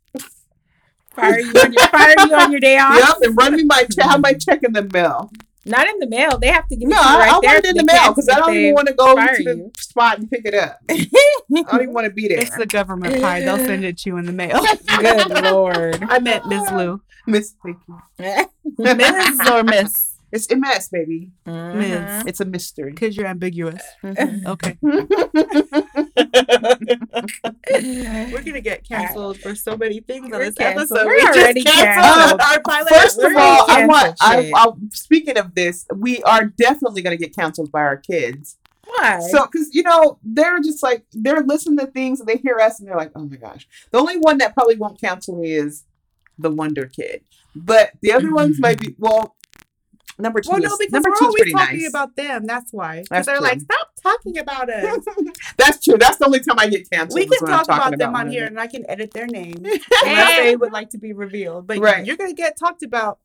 Fire 1.10 1.40
you 1.40 1.50
on 1.50 1.72
your 1.72 1.88
fire 1.88 2.14
you 2.18 2.34
on 2.34 2.52
your 2.52 2.60
day 2.60 2.78
off. 2.80 2.94
Yep, 2.94 3.16
and 3.22 3.36
run 3.36 3.56
me 3.56 3.64
my 3.64 3.84
check. 3.92 4.04
Have 4.04 4.20
my 4.20 4.34
check 4.34 4.62
in 4.62 4.72
the 4.72 4.88
mail. 4.92 5.30
Not 5.68 5.86
in 5.88 5.98
the 5.98 6.06
mail. 6.08 6.38
They 6.38 6.48
have 6.48 6.66
to 6.68 6.76
give 6.76 6.88
No, 6.88 6.96
it 6.96 7.02
to 7.02 7.08
you 7.08 7.14
I, 7.14 7.18
right 7.18 7.28
I 7.32 7.40
there. 7.40 7.52
want 7.54 7.64
it 7.64 7.68
in 7.70 7.76
the 7.76 7.84
mail 7.84 8.08
because 8.10 8.28
I 8.28 8.38
don't 8.38 8.54
even 8.56 8.74
want 8.74 8.88
to 8.88 8.94
go 8.94 9.14
fire 9.14 9.36
to 9.36 9.44
the 9.44 9.56
you. 9.56 9.72
spot 9.76 10.18
and 10.18 10.30
pick 10.30 10.42
it 10.44 10.54
up. 10.54 10.80
I 10.90 11.06
don't 11.70 11.82
even 11.82 11.92
want 11.94 12.06
to 12.06 12.10
be 12.12 12.28
there. 12.28 12.38
It's 12.40 12.56
the 12.56 12.66
government 12.66 13.20
pie. 13.20 13.40
They'll 13.40 13.58
send 13.58 13.84
it 13.84 13.98
to 13.98 14.10
you 14.10 14.16
in 14.18 14.26
the 14.26 14.32
mail. 14.32 14.60
Good 14.98 15.30
lord. 15.44 16.02
I 16.08 16.18
met 16.18 16.46
Miss 16.46 16.70
Lou. 16.70 17.00
Miss, 17.26 17.54
thank 17.62 17.78
you. 17.86 18.00
Miss 18.78 19.48
or 19.50 19.62
Miss? 19.62 20.07
It's 20.30 20.46
MS, 20.50 20.88
baby. 20.90 21.30
Mhm. 21.46 22.26
It's 22.26 22.40
a 22.40 22.44
mystery. 22.44 22.90
Because 22.92 23.16
you're 23.16 23.26
ambiguous. 23.26 23.82
Mhm. 24.04 24.44
Okay. 24.46 24.76
We're 28.32 28.42
gonna 28.42 28.60
get 28.60 28.86
canceled 28.86 29.38
for 29.38 29.54
so 29.54 29.76
many 29.76 30.00
things 30.00 30.24
on 30.26 30.30
We're 30.32 30.46
this 30.46 30.54
canceled. 30.54 30.90
episode. 30.92 31.06
We're 31.06 31.16
We 31.16 31.22
just 31.22 31.38
already 31.38 31.62
canceled 31.64 32.04
canceled. 32.04 32.40
our 32.40 32.60
pilot. 32.62 32.88
First 32.88 33.18
of 33.18 33.24
We're 33.32 33.38
all, 33.40 33.70
I 33.70 33.86
want. 33.86 34.16
I. 34.20 34.52
I, 34.54 34.66
speaking 34.92 35.38
of 35.38 35.54
this, 35.54 35.86
we 35.94 36.22
are 36.22 36.44
definitely 36.44 37.02
going 37.02 37.16
to 37.16 37.22
get 37.22 37.34
canceled 37.34 37.72
by 37.72 37.80
our 37.80 37.96
kids. 37.96 38.56
Why? 38.84 39.20
So, 39.30 39.46
because 39.46 39.74
you 39.74 39.82
know, 39.82 40.18
they're 40.22 40.60
just 40.60 40.82
like 40.82 41.04
they're 41.12 41.42
listening 41.42 41.78
to 41.78 41.86
things 41.86 42.20
and 42.20 42.28
they 42.28 42.36
hear 42.36 42.58
us 42.58 42.80
and 42.80 42.88
they're 42.88 42.96
like, 42.96 43.12
"Oh 43.14 43.24
my 43.24 43.36
gosh!" 43.36 43.68
The 43.92 43.98
only 43.98 44.16
one 44.16 44.38
that 44.38 44.54
probably 44.54 44.76
won't 44.76 45.00
cancel 45.00 45.36
me 45.38 45.52
is 45.52 45.84
the 46.38 46.50
Wonder 46.50 46.86
Kid, 46.86 47.22
but 47.54 47.92
the 48.00 48.12
other 48.12 48.32
ones 48.32 48.58
might 48.60 48.80
be. 48.80 48.94
Well, 48.98 49.36
number 50.18 50.40
two. 50.40 50.50
Well, 50.50 50.60
no, 50.60 50.76
because 50.78 50.92
number 50.92 51.10
we're 51.10 51.26
always 51.26 51.52
talking 51.52 51.78
nice. 51.80 51.88
about 51.88 52.16
them. 52.16 52.44
That's 52.46 52.72
why. 52.72 53.02
Because 53.02 53.26
they're 53.26 53.36
true. 53.38 53.46
like, 53.46 53.60
stop 53.60 53.88
talking 54.02 54.38
about 54.38 54.70
us. 54.70 55.04
That's 55.58 55.84
true. 55.84 55.96
That's 55.98 56.18
the 56.18 56.26
only 56.26 56.40
time 56.40 56.58
I 56.58 56.68
get 56.68 56.88
canceled. 56.90 57.18
we 57.18 57.26
can 57.26 57.38
talk 57.46 57.66
talking 57.66 57.76
about 57.94 57.98
them 57.98 58.14
on 58.14 58.30
here, 58.30 58.46
and 58.46 58.58
I 58.60 58.66
can 58.66 58.88
edit 58.90 59.12
their 59.12 59.26
names 59.26 59.56
unless 60.04 60.36
they 60.38 60.56
would 60.56 60.72
like 60.72 60.90
to 60.90 60.98
be 60.98 61.12
revealed. 61.12 61.66
But 61.66 61.78
Right. 61.78 62.04
you're 62.04 62.16
gonna 62.16 62.34
get 62.34 62.56
talked 62.58 62.82
about. 62.82 63.18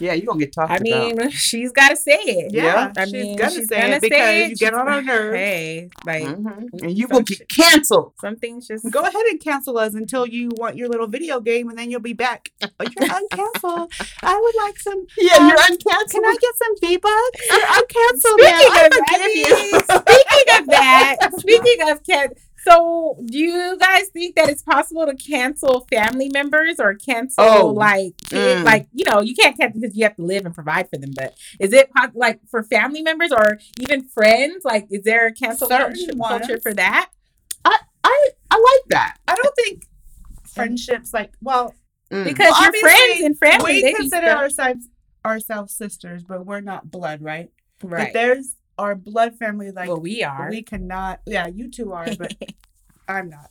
Yeah, 0.00 0.12
you 0.14 0.26
gonna 0.26 0.38
get 0.38 0.52
talked 0.52 0.70
about. 0.70 0.86
I 0.86 1.06
about. 1.10 1.16
mean, 1.16 1.30
she's 1.30 1.72
got 1.72 1.88
to 1.90 1.96
say 1.96 2.12
it. 2.18 2.52
Yeah, 2.52 2.92
I 2.96 3.04
she's 3.04 3.12
mean, 3.12 3.36
gonna 3.36 3.50
she's 3.50 3.68
say 3.68 3.80
gonna 3.80 3.96
it 3.96 4.02
because 4.02 4.18
say 4.18 4.48
you 4.48 4.56
get 4.56 4.74
on 4.74 4.86
her 4.86 4.92
our 4.92 5.02
nerves. 5.02 5.36
Hey, 5.36 5.88
like 6.06 6.22
Mhm. 6.24 6.68
and 6.82 6.96
you 6.98 7.06
will 7.08 7.20
get 7.22 7.38
shit- 7.38 7.48
canceled. 7.48 8.12
some 8.20 8.36
things 8.36 8.68
just 8.68 8.88
Go 8.90 9.00
ahead 9.00 9.26
and 9.30 9.40
cancel 9.40 9.76
us 9.78 9.94
until 9.94 10.26
you 10.26 10.50
want 10.56 10.76
your 10.76 10.88
little 10.88 11.06
video 11.08 11.40
game, 11.40 11.68
and 11.68 11.78
then 11.78 11.90
you'll 11.90 12.00
be 12.00 12.12
back. 12.12 12.50
Oh, 12.62 12.68
you're 12.80 13.08
uncanceled. 13.08 13.90
I 14.22 14.38
would 14.40 14.54
like 14.64 14.78
some. 14.78 15.04
Yeah, 15.18 15.34
Um, 15.38 15.48
you're 15.48 15.56
uncanceled. 15.58 16.10
Can 16.10 16.24
I 16.24 16.36
get 16.40 16.56
some 16.56 16.74
V 16.80 16.96
bucks? 16.96 17.46
You're 17.50 17.60
uncanceled. 17.78 18.38
Speaking 18.38 18.74
now. 18.74 18.86
of, 18.86 18.92
I 18.92 19.06
I 19.08 19.18
forgive 19.18 19.34
mean, 19.34 19.46
you. 19.46 19.80
speaking 19.80 20.58
of 20.58 20.66
that, 20.68 21.16
speaking 21.38 21.90
of 21.90 22.02
can, 22.04 22.28
so 22.58 23.18
do 23.24 23.38
you 23.38 23.76
guys 23.78 24.08
think 24.08 24.36
that 24.36 24.48
it's 24.48 24.62
possible 24.62 25.06
to 25.06 25.14
cancel 25.14 25.86
family 25.90 26.30
members 26.32 26.76
or 26.78 26.94
cancel 26.94 27.44
Oh, 27.44 27.66
like 27.68 28.14
kid, 28.28 28.58
mm. 28.58 28.64
like 28.64 28.88
you 28.92 29.04
know 29.04 29.20
you 29.20 29.34
can't 29.34 29.56
cancel 29.56 29.80
because 29.80 29.96
you 29.96 30.04
have 30.04 30.16
to 30.16 30.22
live 30.22 30.44
and 30.46 30.54
provide 30.54 30.88
for 30.90 30.98
them, 30.98 31.10
but 31.14 31.34
is 31.60 31.72
it 31.72 31.90
pos- 31.94 32.14
like 32.14 32.40
for 32.50 32.62
family 32.62 33.02
members 33.02 33.32
or 33.32 33.58
even 33.80 34.02
friends? 34.08 34.64
Like, 34.64 34.86
is 34.90 35.04
there 35.04 35.26
a 35.26 35.32
cancel 35.32 35.68
Certain 35.68 35.94
culture, 36.18 36.38
culture 36.46 36.60
for 36.60 36.74
that? 36.74 37.10
I 37.64 37.78
I 38.04 38.28
I 38.50 38.56
like 38.56 38.88
that. 38.88 39.16
I 39.26 39.34
don't 39.34 39.54
think 39.56 39.84
friendships 40.44 41.12
like 41.12 41.32
well 41.40 41.74
Mm. 42.10 42.24
Because 42.24 42.58
your 42.58 42.68
Obviously, 42.68 42.80
friends 42.80 43.20
and 43.20 43.38
family 43.38 43.72
we 43.74 43.82
they 43.82 43.92
consider 43.92 44.28
ourselves 44.28 44.88
ourselves 45.24 45.74
sisters, 45.74 46.24
but 46.24 46.46
we're 46.46 46.60
not 46.60 46.90
blood, 46.90 47.20
right? 47.20 47.50
But 47.80 47.90
right. 47.90 48.12
there's 48.12 48.56
our 48.78 48.94
blood 48.94 49.36
family 49.36 49.70
like 49.70 49.88
well, 49.88 50.00
we 50.00 50.22
are. 50.22 50.48
we 50.50 50.62
cannot. 50.62 51.20
Yeah, 51.26 51.48
you 51.48 51.68
two 51.70 51.92
are, 51.92 52.06
but 52.16 52.34
I'm 53.08 53.28
not. 53.28 53.50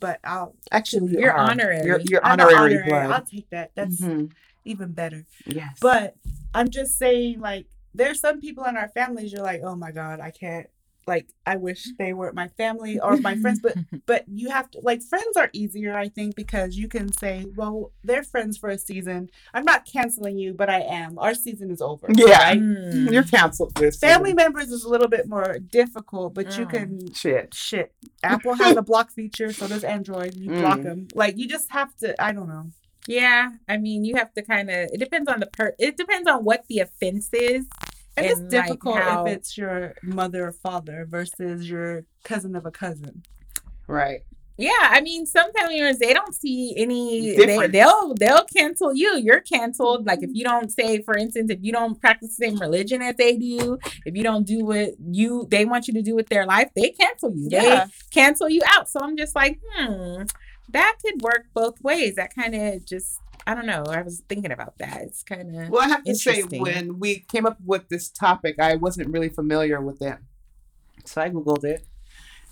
But 0.00 0.20
I'll 0.24 0.54
Actually, 0.72 1.12
you 1.12 1.20
You're 1.20 1.32
are. 1.32 1.50
honorary. 1.50 1.86
You're, 1.86 2.00
you're 2.00 2.24
I'm 2.24 2.32
honorary, 2.40 2.56
honorary. 2.76 2.88
blood. 2.88 3.10
I'll 3.10 3.22
take 3.24 3.48
that. 3.50 3.70
That's 3.74 4.00
Mhm. 4.00 4.32
even 4.64 4.92
better. 4.92 5.24
Yes. 5.46 5.78
But 5.80 6.16
I'm 6.52 6.68
just 6.70 6.98
saying, 6.98 7.40
like, 7.40 7.66
there's 7.94 8.20
some 8.20 8.40
people 8.40 8.64
in 8.64 8.76
our 8.76 8.88
families. 8.88 9.32
You're 9.32 9.42
like, 9.44 9.62
oh 9.62 9.76
my 9.76 9.92
god, 9.92 10.20
I 10.20 10.30
can't. 10.30 10.66
Like, 11.06 11.26
I 11.46 11.56
wish 11.56 11.86
they 11.98 12.12
were 12.12 12.32
my 12.32 12.48
family 12.48 12.98
or 12.98 13.16
my 13.18 13.36
friends. 13.36 13.60
But 13.60 13.76
but 14.06 14.24
you 14.28 14.50
have 14.50 14.70
to 14.72 14.80
like 14.82 15.02
friends 15.02 15.36
are 15.36 15.50
easier, 15.52 15.96
I 15.96 16.08
think, 16.08 16.34
because 16.36 16.76
you 16.76 16.88
can 16.88 17.12
say, 17.12 17.46
well, 17.56 17.92
they're 18.02 18.22
friends 18.22 18.56
for 18.58 18.68
a 18.70 18.78
season. 18.78 19.28
I'm 19.52 19.64
not 19.64 19.84
canceling 19.86 20.38
you, 20.38 20.54
but 20.54 20.68
I 20.70 20.80
am. 20.80 21.18
Our 21.18 21.34
season 21.34 21.70
is 21.70 21.80
over. 21.82 22.06
Yeah. 22.14 22.38
Right? 22.38 22.60
Mm. 22.60 23.12
you're 23.12 23.22
canceled. 23.24 23.74
This 23.76 23.98
Family 23.98 24.30
season. 24.30 24.36
members 24.36 24.68
is 24.70 24.84
a 24.84 24.88
little 24.88 25.08
bit 25.08 25.28
more 25.28 25.58
difficult, 25.58 26.34
but 26.34 26.56
you 26.58 26.66
Mm. 26.66 26.70
can 26.70 27.12
shit. 27.14 27.54
shit. 27.54 27.92
Apple 28.22 28.54
has 28.54 28.76
a 28.76 28.82
block 28.82 29.10
feature, 29.10 29.52
so 29.52 29.66
does 29.68 29.84
Android. 29.84 30.34
You 30.36 30.50
block 30.50 30.78
Mm. 30.80 30.84
them. 30.84 31.08
Like 31.14 31.36
you 31.36 31.46
just 31.48 31.70
have 31.72 31.94
to. 31.96 32.20
I 32.22 32.32
don't 32.32 32.48
know. 32.48 32.66
Yeah, 33.06 33.50
I 33.68 33.76
mean, 33.76 34.04
you 34.06 34.16
have 34.16 34.32
to 34.32 34.40
kind 34.42 34.70
of. 34.70 34.88
It 34.92 34.98
depends 34.98 35.28
on 35.30 35.40
the 35.40 35.46
per. 35.46 35.74
It 35.78 35.96
depends 35.98 36.26
on 36.26 36.42
what 36.44 36.64
the 36.68 36.78
offense 36.78 37.28
is. 37.34 37.66
And, 38.16 38.26
it's 38.26 38.40
like, 38.40 38.50
difficult 38.50 38.98
how- 38.98 39.26
if 39.26 39.36
it's 39.36 39.58
your 39.58 39.94
mother 40.02 40.46
or 40.48 40.52
father 40.52 41.06
versus 41.08 41.68
your 41.68 42.04
cousin 42.22 42.54
of 42.54 42.64
a 42.66 42.70
cousin. 42.70 43.22
Right. 43.86 44.20
Yeah, 44.56 44.70
I 44.82 45.00
mean, 45.00 45.26
some 45.26 45.50
they 45.52 46.12
don't 46.12 46.34
see 46.34 46.74
any. 46.76 47.34
They, 47.34 47.46
Difference. 47.46 47.72
they'll 47.72 48.14
they'll 48.14 48.44
cancel 48.44 48.94
you. 48.94 49.18
You're 49.18 49.40
canceled. 49.40 50.06
Like 50.06 50.22
if 50.22 50.30
you 50.32 50.44
don't 50.44 50.70
say, 50.70 51.02
for 51.02 51.16
instance, 51.16 51.50
if 51.50 51.58
you 51.60 51.72
don't 51.72 52.00
practice 52.00 52.36
the 52.36 52.46
same 52.46 52.60
religion 52.60 53.02
as 53.02 53.16
they 53.16 53.36
do, 53.36 53.78
if 54.06 54.16
you 54.16 54.22
don't 54.22 54.46
do 54.46 54.64
what 54.64 54.90
you 55.10 55.48
they 55.50 55.64
want 55.64 55.88
you 55.88 55.94
to 55.94 56.02
do 56.02 56.14
with 56.14 56.28
their 56.28 56.46
life, 56.46 56.70
they 56.76 56.90
cancel 56.90 57.32
you. 57.34 57.48
Yeah. 57.50 57.86
They 57.86 57.92
cancel 58.12 58.48
you 58.48 58.62
out. 58.64 58.88
So 58.88 59.00
I'm 59.00 59.16
just 59.16 59.34
like, 59.34 59.58
hmm, 59.74 60.22
that 60.68 60.96
could 61.04 61.20
work 61.20 61.46
both 61.52 61.82
ways. 61.82 62.14
That 62.14 62.32
kind 62.32 62.54
of 62.54 62.84
just 62.84 63.18
I 63.46 63.54
don't 63.54 63.66
know. 63.66 63.84
I 63.88 64.02
was 64.02 64.22
thinking 64.28 64.52
about 64.52 64.78
that. 64.78 65.02
It's 65.02 65.22
kind 65.22 65.54
of 65.54 65.68
Well, 65.68 65.82
I 65.82 65.88
have 65.88 66.04
to 66.04 66.14
say, 66.14 66.42
when 66.42 66.98
we 66.98 67.20
came 67.20 67.46
up 67.46 67.58
with 67.64 67.88
this 67.88 68.08
topic, 68.08 68.56
I 68.58 68.76
wasn't 68.76 69.10
really 69.10 69.28
familiar 69.28 69.80
with 69.80 70.00
it. 70.00 70.18
So 71.04 71.20
I 71.20 71.30
Googled 71.30 71.64
it. 71.64 71.86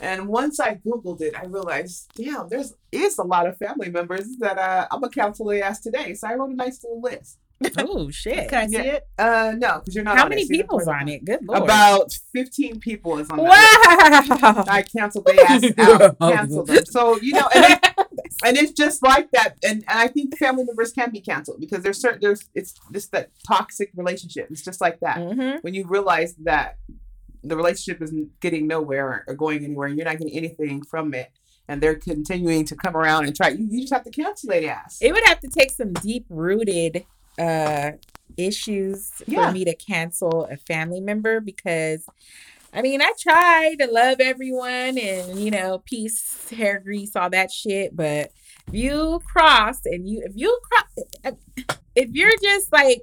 And 0.01 0.27
once 0.27 0.59
I 0.59 0.75
Googled 0.75 1.21
it, 1.21 1.35
I 1.39 1.47
realized, 1.47 2.11
damn, 2.17 2.49
there's 2.49 2.75
is 2.91 3.19
a 3.19 3.23
lot 3.23 3.47
of 3.47 3.57
family 3.57 3.89
members 3.89 4.37
that 4.41 4.59
uh, 4.59 4.89
I'm 4.91 5.01
going 5.01 5.13
to 5.13 5.19
counsel 5.21 5.47
they 5.47 5.63
ask 5.63 5.83
today. 5.83 6.15
So 6.15 6.29
I 6.29 6.35
wrote 6.35 6.51
a 6.51 6.55
nice 6.55 6.83
little 6.83 7.01
list. 7.01 7.39
oh 7.79 8.11
shit. 8.11 8.49
Can 8.49 8.59
I 8.59 8.67
see 8.67 8.77
it? 8.77 9.07
Uh, 9.17 9.53
no, 9.57 9.79
because 9.79 9.95
you're 9.95 10.05
not 10.05 10.19
How 10.19 10.29
many 10.29 10.43
it, 10.43 10.49
so 10.49 10.55
you're 10.55 10.65
people's 10.65 10.89
on 10.89 11.09
it? 11.09 11.25
Good 11.25 11.47
lord. 11.47 11.63
About 11.63 12.13
15 12.35 12.81
people 12.81 13.19
is 13.19 13.31
on 13.31 13.39
that 13.39 14.27
list. 14.29 14.69
I 14.69 14.83
canceled 14.83 15.27
they 15.27 15.39
ass 15.39 15.65
out, 15.79 16.19
canceled 16.21 16.67
them. 16.67 16.85
So, 16.87 17.19
you 17.21 17.35
know, 17.35 17.49
and, 17.55 17.81
and 18.45 18.57
it's 18.57 18.73
just 18.73 19.03
like 19.03 19.31
that. 19.33 19.57
And, 19.65 19.85
and 19.89 19.99
I 19.99 20.09
think 20.09 20.37
family 20.37 20.65
members 20.65 20.93
can 20.93 21.11
be 21.11 21.21
canceled 21.21 21.61
because 21.61 21.83
there's 21.83 22.01
certain, 22.01 22.21
there's, 22.21 22.49
it's 22.55 22.75
just 22.93 23.13
that 23.13 23.31
toxic 23.47 23.91
relationship. 23.97 24.49
It's 24.51 24.63
just 24.63 24.81
like 24.81 25.01
that. 25.01 25.19
hmm 25.19 25.57
when 25.63 25.75
you 25.75 25.87
realize 25.87 26.35
that 26.37 26.77
the 27.45 27.57
relationship 27.57 28.01
isn't 28.03 28.41
getting 28.41 28.67
nowhere 28.67 29.25
or 29.27 29.35
going 29.35 29.65
anywhere 29.65 29.89
and 29.89 29.97
you're 29.97 30.05
not 30.07 30.19
getting 30.19 30.37
anything 30.37 30.83
from 30.83 31.13
it 31.15 31.31
and 31.69 31.81
they're 31.83 31.97
continuing 31.97 32.65
to 32.65 32.77
come 32.77 32.97
around 32.97 33.27
and 33.27 33.35
try 33.35 33.49
you, 33.49 33.67
you 33.71 33.81
just 33.81 33.93
have 33.93 34.05
to 34.05 34.11
cancel 34.11 34.49
their 34.49 34.71
ass 34.71 34.99
It 35.01 35.13
would 35.13 35.25
have 35.27 35.41
to 35.41 35.49
take 35.49 35.71
some 35.71 35.93
deep 35.95 36.25
rooted 36.29 37.05
uh 37.39 37.93
issues 38.37 39.11
Yeah. 39.27 39.47
for 39.49 39.53
me 39.53 39.65
to 39.65 39.75
cancel 39.75 40.47
a 40.51 40.57
family 40.57 41.01
member 41.01 41.41
because 41.41 42.07
I 42.73 42.81
mean, 42.81 43.03
I 43.03 43.13
try 43.21 43.77
to 43.81 43.87
love 43.87 44.19
everyone 44.21 44.97
and 44.99 45.39
you 45.39 45.51
know, 45.51 45.83
peace, 45.85 46.49
hair 46.51 46.81
grease, 46.81 47.15
all 47.15 47.31
that 47.31 47.51
shit, 47.51 47.95
but 47.95 48.31
if 48.69 48.75
you 48.75 49.21
cross 49.25 49.81
and 49.85 50.09
you 50.09 50.23
if 50.25 50.33
you 50.35 50.59
cross 50.63 51.35
if 51.95 52.11
you're 52.13 52.37
just 52.43 52.73
like 52.73 53.03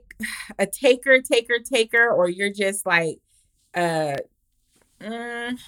a 0.57 0.65
taker, 0.65 1.21
taker, 1.21 1.59
taker, 1.59 2.09
or 2.09 2.29
you're 2.29 2.51
just 2.51 2.85
like 2.85 3.19
uh 3.75 4.15
mm, 4.99 5.59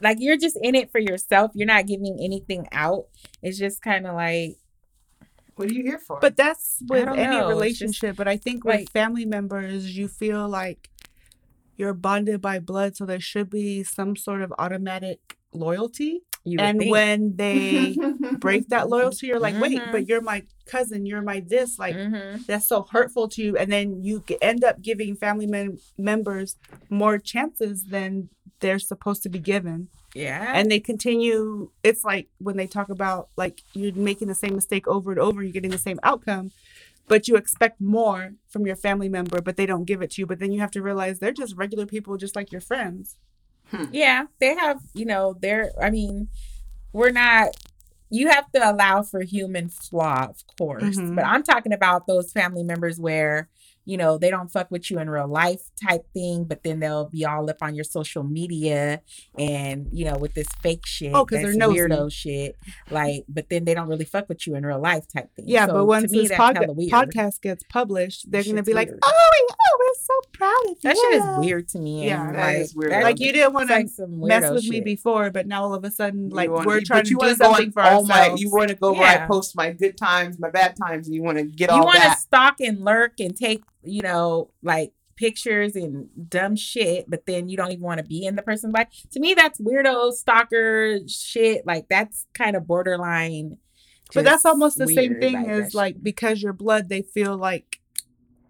like 0.00 0.18
you're 0.20 0.36
just 0.36 0.56
in 0.62 0.74
it 0.74 0.92
for 0.92 1.00
yourself, 1.00 1.50
you're 1.54 1.66
not 1.66 1.86
giving 1.86 2.18
anything 2.20 2.68
out. 2.72 3.06
It's 3.42 3.58
just 3.58 3.82
kind 3.82 4.06
of 4.06 4.14
like 4.14 4.56
what 5.56 5.68
are 5.68 5.74
you 5.74 5.82
here 5.82 5.98
for 5.98 6.20
But 6.20 6.36
that's 6.36 6.80
with 6.88 7.08
any 7.08 7.16
know, 7.16 7.48
it's 7.60 7.78
just, 7.80 7.90
relationship. 7.90 8.16
but 8.16 8.28
I 8.28 8.36
think 8.36 8.64
with 8.64 8.88
family 8.90 9.24
members, 9.24 9.96
you 9.96 10.06
feel 10.06 10.48
like 10.48 10.88
you're 11.78 11.94
bonded 11.94 12.42
by 12.42 12.58
blood, 12.58 12.96
so 12.96 13.06
there 13.06 13.20
should 13.20 13.48
be 13.48 13.82
some 13.84 14.16
sort 14.16 14.42
of 14.42 14.52
automatic 14.58 15.38
loyalty. 15.54 16.20
And 16.58 16.78
think. 16.78 16.90
when 16.90 17.36
they 17.36 17.96
break 18.38 18.68
that 18.68 18.88
loyalty, 18.94 19.26
you're 19.26 19.40
like, 19.40 19.60
wait, 19.60 19.78
Mhm. 19.80 19.92
but 19.92 20.08
you're 20.08 20.20
my 20.22 20.44
cousin, 20.66 21.04
you're 21.06 21.20
my 21.22 21.40
this, 21.46 21.78
like 21.78 21.94
Mhm. 21.96 22.46
that's 22.46 22.66
so 22.66 22.82
hurtful 22.90 23.28
to 23.30 23.42
you. 23.42 23.56
And 23.56 23.70
then 23.70 24.02
you 24.02 24.22
end 24.40 24.64
up 24.64 24.80
giving 24.80 25.14
family 25.14 25.46
mem- 25.46 25.78
members 25.98 26.56
more 26.90 27.18
chances 27.18 27.84
than 27.84 28.28
they're 28.60 28.78
supposed 28.78 29.22
to 29.24 29.28
be 29.28 29.38
given. 29.38 29.88
yeah, 30.14 30.52
and 30.54 30.70
they 30.70 30.80
continue 30.80 31.70
it's 31.84 32.02
like 32.02 32.28
when 32.38 32.56
they 32.56 32.66
talk 32.66 32.88
about 32.88 33.28
like 33.36 33.60
you're 33.74 33.92
making 33.94 34.26
the 34.26 34.34
same 34.34 34.54
mistake 34.54 34.88
over 34.88 35.10
and 35.12 35.20
over 35.20 35.42
you're 35.42 35.52
getting 35.52 35.70
the 35.70 35.76
same 35.78 36.00
outcome 36.02 36.50
but 37.08 37.26
you 37.28 37.36
expect 37.36 37.80
more 37.80 38.34
from 38.48 38.66
your 38.66 38.76
family 38.76 39.08
member 39.08 39.40
but 39.40 39.56
they 39.56 39.66
don't 39.66 39.84
give 39.84 40.02
it 40.02 40.10
to 40.12 40.22
you 40.22 40.26
but 40.26 40.38
then 40.38 40.52
you 40.52 40.60
have 40.60 40.70
to 40.70 40.82
realize 40.82 41.18
they're 41.18 41.32
just 41.32 41.56
regular 41.56 41.86
people 41.86 42.16
just 42.16 42.36
like 42.36 42.52
your 42.52 42.60
friends 42.60 43.16
yeah, 43.92 44.24
they 44.40 44.54
have, 44.54 44.80
you 44.94 45.04
know, 45.04 45.36
they're. 45.38 45.72
I 45.78 45.90
mean, 45.90 46.28
we're 46.94 47.10
not. 47.10 47.48
You 48.08 48.28
have 48.30 48.50
to 48.52 48.70
allow 48.70 49.02
for 49.02 49.20
human 49.20 49.68
flaw, 49.68 50.28
of 50.30 50.42
course, 50.58 50.96
Mhm. 50.96 51.14
but 51.14 51.26
I'm 51.26 51.42
talking 51.42 51.74
about 51.74 52.06
those 52.06 52.32
family 52.32 52.62
members 52.62 52.98
where 52.98 53.50
you 53.88 53.96
know 53.96 54.18
they 54.18 54.30
don't 54.30 54.50
fuck 54.56 54.70
with 54.70 54.90
you 54.90 54.98
in 54.98 55.08
real 55.10 55.26
life 55.28 55.62
type 55.82 56.04
thing, 56.14 56.44
but 56.44 56.62
then 56.64 56.80
they'll 56.80 57.08
be 57.08 57.24
all 57.24 57.48
up 57.48 57.56
on 57.62 57.74
your 57.74 57.84
social 57.84 58.22
media 58.22 59.00
and 59.38 59.88
you 59.92 60.04
know 60.04 60.16
with 60.18 60.34
this 60.34 60.48
fake 60.62 60.84
shit, 60.86 61.12
Oh, 61.14 61.24
'cause 61.24 61.38
they're 61.38 61.46
that's 61.46 61.56
nosy. 61.56 61.78
weirdo 61.80 62.12
shit, 62.12 62.56
like. 62.90 63.24
But 63.28 63.48
then 63.50 63.64
they 63.64 63.74
don't 63.74 63.88
really 63.88 64.04
fuck 64.04 64.28
with 64.28 64.46
you 64.46 64.54
in 64.56 64.64
real 64.66 64.80
life 64.80 65.06
type 65.14 65.28
thing. 65.36 65.46
yeah 65.48 65.66
So, 65.66 65.72
but 65.74 65.84
once 65.86 66.12
me, 66.12 66.26
this 66.28 66.36
pod- 66.36 66.56
podcast 66.56 67.40
gets 67.40 67.64
published 67.70 68.30
they're 68.30 68.42
gonna 68.44 68.58
Shit's 68.58 68.66
be 68.68 68.74
like 68.74 68.88
weird. 68.88 69.00
oh 69.04 69.30
yeah, 69.48 69.54
oh, 69.58 69.78
we're 69.80 70.00
so 70.00 70.14
proud 70.32 70.64
of 70.64 70.70
you 70.70 70.76
that 70.82 70.96
shit 70.96 71.14
is 71.14 71.24
weird 71.46 71.68
to 71.70 71.78
me. 71.78 72.06
Yeah, 72.06 72.26
and, 72.28 72.36
that 72.36 72.46
like, 72.46 72.56
is 72.58 72.74
weird. 72.74 72.92
that- 72.92 73.02
like 73.04 73.20
you 73.20 73.32
didn't 73.32 73.52
want 73.54 73.70
it's 73.70 73.96
to 73.96 74.02
like 74.02 74.10
mess 74.10 74.44
weirdo 74.44 74.54
with 74.54 74.68
me 74.68 74.80
before 74.80 75.30
but 75.30 75.46
now 75.46 75.62
all 75.64 75.74
of 75.74 75.84
a 75.84 75.90
sudden 75.90 76.28
like 76.30 76.50
wanna- 76.50 76.66
we're 76.66 76.80
trying 76.80 77.04
to 77.04 77.14
do 77.18 77.34
something 77.34 77.72
for 77.72 77.82
all 77.82 78.04
my 78.04 78.18
ourselves 78.20 78.42
you 78.42 78.50
want 78.50 78.68
to 78.68 78.74
go 78.74 78.92
where 78.92 79.22
I 79.22 79.26
post 79.26 79.56
my 79.56 79.72
good 79.72 79.96
times 79.96 80.38
my 80.38 80.50
bad 80.50 80.76
times 80.76 81.06
and 81.06 81.14
you 81.14 81.22
want 81.22 81.38
to 81.38 81.44
get 81.44 81.70
you 81.70 81.74
all 81.74 81.78
You 81.80 81.84
want 81.86 82.02
to 82.02 82.10
stalk 82.18 82.56
and 82.60 82.84
lurk 82.84 83.14
and 83.20 83.34
take 83.36 83.62
you 83.88 84.02
know 84.02 84.50
like 84.62 84.92
pictures 85.16 85.74
and 85.74 86.08
dumb 86.28 86.54
shit 86.54 87.10
but 87.10 87.26
then 87.26 87.48
you 87.48 87.56
don't 87.56 87.72
even 87.72 87.82
want 87.82 87.98
to 87.98 88.04
be 88.04 88.24
in 88.24 88.36
the 88.36 88.42
person's 88.42 88.72
life 88.72 88.86
to 89.10 89.18
me 89.18 89.34
that's 89.34 89.60
weirdo 89.60 90.12
stalker 90.12 90.98
shit 91.08 91.66
like 91.66 91.88
that's 91.88 92.26
kind 92.34 92.54
of 92.54 92.66
borderline 92.66 93.56
But 94.14 94.24
that's 94.24 94.46
almost 94.46 94.78
the 94.78 94.86
same 94.86 95.20
thing 95.20 95.34
like, 95.34 95.48
as 95.48 95.74
like 95.74 96.02
because 96.02 96.42
you're 96.42 96.52
blood, 96.52 96.88
they 96.88 97.02
feel 97.02 97.36
like 97.36 97.77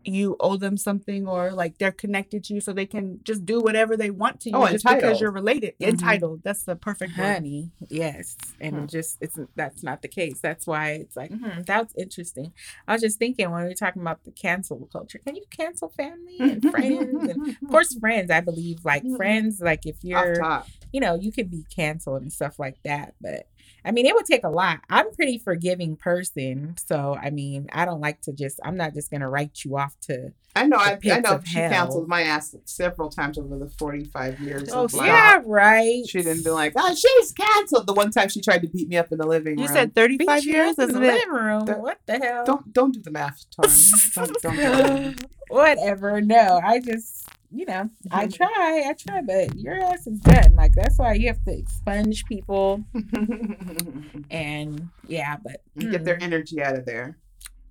you 0.05 0.37
owe 0.41 0.57
them 0.57 0.77
something 0.77 1.27
or 1.27 1.51
like 1.51 1.77
they're 1.79 1.93
connected 1.93 2.43
to 2.45 2.55
you 2.55 2.61
so 2.61 2.73
they 2.73 2.87
can 2.87 3.21
just 3.25 3.45
do 3.45 3.61
whatever 3.61 3.97
they 3.97 4.11
want 4.11 4.41
to 4.41 4.49
you 4.51 4.57
Oh, 4.57 4.67
just 4.69 4.85
because 4.87 5.21
you're 5.21 5.31
related. 5.33 5.75
Mhm. 5.81 5.89
Entitled. 5.89 6.41
That's 6.45 6.63
the 6.65 6.77
perfect 6.77 7.17
word. 7.19 7.25
honey 7.35 7.71
yes 7.91 8.37
and 8.61 8.81
Hmm. 8.81 8.87
just 8.87 9.19
it's 9.21 9.39
that's 9.55 9.83
not 9.83 10.03
the 10.03 10.09
case 10.09 10.41
that's 10.41 10.67
why 10.67 10.91
it's 10.93 11.17
like 11.17 11.31
hmm, 11.31 11.63
that's 11.67 11.95
interesting 11.97 12.53
i 12.87 12.93
was 12.93 13.03
just 13.03 13.19
thinking 13.19 13.51
when 13.51 13.63
we 13.63 13.69
were 13.69 13.75
talking 13.75 14.03
about 14.03 14.25
the 14.25 14.31
cancel 14.33 14.89
culture 14.93 15.19
can 15.25 15.37
you 15.37 15.45
cancel 15.51 15.89
family 15.91 16.37
and 16.41 16.63
friends 16.71 17.29
and 17.29 17.49
of 17.63 17.69
course 17.71 17.97
friends 17.99 18.31
i 18.31 18.41
believe 18.41 18.85
like 18.85 19.05
Mhm. 19.05 19.17
friends 19.17 19.61
like 19.61 19.87
if 19.87 20.03
you're 20.03 20.43
you 20.91 21.01
know, 21.01 21.15
you 21.17 21.31
could 21.31 21.51
be 21.51 21.65
canceled 21.75 22.23
and 22.23 22.33
stuff 22.33 22.59
like 22.59 22.79
that. 22.83 23.13
But 23.21 23.47
I 23.89 23.91
mean, 23.93 24.05
it 24.05 24.15
would 24.15 24.27
take 24.27 24.45
a 24.45 24.51
lot. 24.51 24.81
I'm 24.91 25.07
a 25.07 25.11
pretty 25.13 25.39
forgiving 25.39 25.97
person. 25.97 26.75
So, 26.87 27.17
I 27.21 27.31
mean, 27.31 27.69
I 27.73 27.87
don't 27.87 28.01
like 28.03 28.21
to 28.23 28.33
just, 28.33 28.61
I'm 28.63 28.77
not 28.77 28.93
just 28.93 29.11
going 29.11 29.23
to 29.23 29.29
write 29.29 29.65
you 29.65 29.79
off 29.79 29.97
to, 30.03 30.33
I 30.55 30.67
know 30.67 30.77
The 31.01 31.11
I, 31.13 31.17
I 31.17 31.21
know 31.21 31.41
she 31.45 31.59
hell. 31.59 31.71
canceled 31.71 32.09
my 32.09 32.23
ass 32.23 32.55
several 32.65 33.09
times 33.11 33.39
over 33.39 33.57
the 33.59 33.69
45 33.79 34.41
years 34.41 34.69
Oh, 34.73 34.85
of 34.85 34.93
life. 34.95 35.07
yeah, 35.07 35.41
right. 35.47 36.03
she 36.09 36.21
didn't 36.23 36.43
be 36.45 36.51
like 36.51 36.73
oh 36.77 36.95
she's 36.97 37.33
canceled 37.33 37.87
the 37.87 37.93
one 37.95 38.11
time 38.11 38.29
she 38.29 38.41
tried 38.41 38.63
to 38.63 38.69
beat 38.69 38.89
me 38.89 38.97
up 38.97 39.13
in 39.13 39.19
the 39.19 39.27
living 39.27 39.57
You 39.59 39.67
room 39.67 39.69
You 39.69 39.81
said 39.81 39.95
35 39.95 40.45
you 40.45 40.53
years, 40.53 40.79
up 40.79 40.89
in 40.89 40.95
the 40.95 41.01
isn't 41.01 41.05
it? 41.05 41.07
living 41.15 41.31
room. 41.31 41.67
That- 41.67 41.81
what 41.81 42.01
the 42.07 42.19
hell? 42.19 42.45
don't 42.45 42.73
don't 42.73 42.93
do 42.93 43.01
the 43.01 43.11
math 43.13 43.45
Tara. 43.53 43.73
don't, 44.15 44.43
don't, 44.43 44.57
don't. 44.57 45.25
Whatever. 45.49 46.21
No, 46.21 46.61
I 46.65 46.81
just, 46.81 47.28
you 47.51 47.65
know, 47.67 47.89
I 48.11 48.27
Mhm. 48.27 48.35
try, 48.37 48.85
I 48.89 48.95
try, 48.99 49.23
but 49.23 49.57
your 49.57 49.79
ass 49.81 50.07
is 50.07 50.21
done. 50.21 50.55
Like, 50.55 50.73
that's 50.75 50.99
why 50.99 51.15
you 51.15 51.29
have 51.29 51.43
to 51.45 51.57
expunge 51.59 52.25
people. 52.27 52.85
And 54.31 54.91
yeah, 55.07 55.37
but 55.43 55.63
You 55.75 55.91
get 55.91 56.05
their 56.05 56.19
mm, 56.19 56.23
energy 56.23 56.63
out 56.63 56.77
of 56.77 56.85
there 56.85 57.19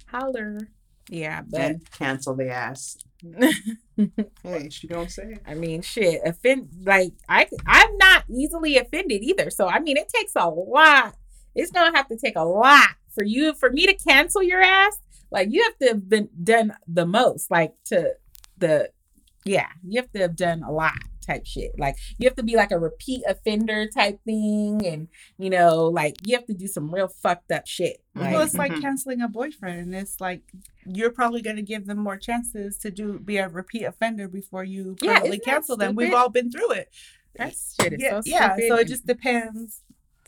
holler. 0.08 0.60
Yeah, 1.10 1.42
but 1.48 1.62
and 1.62 1.92
cancel 1.92 2.36
the 2.36 2.50
ass. 2.50 2.98
Hey, 4.44 4.70
she 4.70 4.88
don't 4.88 5.10
say 5.12 5.24
it. 5.34 5.42
I 5.46 5.56
mean, 5.56 5.82
shit, 5.82 6.22
offend 6.24 6.70
like 6.86 7.14
I 7.28 7.48
I'm 7.66 7.98
not 7.98 8.24
easily 8.30 8.78
offended 8.78 9.24
either. 9.24 9.50
So 9.50 9.68
I 9.68 9.80
mean, 9.80 9.98
it 9.98 10.08
takes 10.16 10.34
a 10.36 10.48
lot. 10.50 11.16
It's 11.56 11.72
gonna 11.72 11.96
have 11.98 12.08
to 12.10 12.18
take 12.18 12.36
a 12.36 12.44
lot 12.46 12.90
for 13.14 13.24
you 13.24 13.54
for 13.56 13.72
me 13.72 13.86
to 13.88 13.94
cancel 13.96 14.44
your 14.44 14.62
ass. 14.62 15.00
Like 15.32 15.48
you 15.52 15.64
have 15.64 15.78
to 15.80 15.88
have 15.88 16.08
been 16.10 16.30
done 16.44 16.74
the 16.88 17.06
most. 17.06 17.50
Like 17.50 17.74
to 17.86 18.14
the 18.58 18.90
yeah, 19.48 19.68
you 19.88 20.02
have 20.02 20.12
to 20.12 20.20
have 20.20 20.36
done 20.36 20.64
a 20.64 20.72
lot 20.72 20.94
type 21.26 21.46
shit. 21.46 21.72
Like 21.78 21.96
you 22.18 22.28
have 22.28 22.36
to 22.38 22.44
be 22.44 22.56
like 22.56 22.72
a 22.72 22.80
repeat 22.80 23.24
offender 23.28 23.88
type 23.88 24.20
thing, 24.26 24.86
and 24.86 25.08
you 25.38 25.50
know, 25.50 25.86
like 25.86 26.16
you 26.26 26.36
have 26.36 26.46
to 26.48 26.54
do 26.54 26.68
some 26.68 26.94
real 26.94 27.08
fucked 27.08 27.52
up 27.52 27.68
shit. 27.68 27.98
Like, 28.16 28.32
well, 28.34 28.42
it's 28.44 28.56
like 28.56 28.72
Mhm. 28.72 28.82
canceling 28.82 29.22
a 29.22 29.28
boyfriend. 29.28 29.94
It's 29.96 30.20
like 30.22 30.42
you're 30.86 31.12
probably 31.12 31.42
going 31.42 31.58
to 31.58 31.62
give 31.62 31.86
them 31.86 31.98
more 32.00 32.18
chances 32.18 32.78
to 32.80 32.92
do 32.92 33.20
be 33.20 33.38
a 33.38 33.50
repeat 33.50 33.84
offender 33.84 34.28
before 34.28 34.64
you 34.64 34.96
Yeah, 35.02 35.16
permanently 35.16 35.30
isn't 35.38 35.46
cancel 35.46 35.76
them. 35.78 35.96
We've 35.96 36.14
all 36.14 36.30
been 36.30 36.50
through 36.52 36.72
it. 36.72 36.90
that 37.36 37.54
shit 37.80 37.94
is 37.94 38.00
yeah, 38.02 38.22
so 38.22 38.22
yeah. 38.26 38.56
So 38.68 38.76
it 38.78 38.88
just 38.88 39.06
depends. 39.06 39.84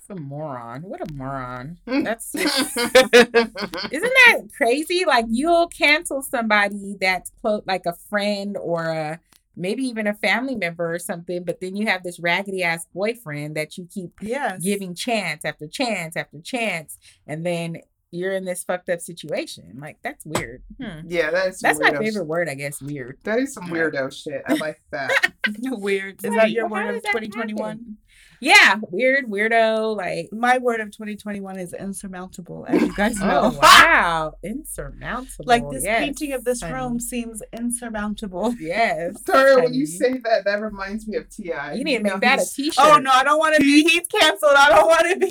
It's 0.09 0.19
a 0.19 0.21
moron. 0.21 0.81
What 0.83 1.01
a 1.07 1.13
moron. 1.13 1.77
Mm. 1.87 2.03
That's 2.03 2.31
just 2.31 2.77
Isn't 3.93 4.13
that 4.25 4.41
crazy? 4.55 5.03
Like 5.05 5.25
you'll 5.29 5.67
cancel 5.67 6.21
somebody 6.21 6.95
that's 6.99 7.31
close, 7.41 7.61
like 7.65 7.85
a 7.85 7.93
friend 8.09 8.57
or 8.57 8.85
a 8.85 9.19
maybe 9.55 9.83
even 9.83 10.07
a 10.07 10.13
family 10.13 10.55
member 10.55 10.93
or 10.93 10.99
something, 10.99 11.43
but 11.43 11.59
then 11.59 11.75
you 11.75 11.85
have 11.87 12.01
this 12.03 12.19
raggedy 12.19 12.63
ass 12.63 12.85
boyfriend 12.93 13.55
that 13.55 13.77
you 13.77 13.87
keep 13.93 14.11
Yes. 14.21 14.63
giving 14.63 14.95
chance 14.95 15.43
after 15.45 15.67
chance 15.67 16.15
after 16.15 16.39
chance, 16.39 16.97
and 17.27 17.45
then 17.45 17.77
you're 18.11 18.31
in 18.31 18.45
this 18.45 18.63
fucked 18.63 18.89
up 18.89 19.01
situation. 19.01 19.77
Like 19.79 19.97
that's 20.01 20.25
weird. 20.25 20.63
Hmm. 20.81 21.01
yeah, 21.07 21.29
that's 21.29 21.61
That's 21.61 21.79
my 21.79 21.91
favorite 21.91 22.13
shit. 22.13 22.25
word, 22.25 22.49
I 22.49 22.55
guess. 22.55 22.81
Weird. 22.81 23.17
That 23.23 23.39
is 23.39 23.53
some 23.53 23.65
weirdo 23.69 24.11
shit. 24.11 24.41
I 24.47 24.53
like 24.55 24.81
that. 24.91 25.33
Weird. 25.61 26.23
Is 26.23 26.31
Like, 26.31 26.41
that 26.41 26.51
your 26.51 26.67
word 26.67 26.95
of 26.95 27.03
2021? 27.03 27.97
Yeah, 28.41 28.75
weird, 28.89 29.25
weirdo, 29.25 29.95
like 29.97 30.29
My 30.31 30.57
word 30.59 30.79
of 30.79 30.91
2021 30.91 31.59
is 31.59 31.73
insurmountable, 31.73 32.65
as 32.69 32.81
you 32.81 32.93
guys 32.95 33.15
oh, 33.21 33.25
know. 33.27 33.41
oh 33.53 33.59
wow, 33.61 34.33
insurmountable. 34.43 35.45
Like 35.45 35.69
this 35.69 35.83
Yes, 35.83 35.99
painting 35.99 36.33
of 36.33 36.43
this 36.45 36.63
room 36.63 36.99
seems 36.99 37.41
insurmountable. 37.53 38.55
Yes. 38.59 39.23
Sorry, 39.25 39.55
when 39.61 39.73
you 39.73 39.85
say 39.85 40.13
that, 40.23 40.45
that 40.45 40.61
reminds 40.61 41.07
me 41.07 41.17
of 41.17 41.29
Ti. 41.29 41.51
you 41.75 41.83
need 41.83 41.97
to 41.97 42.03
make 42.03 42.19
that 42.21 42.39
a 42.39 42.45
t-shirt. 42.45 42.75
Oh 42.85 42.97
no, 42.97 43.09
I 43.11 43.23
don't 43.23 43.39
want 43.39 43.55
to 43.55 43.61
be. 43.61 43.83
He's 43.83 44.05
canceled. 44.07 44.53
I 44.55 44.69
don't 44.69 44.87
want 44.87 45.07
to 45.09 45.17
be. 45.17 45.29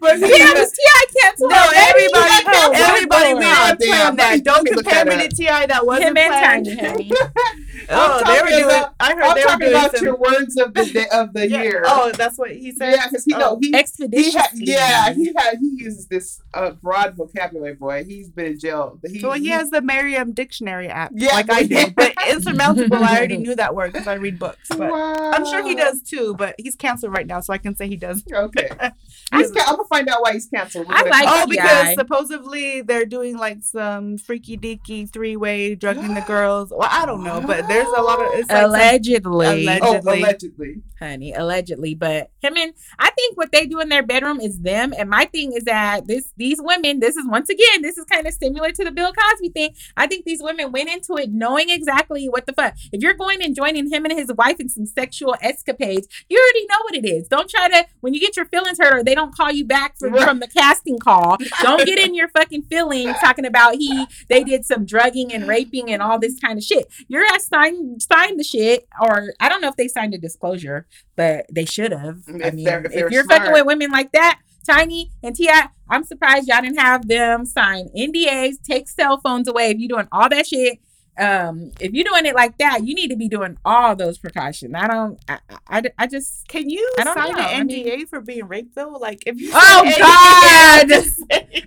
but 0.00 0.18
Yeah, 0.18 0.52
was 0.54 0.72
Ti 0.72 1.18
canceled? 1.20 1.50
no, 1.50 1.70
everybody, 1.74 2.44
Oh, 2.50 2.72
everybody, 2.74 3.34
we 3.34 3.40
damn, 3.86 4.16
that. 4.16 4.40
Don't 4.44 4.66
compare 4.66 5.04
me 5.04 5.16
to 5.18 5.28
Ti. 5.28 5.44
That 5.66 5.84
wasn't 5.86 6.16
planned. 6.16 6.68
Oh, 7.90 8.22
they 8.26 8.42
were 8.42 8.48
doing. 8.48 8.64
about- 8.64 8.94
I 9.00 9.14
heard 9.14 9.22
I'm 9.22 9.34
they 9.36 9.40
were 9.42 9.46
talking 9.48 9.68
doing 9.68 9.84
about 9.84 10.00
your 10.02 10.16
words 10.16 10.56
of 10.56 10.74
the 10.74 10.84
day, 10.86 11.06
of 11.12 11.32
the 11.32 11.48
year. 11.48 11.82
Oh, 11.86 12.07
that's 12.12 12.38
what 12.38 12.50
he 12.50 12.72
said. 12.72 12.92
yeah, 12.94 13.06
because 13.08 13.24
he 13.24 13.34
Oh. 13.34 13.38
know 13.38 13.58
he 13.60 13.68
he 13.68 13.74
Expeditiously. 13.76 14.38
had 14.40 14.50
yeah 14.54 15.12
he 15.14 15.32
had 15.36 15.58
he 15.58 15.74
uses 15.84 16.06
this 16.06 16.40
uh, 16.54 16.70
broad 16.70 17.14
vocabulary. 17.16 17.74
Boy, 17.74 18.04
he's 18.04 18.30
been 18.30 18.46
in 18.46 18.58
jail. 18.58 18.98
He, 19.06 19.20
So 19.20 19.32
he 19.32 19.48
has 19.48 19.70
the 19.70 19.80
Merriam 19.82 20.32
Dictionary 20.32 20.88
app, 20.88 21.12
Yeah, 21.14 21.32
like 21.34 21.50
I 21.50 21.60
yeah. 21.60 21.86
do. 21.86 21.92
But 21.96 22.14
insurmountable, 22.28 22.96
I 22.96 23.16
already 23.18 23.36
knew 23.44 23.54
that 23.56 23.74
word 23.74 23.92
because 23.92 24.06
I 24.08 24.14
read 24.14 24.38
books. 24.38 24.68
But 24.70 24.90
Wow. 24.90 25.30
I'm 25.32 25.44
sure 25.44 25.62
he 25.62 25.74
does 25.74 26.02
too. 26.02 26.34
But 26.38 26.54
he's 26.58 26.76
canceled 26.76 27.12
right 27.12 27.26
now, 27.26 27.40
so 27.40 27.52
I 27.52 27.58
can 27.58 27.74
say 27.76 27.88
he 27.88 27.96
does. 27.96 28.22
Okay, 28.32 28.68
he's 29.34 29.50
ca- 29.50 29.64
I'm 29.66 29.76
gonna 29.76 29.84
find 29.88 30.08
out 30.08 30.22
why 30.22 30.32
he's 30.32 30.46
canceled. 30.46 30.86
We're 30.88 30.94
I 30.94 31.02
like 31.02 31.24
Oh, 31.28 31.46
because 31.48 31.94
supposedly 31.94 32.82
they're 32.82 33.04
doing 33.06 33.36
like 33.36 33.62
some 33.62 34.16
freaky 34.18 34.56
deaky 34.56 35.10
three 35.10 35.36
way 35.36 35.74
drugging 35.74 36.14
the 36.14 36.20
girls. 36.26 36.70
Well, 36.70 36.88
I 36.90 37.04
don't 37.06 37.22
know, 37.24 37.40
but 37.40 37.66
there's 37.68 37.86
a 37.88 38.00
lot 38.02 38.20
of 38.20 38.28
it's 38.34 38.48
like 38.48 38.60
some- 38.62 38.70
allegedly, 38.70 39.46
Oh, 39.46 39.52
allegedly. 39.98 40.20
allegedly. 40.22 40.82
honey, 40.98 41.32
allegedly. 41.32 41.94
But 41.98 42.30
him 42.40 42.56
and 42.56 42.72
I 42.98 43.10
think 43.10 43.36
what 43.36 43.52
they 43.52 43.66
do 43.66 43.80
in 43.80 43.88
their 43.88 44.02
bedroom 44.02 44.40
is 44.40 44.60
them. 44.60 44.94
And 44.96 45.10
my 45.10 45.24
thing 45.26 45.52
is 45.52 45.64
that 45.64 46.06
this 46.06 46.32
these 46.36 46.60
women, 46.60 47.00
this 47.00 47.16
is 47.16 47.26
once 47.26 47.48
again, 47.48 47.82
this 47.82 47.98
is 47.98 48.04
kind 48.04 48.26
of 48.26 48.34
similar 48.34 48.70
to 48.72 48.84
the 48.84 48.90
Bill 48.90 49.12
Cosby 49.12 49.50
thing. 49.50 49.74
I 49.96 50.06
think 50.06 50.24
these 50.24 50.42
women 50.42 50.72
went 50.72 50.88
into 50.88 51.16
it 51.16 51.30
knowing 51.30 51.70
exactly 51.70 52.26
what 52.26 52.46
the 52.46 52.52
fuck. 52.52 52.74
If 52.92 53.02
you're 53.02 53.14
going 53.14 53.42
and 53.42 53.54
joining 53.54 53.90
him 53.90 54.04
and 54.04 54.18
his 54.18 54.32
wife 54.32 54.60
in 54.60 54.68
some 54.68 54.86
sexual 54.86 55.36
escapades, 55.42 56.08
you 56.28 56.38
already 56.38 56.66
know 56.66 56.82
what 56.84 56.94
it 56.94 57.06
is. 57.06 57.28
Don't 57.28 57.50
try 57.50 57.68
to 57.68 57.86
when 58.00 58.14
you 58.14 58.20
get 58.20 58.36
your 58.36 58.46
feelings 58.46 58.78
hurt 58.78 58.94
or 58.94 59.02
they 59.02 59.14
don't 59.14 59.34
call 59.34 59.50
you 59.50 59.64
back 59.64 59.98
from, 59.98 60.14
from 60.14 60.40
the 60.40 60.48
casting 60.48 60.98
call. 60.98 61.36
Don't 61.62 61.84
get 61.84 61.98
in 61.98 62.14
your 62.14 62.28
fucking 62.28 62.62
feelings 62.62 63.14
talking 63.20 63.44
about 63.44 63.74
he 63.74 64.06
they 64.28 64.44
did 64.44 64.64
some 64.64 64.84
drugging 64.84 65.32
and 65.32 65.48
raping 65.48 65.90
and 65.90 66.02
all 66.02 66.18
this 66.18 66.38
kind 66.38 66.58
of 66.58 66.64
shit. 66.64 66.86
Your 67.08 67.24
ass 67.24 67.46
signed 67.46 68.02
signed 68.02 68.38
the 68.38 68.44
shit, 68.44 68.86
or 69.00 69.34
I 69.40 69.48
don't 69.48 69.60
know 69.60 69.68
if 69.68 69.76
they 69.76 69.88
signed 69.88 70.14
a 70.14 70.18
disclosure, 70.18 70.86
but 71.16 71.46
they 71.52 71.64
should 71.64 71.87
have. 71.96 72.18
I 72.28 72.48
If 72.48 72.54
mean, 72.54 72.64
they're- 72.64 72.80
if 72.80 72.86
if, 72.86 72.92
they're 72.92 73.12
you're 73.12 73.24
fucking 73.24 73.52
with 73.52 73.64
women 73.66 73.90
like 73.90 74.12
that, 74.12 74.40
Tiny 74.66 75.10
and 75.22 75.34
Ti, 75.34 75.48
I'm 75.88 76.04
surprised 76.04 76.46
y'all 76.48 76.60
didn't 76.60 76.78
have 76.78 77.08
them 77.08 77.46
sign 77.46 77.88
NDAs, 77.96 78.56
take 78.62 78.86
cell 78.88 79.18
phones 79.18 79.48
away. 79.48 79.70
If 79.70 79.78
you're 79.78 79.88
doing 79.88 80.08
all 80.12 80.28
that 80.28 80.46
shit, 80.46 80.78
um, 81.18 81.72
if 81.80 81.92
you're 81.94 82.04
doing 82.04 82.26
it 82.26 82.34
like 82.36 82.58
that, 82.58 82.84
you 82.84 82.94
need 82.94 83.08
to 83.08 83.16
be 83.16 83.28
doing 83.28 83.56
all 83.64 83.96
those 83.96 84.18
precautions. 84.18 84.72
I 84.76 84.86
don't. 84.86 85.18
I, 85.28 85.38
I, 85.68 85.82
I 85.98 86.06
just. 86.06 86.46
Can 86.46 86.68
you 86.70 86.94
I 86.98 87.04
don't 87.04 87.14
sign 87.16 87.32
know. 87.32 87.38
I 87.42 87.50
an 87.52 87.66
mean- 87.66 87.86
NDA 87.86 88.08
for 88.08 88.20
being 88.20 88.46
raped 88.46 88.74
though? 88.74 88.90
Like 88.90 89.22
if 89.26 89.40
you 89.40 89.50
Oh, 89.54 89.94
God! 89.98 91.02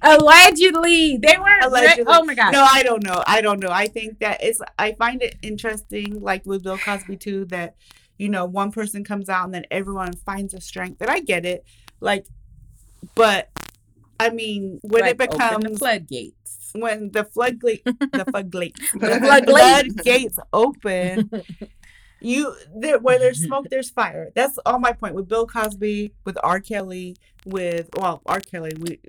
Allegedly, 0.03 1.17
they 1.17 1.37
weren't. 1.37 1.63
Allegedly. 1.65 2.05
Oh 2.07 2.23
my 2.23 2.35
god. 2.35 2.51
no, 2.53 2.65
I 2.71 2.83
don't 2.83 3.03
know. 3.03 3.23
I 3.27 3.41
don't 3.41 3.59
know. 3.59 3.69
I 3.71 3.87
think 3.87 4.19
that 4.19 4.43
it's. 4.43 4.61
I 4.77 4.93
find 4.93 5.21
it 5.21 5.35
interesting, 5.41 6.21
like 6.21 6.45
with 6.45 6.63
Bill 6.63 6.77
Cosby 6.77 7.17
too, 7.17 7.45
that 7.45 7.75
you 8.21 8.29
know 8.29 8.45
one 8.45 8.71
person 8.71 9.03
comes 9.03 9.27
out 9.29 9.45
and 9.45 9.53
then 9.55 9.65
everyone 9.71 10.13
finds 10.13 10.53
a 10.53 10.61
strength. 10.61 11.01
And 11.01 11.09
I 11.09 11.19
get 11.19 11.43
it, 11.53 11.65
like, 11.99 12.25
but 13.15 13.49
I 14.19 14.29
mean 14.29 14.79
when 14.83 15.01
Like, 15.01 15.11
it 15.13 15.17
becomes 15.17 15.63
the 15.65 15.77
floodgates. 15.77 16.69
when 16.73 17.11
the 17.11 17.23
floodgate 17.25 17.83
the 18.19 18.25
floodgates 18.31 18.91
The 18.91 19.19
floodgate. 19.25 19.93
floodgates 19.93 20.39
open 20.53 21.31
you 22.23 22.55
there 22.75 22.99
where 22.99 23.17
there's 23.17 23.39
smoke 23.43 23.65
there's 23.71 23.89
fire 23.89 24.29
that's 24.35 24.57
all 24.65 24.77
my 24.77 24.93
point 24.93 25.15
with 25.15 25.27
bill 25.27 25.47
cosby 25.47 26.13
with 26.25 26.37
r 26.43 26.59
kelly 26.59 27.17
with 27.45 27.89
well 27.97 28.21
r 28.25 28.39
kelly 28.39 28.71
we 28.79 28.99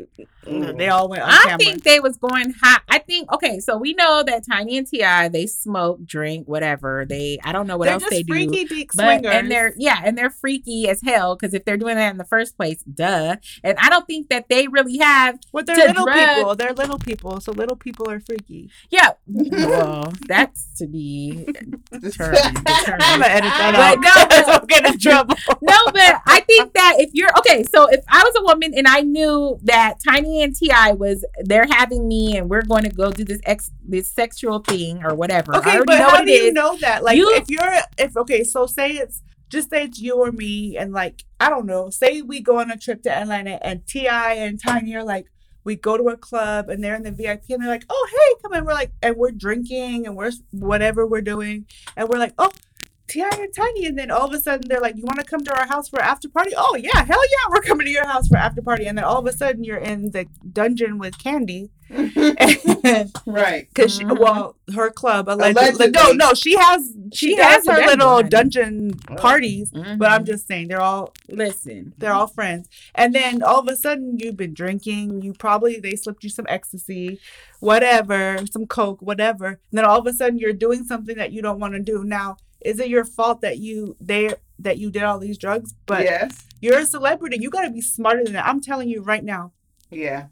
they 0.45 0.53
mm. 0.53 0.93
all 0.93 1.09
went 1.09 1.23
on 1.23 1.31
I 1.31 1.43
camera 1.45 1.59
think 1.59 1.83
they 1.85 2.01
was 2.01 2.17
going 2.17 2.53
hot. 2.61 2.83
I 2.89 2.99
think 2.99 3.31
okay, 3.33 3.61
so 3.61 3.77
we 3.77 3.95
know 3.95 4.23
that 4.25 4.45
Tiny 4.49 4.77
and 4.77 4.87
Ti 4.87 5.29
they 5.29 5.47
smoke, 5.47 6.05
drink, 6.05 6.49
whatever. 6.49 7.05
They 7.09 7.39
I 7.45 7.53
don't 7.53 7.67
know 7.67 7.77
what 7.77 7.85
they're 7.87 7.95
else 7.95 8.03
just 8.03 8.11
they 8.11 8.23
do. 8.23 8.33
freaky 8.33 8.65
deek 8.65 8.91
But 8.95 9.05
swingers 9.05 9.35
and 9.35 9.51
they're 9.51 9.75
yeah, 9.77 10.01
and 10.05 10.17
they're 10.19 10.31
freaky 10.31 10.89
as 10.89 11.03
hell 11.03 11.37
because 11.37 11.55
if 11.55 11.65
they're 11.65 11.77
doing 11.77 11.97
that 11.97 12.11
in 12.11 12.19
the 12.19 12.25
first 12.25 12.57
place, 12.57 12.83
duh. 12.83 13.37
And 13.63 13.79
I 13.79 13.89
don't 13.89 14.07
think 14.07 14.29
that 14.31 14.49
they 14.49 14.67
really 14.69 14.99
have 14.99 15.39
well, 15.53 15.65
they're 15.65 15.77
little 15.77 16.07
drug- 16.07 16.37
people 16.37 16.55
they're 16.57 16.73
little 16.73 16.99
people 16.99 17.41
so 17.41 17.53
little 17.53 17.77
people 17.77 18.11
are 18.11 18.21
freaky 18.21 18.71
yeah. 18.91 19.11
Well, 19.73 20.13
that's 20.27 20.67
to 20.79 20.87
be 20.87 21.45
determined. 21.93 22.59
i'm 22.67 23.21
gonna 23.21 23.33
edit 23.33 23.51
that 23.51 23.99
But 24.01 24.07
out 24.09 24.41
no, 24.41 24.53
no 24.53 24.59
don't 24.59 24.69
get 24.69 24.87
in 24.87 24.99
trouble 24.99 25.37
no, 25.63 25.77
but 25.93 26.21
I 26.27 26.41
think 26.41 26.73
that 26.75 26.97
if 26.99 27.11
you're 27.13 27.31
okay, 27.39 27.63
so 27.63 27.87
if 27.87 28.05
I 28.09 28.22
was 28.25 28.35
a 28.39 28.43
woman 28.43 28.73
and 28.77 28.87
I 28.89 29.01
knew 29.03 29.59
that 29.65 29.99
Tiny 30.07 30.43
and 30.43 30.55
Ti 30.55 30.93
was 30.95 31.25
they're 31.41 31.67
having 31.71 32.07
me 32.09 32.37
and 32.37 32.49
we're 32.51 32.63
going 32.63 32.85
to 32.85 32.91
go 32.91 33.11
do 33.13 33.25
this 33.25 33.41
ex 33.45 33.71
this 33.87 34.09
sexual 34.11 34.59
thing 34.61 35.05
or 35.05 35.15
whatever. 35.15 35.55
I 35.55 35.59
Okay, 35.59 35.71
already 35.71 35.85
but 35.87 35.99
know 35.99 36.09
how 36.09 36.25
do 36.25 36.31
you 36.31 36.45
is. 36.49 36.53
know 36.55 36.77
that? 36.79 37.03
Like, 37.05 37.17
You- 37.17 37.35
if 37.35 37.49
you're, 37.49 37.75
if 37.99 38.17
okay, 38.17 38.45
so 38.45 38.67
say 38.67 38.93
it's 38.93 39.23
just 39.49 39.69
say 39.71 39.85
it's 39.85 40.01
you 40.01 40.15
or 40.15 40.33
me, 40.33 40.77
and 40.79 40.93
like 40.93 41.25
I 41.39 41.51
don't 41.51 41.67
know, 41.67 41.91
say 41.91 42.23
we 42.23 42.41
go 42.41 42.59
on 42.61 42.71
a 42.71 42.77
trip 42.77 43.03
to 43.03 43.11
Atlanta, 43.15 43.65
and 43.67 43.87
Ti 43.87 44.07
and 44.09 44.59
Tiny 44.59 44.95
are 44.97 45.05
like, 45.05 45.27
we 45.65 45.77
go 45.77 45.97
to 45.99 46.05
a 46.09 46.17
club, 46.17 46.69
and 46.71 46.83
they're 46.83 46.95
in 46.97 47.03
the 47.03 47.13
VIP, 47.13 47.43
and 47.51 47.61
they're 47.63 47.69
like, 47.69 47.85
oh 47.91 48.09
hey, 48.11 48.41
come 48.43 48.55
in, 48.55 48.65
we're 48.65 48.73
like, 48.73 48.93
and 49.03 49.17
we're 49.17 49.31
drinking, 49.31 50.07
and 50.07 50.17
we're 50.17 50.33
whatever 50.53 51.07
we're 51.07 51.21
doing, 51.21 51.67
and 51.97 52.09
we're 52.09 52.19
like, 52.19 52.33
oh. 52.39 52.51
Ti 53.13 53.21
and 53.41 53.55
Tiny, 53.55 53.87
and 53.87 53.99
then 53.99 54.11
all 54.11 54.27
of 54.27 54.33
a 54.33 54.41
sudden 54.41 54.69
they're 54.69 54.81
like, 54.81 54.97
"You 54.97 55.05
want 55.05 55.19
to 55.19 55.25
come 55.25 55.45
to 55.45 55.55
our 55.59 55.67
house 55.67 55.89
for 55.89 56.01
after 56.01 56.29
party?" 56.29 56.53
Oh 56.57 56.77
yeah, 56.77 57.05
hell 57.05 57.23
yeah, 57.35 57.45
we're 57.51 57.61
coming 57.61 57.87
to 57.87 57.93
your 57.93 58.07
house 58.07 58.27
for 58.29 58.37
after 58.39 58.63
party. 58.63 58.87
And 58.87 58.97
then 58.97 59.05
all 59.05 59.19
of 59.19 59.27
a 59.27 59.33
sudden 59.33 59.65
you're 59.65 59.77
in 59.93 60.11
the 60.13 60.27
dungeon 60.53 60.99
with 60.99 61.19
Kandi, 61.19 61.69
right. 63.27 63.69
because 63.69 63.99
Mhm. 64.01 64.19
well, 64.19 64.57
her 64.75 64.91
club 64.91 65.29
allegedly, 65.29 65.87
Allegedly. 65.87 65.91
no, 65.91 66.13
no, 66.29 66.35
she 66.35 66.57
has 66.57 66.95
she, 67.13 67.31
She 67.31 67.37
has 67.37 67.67
has 67.67 67.67
her 67.67 67.73
dungeon, 67.77 67.87
little 67.99 68.15
honey. 68.17 68.29
dungeon 68.29 68.91
parties. 69.17 69.71
But 69.73 70.11
I'm 70.11 70.23
Mhm. 70.25 70.27
just 70.27 70.47
saying 70.47 70.69
they're 70.69 70.81
all 70.81 71.13
listen. 71.29 71.93
they're 71.99 72.13
all 72.13 72.27
friends. 72.27 72.69
And 72.95 73.15
then 73.15 73.43
all 73.43 73.61
of 73.61 73.69
a 73.69 73.77
sudden 73.77 74.19
you've 74.19 74.37
been 74.37 74.55
drinking. 74.55 75.23
You 75.23 75.33
probably 75.35 75.79
they 75.81 75.97
slipped 75.97 76.25
you 76.25 76.31
some 76.31 76.47
ecstasy, 76.49 77.21
whatever, 77.61 78.39
some 78.51 78.67
coke, 78.67 79.01
whatever. 79.03 79.47
And 79.49 79.59
then 79.73 79.85
all 79.85 79.99
of 79.99 80.07
a 80.07 80.13
sudden 80.13 80.39
you're 80.39 80.53
doing 80.53 80.85
something 80.85 81.17
that 81.17 81.33
you 81.33 81.43
don't 81.43 81.59
want 81.61 81.75
to 81.75 81.81
do. 81.81 82.05
Now, 82.05 82.37
is 82.65 82.81
it 82.81 82.89
your 82.89 83.05
fault 83.05 83.41
that 83.43 83.59
you 83.59 83.97
they 84.01 84.35
that 84.59 84.79
you 84.79 84.91
did 84.91 85.03
all 85.03 85.19
these 85.19 85.39
drugs? 85.39 85.75
But 85.87 86.05
yes. 86.05 86.47
you're 86.61 86.79
a 86.79 86.87
celebrity. 86.87 87.39
You 87.41 87.51
got 87.51 87.63
to 87.63 87.71
be 87.71 87.81
smarter 87.81 88.25
than 88.25 88.35
that. 88.35 88.47
I'm 88.47 88.61
telling 88.61 88.89
you 88.89 89.03
right 89.03 89.25
now. 89.25 89.53
Yeah. 89.91 90.27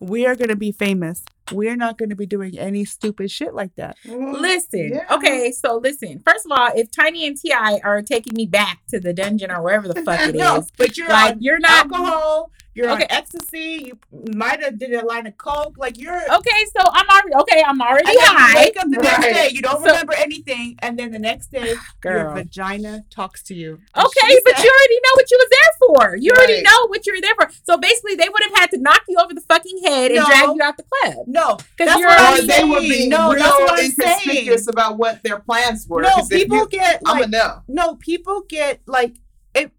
We 0.00 0.26
are 0.26 0.34
going 0.34 0.48
to 0.48 0.56
be 0.56 0.72
famous. 0.72 1.24
We're 1.52 1.76
not 1.76 1.98
going 1.98 2.08
to 2.08 2.16
be 2.16 2.26
doing 2.26 2.58
any 2.58 2.84
stupid 2.84 3.30
shit 3.30 3.54
like 3.54 3.74
that. 3.76 3.96
Listen, 4.04 4.92
Yeah. 4.94 5.06
okay, 5.14 5.52
so 5.52 5.76
listen. 5.76 6.22
First 6.26 6.46
of 6.46 6.52
all, 6.52 6.70
if 6.74 6.90
Tiny 6.90 7.26
and 7.26 7.36
Ti 7.36 7.52
are 7.52 8.02
taking 8.02 8.34
me 8.34 8.46
back 8.46 8.80
to 8.88 8.98
the 8.98 9.12
dungeon 9.12 9.50
or 9.50 9.62
wherever 9.62 9.86
the 9.86 10.02
fuck 10.02 10.20
it 10.28 10.34
is, 10.34 10.40
no, 10.40 10.64
but 10.78 10.96
you're 10.96 11.08
like 11.08 11.36
you're 11.40 11.58
not 11.60 11.92
alcohol. 11.92 12.50
You're 12.74 12.90
Okay. 12.90 13.04
on 13.04 13.10
ecstasy. 13.10 13.84
You 13.86 13.98
might 14.34 14.60
have 14.62 14.78
did 14.78 14.92
a 14.94 15.04
line 15.06 15.26
of 15.28 15.36
coke. 15.38 15.76
Like 15.78 15.96
you're. 15.96 16.16
Okay, 16.16 16.64
so 16.76 16.82
I'm 16.92 17.06
already 17.08 17.34
okay. 17.42 17.62
I'm 17.64 17.80
already 17.80 18.08
And 18.08 18.18
then 18.18 18.30
you 18.32 18.36
high. 18.36 18.54
wake 18.64 18.76
up 18.76 18.84
the 18.90 18.96
next 18.98 19.22
day. 19.26 19.48
You 19.52 19.62
don't 19.62 19.80
So- 19.82 19.86
remember 19.86 20.14
anything, 20.14 20.76
and 20.80 20.98
then 20.98 21.12
the 21.12 21.18
next 21.20 21.52
day 21.52 21.68
your 21.68 21.76
Girl. 22.00 22.34
vagina 22.34 23.04
talks 23.10 23.42
to 23.44 23.54
you. 23.54 23.74
Okay, 23.96 24.40
but 24.44 24.56
said- 24.56 24.64
you 24.64 24.70
already 24.70 25.00
know 25.04 25.12
what 25.14 25.30
you 25.30 25.38
was 25.40 25.48
there 25.50 25.72
for. 26.10 26.16
You 26.16 26.32
already 26.32 26.62
know 26.62 26.86
what 26.88 27.06
you 27.06 27.14
were 27.14 27.20
there 27.20 27.34
for. 27.36 27.48
So 27.62 27.76
basically, 27.76 28.16
they 28.16 28.28
would 28.28 28.42
have 28.42 28.54
had 28.56 28.70
to 28.72 28.78
knock 28.78 29.02
you 29.08 29.18
over 29.18 29.32
the 29.34 29.40
fucking 29.42 29.80
head 29.84 30.10
and 30.10 30.20
No. 30.20 30.26
drag 30.26 30.42
you 30.56 30.62
out 30.62 30.76
the 30.76 30.84
club. 30.84 31.14
No, 31.28 31.58
because 31.76 31.96
you're 31.98 32.08
what 32.08 32.18
Or 32.18 32.22
I'm 32.22 32.26
already- 32.32 32.46
they 32.48 32.52
saying. 32.54 32.70
were 32.70 32.80
being 32.80 33.08
no, 33.08 33.30
real 33.32 33.42
that's 33.44 33.58
what 33.60 33.72
I'm 33.78 33.84
inconspicuous 33.84 34.64
saying. 34.64 34.68
about 34.74 34.98
what 34.98 35.22
their 35.22 35.38
plans 35.38 35.86
were. 35.88 36.02
No, 36.02 36.10
'cause 36.10 36.30
if 36.32 36.38
people 36.40 36.58
you- 36.58 36.68
get 36.68 37.02
I'm 37.06 37.18
like 37.18 37.26
a 37.26 37.30
no. 37.30 37.62
no 37.68 37.94
people 37.96 38.42
get 38.48 38.80
like 38.86 39.14
if 39.54 39.70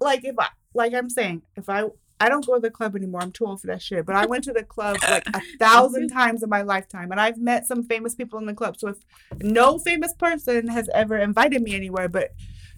like 0.00 0.24
if 0.24 0.38
I 0.38 0.48
like 0.74 0.94
I'm 0.94 1.10
saying 1.10 1.42
if 1.56 1.68
I 1.68 1.84
I 2.22 2.28
don't 2.28 2.46
go 2.46 2.54
to 2.54 2.60
the 2.60 2.70
club 2.70 2.94
anymore. 2.94 3.20
I'm 3.20 3.32
too 3.32 3.46
old 3.46 3.60
for 3.60 3.66
that 3.66 3.82
shit. 3.82 4.06
But 4.06 4.14
I 4.14 4.26
went 4.26 4.44
to 4.44 4.52
the 4.52 4.62
club 4.62 4.96
like 5.10 5.26
a 5.34 5.40
thousand 5.58 6.08
times 6.08 6.42
in 6.42 6.48
my 6.48 6.62
lifetime, 6.62 7.10
and 7.10 7.20
I've 7.20 7.38
met 7.38 7.66
some 7.66 7.82
famous 7.82 8.14
people 8.14 8.38
in 8.38 8.46
the 8.46 8.54
club. 8.54 8.76
So 8.78 8.88
if 8.88 8.98
no 9.40 9.78
famous 9.78 10.14
person 10.14 10.68
has 10.68 10.88
ever 10.94 11.16
invited 11.18 11.62
me 11.62 11.74
anywhere, 11.74 12.08
but 12.08 12.30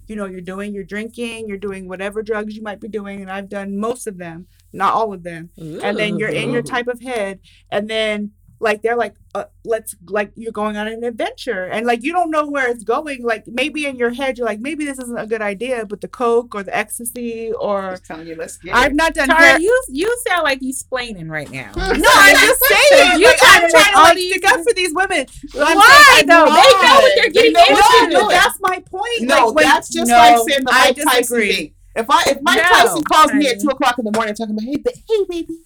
you 0.06 0.16
know, 0.16 0.26
you're 0.26 0.40
doing, 0.40 0.74
you're 0.74 0.84
drinking, 0.84 1.48
you're 1.48 1.56
doing 1.56 1.88
whatever 1.88 2.22
drugs 2.22 2.54
you 2.56 2.62
might 2.62 2.80
be 2.80 2.88
doing, 2.88 3.22
and 3.22 3.30
I've 3.30 3.48
done 3.48 3.78
most 3.78 4.06
of 4.06 4.18
them, 4.18 4.46
not 4.72 4.92
all 4.94 5.12
of 5.14 5.22
them. 5.22 5.50
And 5.56 5.98
then 5.98 6.18
you're 6.18 6.28
in 6.28 6.50
your 6.50 6.62
type 6.62 6.88
of 6.88 7.00
head, 7.00 7.40
and 7.70 7.88
then 7.88 8.32
like 8.64 8.82
they're 8.82 8.96
like 9.04 9.14
uh, 9.34 9.44
let's 9.64 9.94
like 10.18 10.30
you're 10.36 10.52
going 10.62 10.76
on 10.76 10.86
an 10.88 11.02
adventure 11.04 11.64
and 11.74 11.86
like 11.86 12.02
you 12.02 12.12
don't 12.12 12.30
know 12.30 12.46
where 12.54 12.68
it's 12.72 12.84
going 12.84 13.22
like 13.22 13.44
maybe 13.60 13.80
in 13.86 13.96
your 13.96 14.10
head 14.20 14.38
you're 14.38 14.46
like 14.46 14.60
maybe 14.60 14.84
this 14.84 14.98
isn't 14.98 15.18
a 15.18 15.26
good 15.26 15.42
idea 15.42 15.84
but 15.86 16.00
the 16.00 16.08
coke 16.08 16.54
or 16.54 16.62
the 16.62 16.74
ecstasy 16.76 17.52
or 17.66 17.90
Just 17.92 18.06
telling 18.06 18.26
you, 18.28 18.36
let's 18.36 18.56
get 18.58 18.74
i've 18.74 18.92
it. 18.92 18.94
not 19.02 19.12
done 19.14 19.28
Tara, 19.28 19.40
hair- 19.42 19.60
you 19.60 19.72
you 19.90 20.08
sound 20.28 20.42
like 20.44 20.60
you 20.62 20.72
splaining 20.72 21.28
right 21.28 21.50
now. 21.50 21.70
no 21.76 21.82
i'm 21.84 22.34
just 22.46 22.60
saying 22.70 23.20
You 23.20 23.26
like, 23.26 23.36
trying 23.38 23.60
to 23.62 23.68
trying 23.70 23.92
to 23.92 23.96
all 23.98 24.04
like 24.04 24.16
these- 24.16 24.30
stick 24.34 24.44
up 24.50 24.60
for 24.66 24.74
these 24.74 24.92
women 24.94 25.26
I'm 25.54 25.76
Why 25.76 26.04
saying, 26.14 26.26
though? 26.28 26.46
I'm 26.48 26.54
They 26.54 26.72
know 26.86 26.94
what 27.04 27.12
they're 27.16 27.24
They 27.24 27.30
getting 27.30 27.52
know 27.52 27.60
what 27.60 27.70
no, 27.70 27.88
they're 27.90 28.04
into. 28.04 28.16
doing. 28.16 28.28
that's 28.30 28.58
my 28.60 28.76
point 28.90 29.22
No, 29.22 29.46
like, 29.46 29.54
when- 29.56 29.64
that's 29.64 29.88
just 29.92 30.08
no, 30.10 30.16
like 30.16 30.36
saying 30.48 30.64
the 30.64 30.72
I 30.72 30.84
Mike 30.86 30.96
Tyson 31.04 31.38
thing. 31.40 31.74
If 31.96 32.06
I 32.10 32.22
if 32.32 32.38
Mike 32.42 32.56
No, 32.62 32.68
Tyson 32.68 33.02
calls 33.04 33.32
me 33.34 33.46
at 33.48 33.60
two 33.60 33.68
o'clock 33.68 33.98
in 33.98 34.04
the 34.04 34.10
morning 34.12 34.34
talking 34.34 34.54
about 34.54 34.64
hey 34.64 34.76
ba- 34.78 34.92
hey 35.08 35.24
baby, 35.28 35.58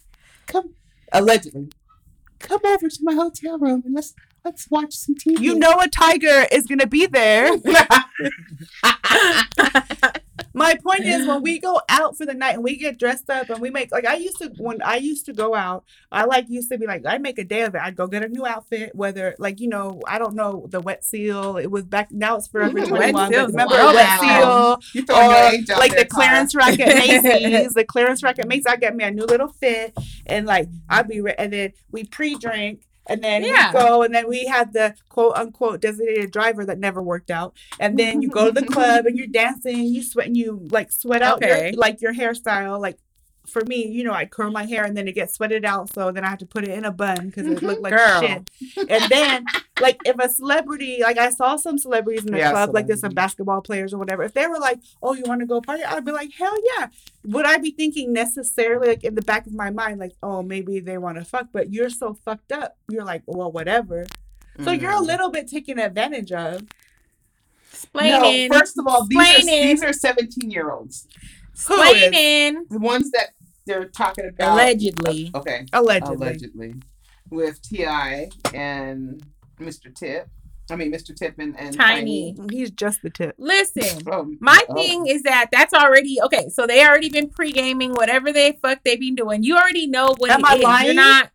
come 0.47 0.73
allegedly, 1.11 1.69
come 2.39 2.61
over 2.65 2.89
to 2.89 2.99
my 3.01 3.13
hotel 3.13 3.57
room 3.57 3.83
and 3.85 3.95
let's 3.95 4.13
let's 4.49 4.69
watch 4.71 4.95
some 4.95 5.13
TV. 5.13 5.39
you 5.39 5.53
know 5.53 5.79
a 5.79 5.87
tiger 5.87 6.47
is 6.51 6.65
gonna 6.65 6.87
be 6.87 7.05
there 7.05 7.51
My 10.53 10.75
point 10.75 11.05
is 11.05 11.27
when 11.27 11.41
we 11.41 11.59
go 11.59 11.81
out 11.89 12.17
for 12.17 12.25
the 12.25 12.33
night 12.33 12.55
and 12.55 12.63
we 12.63 12.75
get 12.75 12.97
dressed 12.97 13.29
up 13.29 13.49
and 13.49 13.61
we 13.61 13.69
make 13.69 13.91
like 13.91 14.05
I 14.05 14.15
used 14.15 14.39
to 14.39 14.51
when 14.57 14.81
I 14.81 14.95
used 14.97 15.25
to 15.27 15.33
go 15.33 15.53
out, 15.53 15.83
I 16.11 16.25
like 16.25 16.49
used 16.49 16.69
to 16.71 16.77
be 16.77 16.87
like 16.87 17.05
I 17.05 17.17
make 17.17 17.37
a 17.37 17.43
day 17.43 17.61
of 17.61 17.75
it. 17.75 17.81
I'd 17.81 17.95
go 17.95 18.07
get 18.07 18.23
a 18.23 18.27
new 18.27 18.45
outfit, 18.45 18.95
whether 18.95 19.35
like 19.37 19.59
you 19.59 19.67
know 19.67 20.01
I 20.07 20.17
don't 20.17 20.35
know 20.35 20.67
the 20.69 20.81
wet 20.81 21.05
seal. 21.05 21.57
It 21.57 21.67
was 21.67 21.85
back 21.85 22.11
now 22.11 22.37
it's 22.37 22.47
forever 22.47 22.79
Ooh, 22.79 22.85
twenty 22.85 23.13
one. 23.13 23.31
Wet 23.31 23.31
Seal's 23.31 23.51
Remember 23.51 23.75
wild. 23.75 23.95
wet 23.95 24.19
seal 24.19 24.79
you 24.93 25.05
or 25.09 25.77
like 25.77 25.95
the 25.95 26.07
clearance 26.09 26.55
rack 26.55 26.79
at 26.79 26.97
Macy's. 26.97 27.73
the 27.79 27.85
clearance 27.85 28.23
rack 28.23 28.39
at 28.39 28.47
Macy's. 28.47 28.65
I 28.65 28.75
get 28.77 28.95
me 28.95 29.03
a 29.03 29.11
new 29.11 29.25
little 29.25 29.49
fit 29.49 29.93
and 30.25 30.45
like 30.45 30.67
I'd 30.89 31.07
be 31.07 31.21
re- 31.21 31.35
and 31.37 31.53
then 31.53 31.73
we 31.91 32.05
pre 32.05 32.35
drink. 32.35 32.81
And 33.09 33.23
then 33.23 33.43
Yeah. 33.43 33.73
we 33.73 33.79
go, 33.79 34.03
and 34.03 34.13
then 34.13 34.27
we 34.29 34.45
had 34.45 34.71
the 34.73 34.95
quote 35.09 35.35
unquote 35.35 35.81
designated 35.81 36.31
driver 36.31 36.63
that 36.65 36.79
never 36.79 37.01
worked 37.01 37.31
out. 37.31 37.55
And 37.79 37.97
then 37.97 38.21
you 38.21 38.29
go 38.29 38.45
to 38.45 38.61
the 38.61 38.65
club 38.67 39.05
and 39.05 39.17
you're 39.17 39.27
dancing, 39.27 39.85
you 39.85 40.03
sweat, 40.03 40.27
and 40.27 40.37
you 40.37 40.67
like 40.71 40.91
sweat 40.91 41.21
out 41.21 41.37
Okay. 41.43 41.71
your, 41.71 41.79
like 41.79 42.01
your 42.01 42.13
hairstyle. 42.13 42.79
Like 42.79 42.97
for 43.49 43.63
me, 43.65 43.85
you 43.87 44.03
know, 44.03 44.13
I 44.13 44.25
curl 44.25 44.51
my 44.51 44.65
hair 44.65 44.83
and 44.85 44.95
then 44.95 45.07
it 45.07 45.15
gets 45.15 45.33
sweated 45.35 45.65
out, 45.65 45.91
so 45.93 46.11
then 46.11 46.23
I 46.23 46.29
have 46.29 46.39
to 46.39 46.45
put 46.45 46.63
it 46.63 46.71
in 46.71 46.85
a 46.85 46.91
bun 46.91 47.27
because 47.27 47.47
it 47.47 47.61
looked 47.63 47.81
like 47.81 47.93
Girl. 47.95 48.21
shit. 48.21 48.49
And 48.89 49.03
then, 49.09 49.45
like, 49.81 49.99
if 50.05 50.17
a 50.19 50.29
celebrity, 50.29 50.99
like 51.01 51.17
I 51.17 51.29
saw 51.29 51.55
some 51.55 51.77
celebrities 51.77 52.25
in 52.25 52.31
the 52.31 52.37
Yeah, 52.39 52.51
club, 52.51 52.73
like 52.73 52.87
there's 52.87 53.01
some 53.01 53.13
basketball 53.13 53.61
players 53.61 53.93
or 53.93 53.97
whatever. 53.97 54.23
If 54.23 54.33
they 54.33 54.47
were 54.47 54.59
like, 54.59 54.79
"Oh, 55.01 55.13
you 55.13 55.23
want 55.25 55.41
to 55.41 55.47
go 55.47 55.61
party?" 55.61 55.83
I'd 55.83 56.05
be 56.05 56.11
like, 56.11 56.31
"Hell 56.33 56.55
yeah!" 56.77 56.87
Would 57.25 57.45
I 57.45 57.57
be 57.57 57.71
thinking 57.71 58.13
necessarily, 58.13 58.87
like 58.89 59.03
in 59.03 59.15
the 59.15 59.21
back 59.21 59.47
of 59.47 59.53
my 59.53 59.69
mind, 59.71 59.99
like, 59.99 60.13
"Oh, 60.21 60.41
maybe 60.43 60.79
they 60.79 60.97
want 60.97 61.17
to 61.17 61.25
fuck," 61.25 61.47
but 61.51 61.71
you're 61.73 61.89
so 61.89 62.17
fucked 62.25 62.51
up, 62.51 62.77
you're 62.89 63.05
like, 63.05 63.23
"Well, 63.25 63.51
whatever." 63.51 64.05
So 64.63 64.71
you're 64.71 64.91
a 64.91 64.95
Mhm. 64.95 65.07
little 65.07 65.29
bit 65.31 65.47
taken 65.47 65.79
advantage 65.79 66.31
of. 66.33 66.63
Splaining. 67.71 68.49
No, 68.49 68.57
first 68.57 68.77
of 68.77 68.85
all, 68.87 69.05
these 69.05 69.19
are 69.19 69.41
these 69.43 69.83
are 69.83 69.93
seventeen 69.93 70.49
year 70.51 70.71
olds. 70.71 71.07
Splaining. 71.55 72.67
The 72.69 72.79
ones 72.79 73.11
that 73.11 73.29
they're 73.69 73.85
talking 73.85 74.27
about 74.27 74.53
Allegedly. 74.53 75.31
Okay, 75.33 75.65
Allegedly. 75.71 76.15
allegedly, 76.15 76.73
with 77.29 77.61
Ti 77.61 78.29
and 78.53 79.23
Mr. 79.59 79.93
Tip. 79.93 80.27
I 80.71 80.75
mean, 80.75 80.91
Mr. 80.91 81.15
Tip 81.15 81.39
and, 81.39 81.59
and 81.59 81.75
Tiny. 81.75 82.35
He's 82.51 82.69
just 82.69 83.01
the 83.01 83.09
tip. 83.09 83.35
Listen. 83.39 84.03
Oh, 84.11 84.31
My 84.39 84.63
oh. 84.69 84.73
thing 84.75 85.07
is 85.07 85.23
that 85.23 85.47
that's 85.51 85.73
already 85.73 86.19
okay. 86.25 86.49
So 86.49 86.67
they 86.67 86.85
already 86.85 87.09
been 87.09 87.29
pre 87.29 87.51
gaming, 87.51 87.93
whatever 87.93 88.31
they 88.31 88.57
fuck 88.61 88.79
they 88.83 88.95
been 88.95 89.15
doing. 89.15 89.43
You 89.43 89.55
already 89.57 89.87
know 89.87 90.13
what 90.17 90.29
Am 90.29 90.41
it 90.41 90.65
I 90.65 90.81
is. 90.81 90.85
You're 90.85 90.93
not. 90.95 91.31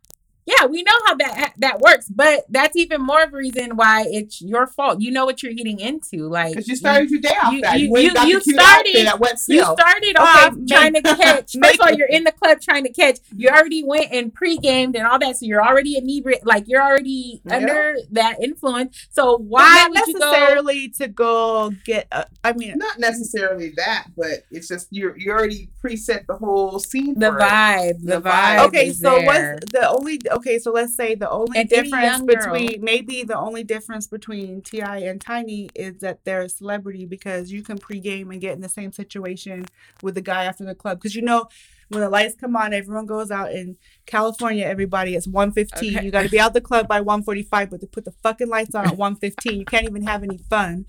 Yeah, 0.47 0.67
we 0.67 0.83
know 0.83 0.93
how 1.07 1.15
that 1.17 1.55
that 1.59 1.81
works, 1.81 2.09
but 2.09 2.45
that's 2.51 2.77
even 2.77 3.01
more 3.01 3.23
of 3.23 3.33
a 3.33 3.37
reason 3.37 3.77
why 3.77 4.05
it's 4.09 4.43
your 4.43 4.67
fault. 4.67 5.01
You 5.01 5.11
know 5.11 5.25
what 5.25 5.43
you're 5.43 5.55
getting 5.55 5.81
into, 5.81 6.29
like 6.29 6.53
Because 6.53 6.69
you 6.69 6.77
started 6.77 7.11
your 7.11 7.21
day 7.21 7.35
off 7.43 7.53
you- 7.55 7.63
that. 7.63 7.81
you- 7.81 7.87
You, 7.97 8.11
you- 8.11 8.27
you 8.27 8.41
started- 8.41 8.97
at 9.07 9.19
Wet 9.21 9.41
You 9.49 9.63
started 9.63 10.17
Okay, 10.17 10.19
off 10.19 10.55
make- 10.55 10.69
trying 10.69 10.95
to 10.95 11.03
catch. 11.03 11.57
First 11.63 11.75
of 11.75 11.81
all, 11.81 11.93
you're 11.95 12.09
in 12.09 12.25
the 12.25 12.33
club 12.33 12.61
trying 12.61 12.85
to 12.85 12.93
catch. 12.93 13.21
You 13.35 13.49
mm-hmm. 13.49 13.57
already 13.57 13.85
went 13.85 14.13
and 14.13 14.35
pre-gamed 14.35 14.97
and 14.97 15.07
all 15.07 15.19
that, 15.19 15.37
so 15.39 15.47
you're 15.47 15.65
already 15.65 15.97
inebriated. 15.97 16.45
Like 16.47 16.65
you're 16.69 16.83
already 16.83 17.41
Yeah. 17.47 17.57
under 17.57 17.97
that 18.13 18.43
influence. 18.43 19.07
So 19.13 19.39
why 19.39 19.87
not 19.89 19.91
would 19.93 20.07
you 20.09 20.19
go? 20.19 20.31
necessarily 20.31 20.89
to 20.91 21.09
go 21.09 21.71
get? 21.87 22.07
A, 22.13 22.27
I 22.45 22.53
mean, 22.53 22.77
Not 22.77 22.99
necessarily 22.99 23.71
that, 23.77 24.09
but 24.17 24.45
it's 24.51 24.69
just 24.69 24.89
you 24.91 25.15
you 25.17 25.31
already 25.33 25.71
preset 25.83 26.27
the 26.27 26.35
whole 26.37 26.79
scene. 26.81 27.19
The 27.19 27.31
for 27.31 27.39
it. 27.39 27.43
vibe, 27.43 27.99
the, 28.01 28.07
The 28.07 28.21
vibe. 28.21 28.57
vibe. 28.59 28.67
okay 28.67 28.89
is 28.89 29.01
so 29.01 29.17
there. 29.17 29.27
what's 29.61 29.73
the 29.73 29.89
only 29.89 30.21
okay 30.37 30.59
so 30.59 30.71
let's 30.73 30.95
say 30.97 31.15
the 31.15 31.29
only 31.31 31.59
And 31.59 31.69
difference 31.69 31.93
young 32.19 32.27
girl. 32.27 32.37
between 32.55 32.83
maybe 32.85 33.23
the 33.23 33.39
only 33.39 33.65
difference 33.65 34.07
between 34.07 34.63
ti 34.63 34.81
and 34.81 35.21
tiny 35.21 35.69
is 35.75 35.99
that 36.01 36.25
they're 36.25 36.43
a 36.43 36.49
celebrity 36.49 37.05
because 37.07 37.51
you 37.53 37.63
can 37.63 37.79
pregame 37.79 38.31
and 38.31 38.41
get 38.41 38.55
in 38.55 38.61
the 38.61 38.69
same 38.69 38.93
situation 38.93 39.67
with 40.03 40.15
the 40.15 40.21
guy 40.23 40.45
after 40.45 40.65
the 40.65 40.75
club 40.75 40.99
because 40.99 41.15
you 41.15 41.23
know 41.23 41.47
when 41.89 42.01
the 42.01 42.09
lights 42.09 42.35
come 42.35 42.57
on 42.57 42.73
everyone 42.73 43.07
goes 43.07 43.31
out 43.31 43.53
in 43.53 43.77
california 44.07 44.65
everybody 44.65 45.15
it's 45.15 45.27
115 45.29 45.97
Okay. 45.97 46.05
you 46.05 46.11
got 46.11 46.23
to 46.23 46.29
be 46.31 46.41
out 46.41 46.55
the 46.55 46.61
club 46.61 46.89
by 46.89 47.01
145 47.01 47.71
but 47.71 47.81
to 47.81 47.87
put 47.87 48.05
the 48.05 48.13
fucking 48.23 48.49
lights 48.49 48.75
on 48.75 48.87
at 48.87 48.97
115 48.97 49.59
you 49.59 49.65
can't 49.65 49.85
even 49.85 50.03
have 50.07 50.23
any 50.23 50.39
fun 50.39 50.87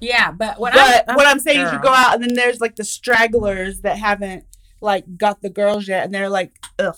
Yeah, 0.00 0.32
but 0.32 0.58
what 0.58 0.72
but 0.74 1.04
I'm, 1.08 1.14
what 1.16 1.26
I'm 1.26 1.38
saying 1.38 1.60
is 1.64 1.72
you 1.72 1.78
go 1.80 1.88
out 1.88 2.14
and 2.14 2.22
then 2.24 2.34
there's 2.34 2.60
like 2.60 2.74
the 2.76 2.84
stragglers 2.84 3.82
that 3.82 3.98
haven't 3.98 4.44
like 4.80 5.04
got 5.16 5.42
the 5.42 5.48
girls 5.50 5.86
yet 5.86 6.04
and 6.04 6.12
they're 6.12 6.28
like 6.28 6.52
ugh. 6.78 6.96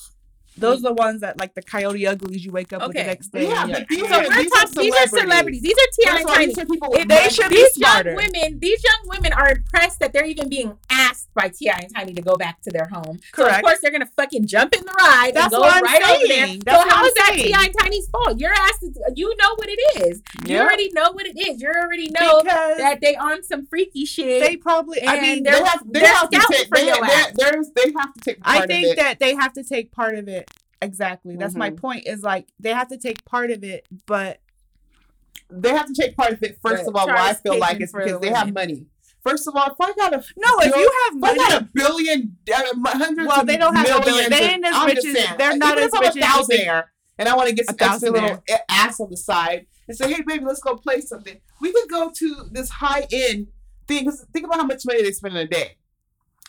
Those 0.57 0.79
are 0.79 0.83
the 0.89 0.93
ones 0.95 1.21
that 1.23 1.39
like 1.39 1.55
the 1.55 1.63
coyote 1.63 2.07
uglies 2.07 2.45
you 2.45 2.53
wake 2.53 2.73
up 2.73 2.83
with 2.87 2.97
the 2.97 3.03
next 3.03 3.29
day. 3.33 3.49
Yeah, 3.49 3.67
but 3.67 3.89
these 3.89 4.01
So 4.01 4.15
are, 4.15 4.23
we're 4.23 4.37
these 4.37 4.53
talking. 4.53 4.79
are 4.79 4.83
These 4.83 4.95
are 4.95 5.07
celebrities. 5.09 5.63
These 5.63 5.73
are 5.75 5.91
Ti 6.13 6.19
and 6.19 6.29
Tiny. 6.29 6.47
these 6.47 6.59
are 6.59 6.67
people 6.67 6.91
with 6.91 7.09
they 7.09 7.15
money. 7.17 7.31
should 7.31 7.49
be 7.49 7.57
these 7.57 7.73
smarter. 7.75 8.11
young 8.11 8.17
women, 8.17 8.59
these 8.61 8.83
young 8.85 9.09
women 9.09 9.33
are 9.33 9.51
impressed 9.51 9.99
that 10.01 10.13
they're 10.13 10.25
even 10.27 10.49
being 10.49 10.77
asked 10.91 11.29
by 11.35 11.49
Ti 11.49 11.71
and 11.71 11.93
Tiny 11.95 12.13
to 12.15 12.23
go 12.23 12.37
back 12.37 12.61
to 12.63 12.71
their 12.71 12.87
home. 12.93 13.19
So 13.35 13.47
of 13.49 13.61
course 13.63 13.79
they're 13.83 13.91
gonna 13.91 14.07
fucking 14.17 14.47
jump 14.47 14.75
in 14.75 14.85
the 14.85 14.93
ride 14.93 15.33
That's 15.35 15.47
and 15.47 15.53
go 15.53 15.61
what 15.61 15.75
I'm 15.77 15.83
right 15.83 16.03
over 16.03 16.27
there. 16.29 16.47
saying. 16.47 16.55
So 16.61 16.63
That's 16.67 16.91
how 16.93 17.01
I'm 17.01 17.07
is 17.07 17.15
that. 17.15 17.33
Ti 17.35 17.53
and 17.53 17.75
Tiny's 17.81 18.09
fault? 18.11 18.39
Your 18.39 18.53
ass 18.53 18.83
is. 18.83 18.99
You 19.17 19.35
know 19.37 19.55
what 19.57 19.69
it 19.69 20.07
is. 20.07 20.23
You 20.47 20.59
already 20.61 20.91
know 20.93 21.11
what 21.13 21.27
it 21.27 21.37
is. 21.37 21.61
You 21.61 21.69
already 21.69 22.11
know 22.11 22.43
because 22.43 22.79
that 22.79 23.01
they 23.01 23.17
on 23.17 23.43
some 23.43 23.67
freaky 23.67 24.05
shit. 24.07 24.41
they 24.41 24.57
probably. 24.57 25.05
I 25.07 25.21
mean, 25.21 25.43
they're- 25.43 25.55
They 25.55 25.65
have, 25.65 25.83
they 25.93 26.01
they're 26.01 26.09
have 26.15 26.31
to 26.31 26.47
take. 26.51 26.69
for 26.69 26.77
They, 26.77 26.87
your 26.87 26.95
they, 26.97 27.13
ass. 27.13 27.33
they 27.75 27.93
have 27.99 28.15
to 28.15 28.21
take. 28.21 28.41
Part 28.43 28.57
I 28.63 28.67
think 28.67 28.97
that 28.97 29.19
they 29.19 29.35
have 29.35 29.53
to 29.55 29.65
take 29.65 29.91
part 29.93 30.15
of 30.17 30.29
it. 30.29 30.44
Exactly. 30.85 31.37
That's 31.37 31.55
my 31.55 31.71
Mhm. 31.71 31.77
point. 31.79 32.07
Is 32.07 32.23
like 32.23 32.47
they 32.61 32.71
have 32.73 32.89
to 32.89 32.97
take 32.99 33.25
part 33.25 33.51
of 33.51 33.65
it, 33.65 33.87
but 34.07 34.41
they 35.51 35.71
have 35.71 35.87
to 35.87 35.95
take 35.95 36.17
part 36.17 36.33
of 36.33 36.43
it. 36.43 36.59
First 36.63 36.85
But 36.85 36.91
of 36.91 36.97
all, 36.97 37.07
why 37.09 37.31
I 37.31 37.35
feel 37.35 37.59
like 37.59 37.81
it's 37.81 37.93
because 37.93 38.13
the 38.13 38.19
they 38.19 38.31
have 38.31 38.53
money. 38.53 38.87
First 39.23 39.49
of 39.49 39.57
all, 39.57 39.67
if 39.67 39.75
I 39.81 39.93
got 39.95 40.13
a 40.13 40.17
no, 40.37 40.59
if 40.61 40.73
bill- 40.73 40.81
you 40.81 40.93
have 41.05 41.17
if 41.17 41.25
I 41.25 41.35
got 41.37 41.63
a 41.63 41.65
billion, 41.73 42.37
uh, 42.55 42.63
hundreds 42.99 43.29
Well, 43.29 43.41
of 43.41 43.47
they 43.47 43.57
don't 43.57 43.75
have 43.75 43.87
millions 43.87 44.05
billion. 44.05 44.31
They 44.31 44.51
ain't 44.51 44.65
as 44.67 44.75
I'm 44.77 44.87
rich 44.87 44.99
as- 44.99 45.13
saying, 45.15 45.39
they're 45.39 45.57
not 45.57 45.79
as 45.79 45.91
rich 45.93 46.17
a 46.17 46.25
as 46.27 46.37
you 46.39 46.47
think. 46.47 46.69
and 47.19 47.29
I 47.29 47.35
want 47.37 47.49
to 47.49 47.55
get 47.55 47.65
A 47.65 47.69
some 47.69 47.77
extra 47.91 48.11
little 48.11 48.43
ass 48.69 49.01
on 49.01 49.09
the 49.11 49.17
side 49.17 49.67
and 49.89 49.97
say, 49.97 50.13
hey, 50.13 50.23
baby, 50.23 50.45
let's 50.45 50.61
go 50.61 50.77
play 50.77 51.01
something. 51.01 51.41
We 51.61 51.73
could 51.73 51.89
go 51.89 52.11
to 52.11 52.49
this 52.53 52.69
high 52.69 53.07
end 53.11 53.47
thing. 53.89 54.05
'cause 54.05 54.27
think 54.33 54.45
about 54.47 54.59
how 54.59 54.67
much 54.67 54.85
money 54.85 55.03
they 55.03 55.13
spend 55.13 55.37
in 55.37 55.41
a 55.47 55.47
day. 55.49 55.77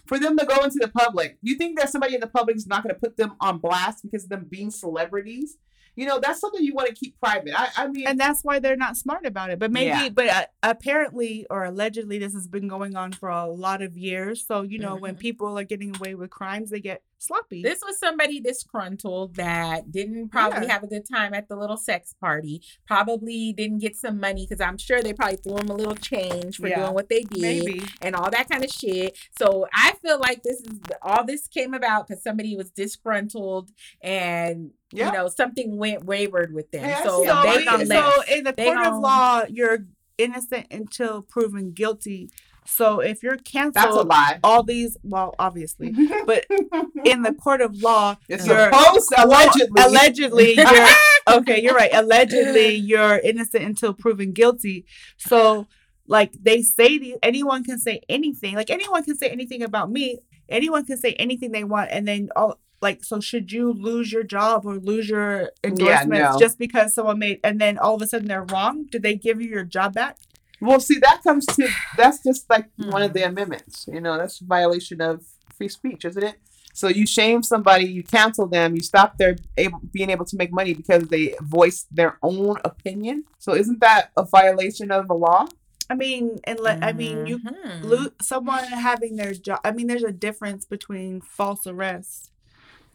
For 0.06 0.20
them 0.20 0.38
to 0.38 0.45
go 0.45 0.64
into 0.64 0.78
the 0.80 0.88
public, 0.88 1.38
you 1.41 1.56
think 1.56 1.80
that 1.80 1.89
somebody 1.89 2.14
in 2.14 2.22
the 2.22 2.28
public 2.28 2.56
is 2.56 2.68
not 2.68 2.84
going 2.84 2.93
to 2.93 2.99
put 2.99 3.18
them 3.18 3.34
on 3.39 3.58
blast 3.58 4.03
because 4.03 4.24
of 4.24 4.30
them 4.30 4.45
being 4.49 4.70
celebrities? 4.70 5.58
You 5.96 6.06
know, 6.06 6.20
that's 6.20 6.39
something 6.39 6.64
you 6.64 6.74
want 6.74 6.89
to 6.89 6.96
keep 6.96 7.20
private. 7.20 7.54
I, 7.58 7.70
I 7.78 7.88
mean, 7.88 8.08
and 8.08 8.20
that's 8.20 8.43
why 8.43 8.60
they're 8.60 8.76
not 8.76 8.98
smart 8.98 9.26
about 9.26 9.50
it. 9.50 9.60
But 9.60 9.72
maybe, 9.72 9.88
Yeah. 9.88 10.10
but 10.10 10.28
uh, 10.28 10.46
apparently 10.64 11.46
or 11.50 11.64
allegedly, 11.66 12.20
this 12.20 12.34
has 12.34 12.48
been 12.48 12.68
going 12.68 12.96
on 12.96 13.12
for 13.14 13.30
a 13.30 13.48
lot 13.48 13.82
of 13.82 13.98
years. 13.98 14.46
So 14.46 14.62
you 14.62 14.80
know, 14.80 14.96
when 14.96 15.16
Mhm. 15.16 15.20
people 15.20 15.58
are 15.60 15.64
getting 15.64 15.96
away 15.96 16.16
with 16.16 16.30
crimes, 16.30 16.70
they 16.70 16.80
get 16.80 17.02
sloppy. 17.18 17.64
This 17.64 17.80
was 17.84 17.98
somebody 17.98 18.39
disgruntled 18.39 19.36
that 19.36 19.91
didn't 19.91 20.30
probably 20.30 20.68
Yeah. 20.68 20.74
have 20.74 20.84
a 20.84 20.88
good 20.88 21.08
time 21.12 21.34
at 21.34 21.48
the 21.48 21.56
little 21.56 21.78
sex 21.78 22.14
party. 22.20 22.62
Probably 22.86 23.52
didn't 23.54 23.80
get 23.80 23.96
some 23.96 24.20
money 24.20 24.46
because 24.48 24.62
I'm 24.62 24.78
sure 24.78 25.02
they 25.02 25.14
probably 25.14 25.38
threw 25.38 25.58
him 25.58 25.70
a 25.70 25.74
little 25.74 25.96
change 25.96 26.58
for 26.58 26.68
Yeah. 26.68 26.82
doing 26.82 26.93
what 26.93 27.10
they 27.10 27.22
did 27.24 27.41
maybe. 27.41 27.84
and 28.02 28.16
all 28.16 28.30
that 28.30 28.50
kind 28.50 28.64
of 28.64 28.70
shit. 28.70 29.18
So 29.39 29.66
I 29.74 29.93
feel 30.02 30.20
like 30.20 30.43
this 30.43 30.60
is 30.62 30.80
all 31.02 31.26
this 31.26 31.48
came 31.48 31.74
about 31.74 32.08
because 32.08 32.22
somebody 32.22 32.56
was 32.56 32.70
disgruntled 32.70 33.72
and 34.02 34.72
Yeah. 34.96 35.08
you 35.08 35.14
know 35.14 35.28
something 35.30 35.78
went 35.78 36.06
wayward 36.06 36.54
with 36.54 36.72
them. 36.72 36.84
Hey, 36.84 37.00
so 37.04 37.24
So, 37.26 37.41
they 37.43 37.50
it 37.62 37.66
gonna 37.66 37.84
is. 37.84 37.89
let 37.89 38.04
so 38.26 38.34
in 38.36 38.43
the 38.43 38.54
they 38.54 38.66
court 38.66 38.86
of 38.88 39.00
law, 39.00 39.43
you're 39.50 39.80
innocent 40.18 40.68
until 40.72 41.22
proven 41.22 41.72
guilty. 41.74 42.30
So 42.68 43.00
if 43.00 43.22
you're 43.22 43.38
canceled, 43.38 43.74
that's 43.76 43.96
a 43.96 44.02
lie. 44.02 44.39
all 44.43 44.64
these, 44.64 44.98
well, 45.04 45.36
obviously, 45.38 45.93
but 46.26 46.46
in 47.06 47.22
the 47.22 47.32
court 47.34 47.62
of 47.62 47.76
law, 47.84 48.16
it's 48.28 48.48
you're 48.48 48.72
supposed 48.74 49.14
allegedly. 49.18 49.82
allegedly 49.84 50.54
you're 50.56 50.88
okay 51.38 51.62
you're 51.62 51.76
right 51.76 51.93
allegedly 51.93 52.74
you're 52.76 53.20
innocent 53.20 53.64
until 53.64 53.93
proven 53.93 54.32
guilty 54.32 54.86
so 55.18 55.68
like 56.08 56.32
they 56.41 56.62
say 56.62 56.98
the, 57.00 57.16
anyone 57.24 57.64
can 57.64 57.78
say 57.80 58.00
anything 58.10 58.54
like 58.56 58.70
anyone 58.70 59.04
can 59.04 59.16
say 59.18 59.30
anything 59.30 59.62
about 59.64 59.91
me 59.91 60.20
anyone 60.50 60.86
can 60.86 60.98
say 60.98 61.14
anything 61.14 61.52
they 61.52 61.64
want, 61.64 61.89
and 61.91 62.08
then 62.08 62.30
all 62.36 62.60
like 62.82 63.04
so 63.04 63.20
should 63.20 63.52
you 63.52 63.72
lose 63.74 64.12
your 64.12 64.24
job 64.24 64.66
or 64.66 64.76
lose 64.76 65.10
your 65.10 65.50
endorsements 65.64 66.34
no. 66.34 66.39
just 66.39 66.60
because 66.60 66.93
someone 66.93 67.18
made 67.20 67.39
and 67.43 67.60
then 67.60 67.78
all 67.78 67.96
of 67.96 68.02
a 68.02 68.08
sudden 68.08 68.28
they're 68.28 68.43
wrong? 68.43 68.86
Did 68.91 69.02
they 69.04 69.16
give 69.16 69.41
you 69.41 69.50
your 69.50 69.64
job 69.64 69.93
back? 69.93 70.18
Well, 70.62 70.80
see, 70.80 71.00
that 71.00 71.22
comes 71.24 71.46
to 71.48 71.68
that's 71.98 72.24
just 72.24 72.50
like 72.50 72.70
one 72.78 73.02
of 73.02 73.12
Hmm. 73.12 73.18
the 73.18 73.24
amendments. 73.24 73.86
You 73.91 74.02
know, 74.02 74.18
that's 74.18 74.41
a 74.41 74.46
violation 74.46 75.02
of 75.02 75.24
free 75.58 75.70
speech, 75.70 76.06
isn't 76.06 76.24
it? 76.24 76.36
So 76.74 76.89
you 76.89 77.08
shame 77.08 77.41
somebody, 77.41 77.86
you 77.86 78.04
cancel 78.04 78.48
them, 78.48 78.76
you 78.76 78.82
stop 78.84 79.18
their 79.18 79.38
able, 79.58 79.80
being 79.93 80.10
able 80.10 80.26
to 80.26 80.36
make 80.36 80.52
money 80.52 80.74
because 80.74 81.04
they 81.08 81.34
voice 81.41 81.86
their 81.89 82.18
own 82.22 82.58
opinion. 82.66 83.24
So 83.39 83.56
isn't 83.56 83.80
that 83.80 84.12
a 84.18 84.26
violation 84.26 84.91
of 84.91 85.08
the 85.08 85.14
law? 85.14 85.48
I 85.90 85.96
mean, 85.96 86.40
and 86.46 86.60
let 86.60 86.84
I 86.84 86.94
mean 86.94 87.28
you 87.28 87.40
Mhm. 87.40 87.84
lo- 87.84 88.12
someone 88.22 88.64
having 88.64 89.16
their 89.18 89.34
job. 89.34 89.60
I 89.64 89.72
mean, 89.72 89.88
there's 89.88 90.04
a 90.04 90.12
difference 90.12 90.66
between 90.66 91.22
false 91.22 91.68
arrest. 91.68 92.32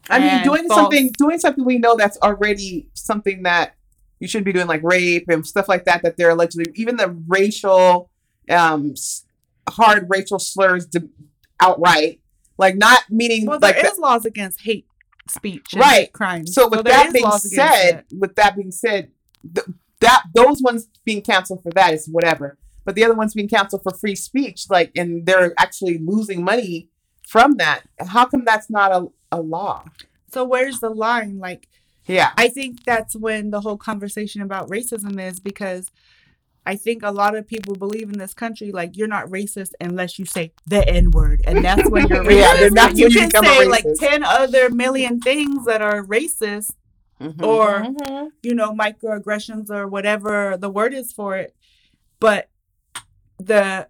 I 0.09 0.18
mean, 0.18 0.43
doing 0.43 0.66
false- 0.66 0.80
something, 0.80 1.12
doing 1.18 1.38
something 1.38 1.64
we 1.64 1.78
know 1.78 1.95
that's 1.97 2.18
already 2.22 2.88
something 2.95 3.43
that 3.45 3.74
you 4.18 4.26
shouldn't 4.26 4.47
be 4.47 4.53
doing, 4.53 4.66
like 4.66 4.82
rape 4.82 5.26
and 5.28 5.47
stuff 5.47 5.68
like 5.68 5.84
that. 5.84 6.03
That 6.03 6.16
they're 6.16 6.30
allegedly, 6.30 6.72
even 6.74 6.97
the 6.97 7.11
racial, 7.28 8.11
um, 8.49 8.95
hard 9.68 10.07
racial 10.11 10.38
slurs 10.38 10.88
outright, 11.61 12.20
like 12.59 12.76
not 12.76 13.03
meaning 13.11 13.47
Well, 13.47 13.59
like 13.61 13.76
there 13.76 13.86
is 13.93 13.99
laws 13.99 14.24
against 14.24 14.62
hate 14.62 14.86
speech, 15.28 15.74
and 15.74 15.80
Right. 15.80 16.01
Hate 16.01 16.12
crimes. 16.12 16.55
So 16.55 16.66
with 16.68 16.84
there 16.84 16.95
that 16.95 17.12
being 17.12 17.30
said, 17.38 18.05
it. 18.11 18.18
with 18.18 18.34
that 18.36 18.57
being 18.57 18.72
said, 18.72 19.11
th- 19.55 19.66
that 20.01 20.24
those 20.34 20.61
ones 20.62 20.88
being 21.05 21.22
canceled 21.22 21.62
for 21.62 21.70
that 21.72 21.93
is 21.95 22.09
whatever. 22.09 22.59
But 22.91 22.97
the 22.97 23.05
other 23.05 23.14
ones 23.14 23.34
being 23.34 23.47
canceled 23.49 23.84
for 23.84 23.93
free 23.93 24.16
speech, 24.16 24.64
like, 24.68 24.91
and 24.97 25.24
they're 25.24 25.55
actually 25.61 25.99
losing 25.99 26.43
money 26.43 26.88
from 27.24 27.55
that. 27.59 27.82
How 28.05 28.24
come 28.24 28.45
that's 28.45 28.68
not 28.68 28.91
a, 28.91 29.07
a 29.30 29.41
law? 29.41 29.84
so 30.32 30.43
where's 30.45 30.80
the 30.80 30.91
line? 30.91 31.38
Like, 31.38 31.68
Yeah. 32.07 32.32
I 32.36 32.49
think 32.49 32.82
that's 32.84 33.14
when 33.14 33.51
the 33.53 33.61
whole 33.61 33.76
conversation 33.76 34.43
about 34.43 34.68
racism 34.68 35.20
is 35.20 35.38
because 35.38 35.93
I 36.66 36.74
think 36.74 37.05
a 37.05 37.12
lot 37.12 37.36
of 37.36 37.47
people 37.47 37.76
believe 37.76 38.09
in 38.11 38.18
this 38.18 38.34
country 38.34 38.72
like 38.72 38.97
you're 38.97 39.07
not 39.18 39.26
racist 39.26 39.70
unless 39.80 40.18
you 40.18 40.24
say 40.24 40.53
the 40.66 40.82
N 40.88 41.12
word, 41.12 41.43
and 41.47 41.64
that's 41.64 41.88
when 41.88 42.09
you're 42.09 42.24
racist. 42.32 42.74
Yeah, 42.76 42.88
you 42.91 43.09
you 43.09 43.20
can 43.20 43.30
say 43.30 43.66
like 43.68 43.84
ten 43.99 44.24
other 44.24 44.68
million 44.68 45.20
things 45.20 45.64
that 45.66 45.80
are 45.80 46.03
racist 46.05 46.72
Mhm. 47.20 47.43
or 47.47 47.68
Mhm. 47.82 48.30
you 48.43 48.55
know 48.55 48.72
microaggressions 48.74 49.70
or 49.70 49.86
whatever 49.86 50.57
the 50.59 50.70
word 50.70 50.93
is 50.95 51.12
for 51.12 51.36
it, 51.36 51.55
but 52.18 52.49
the 53.41 53.88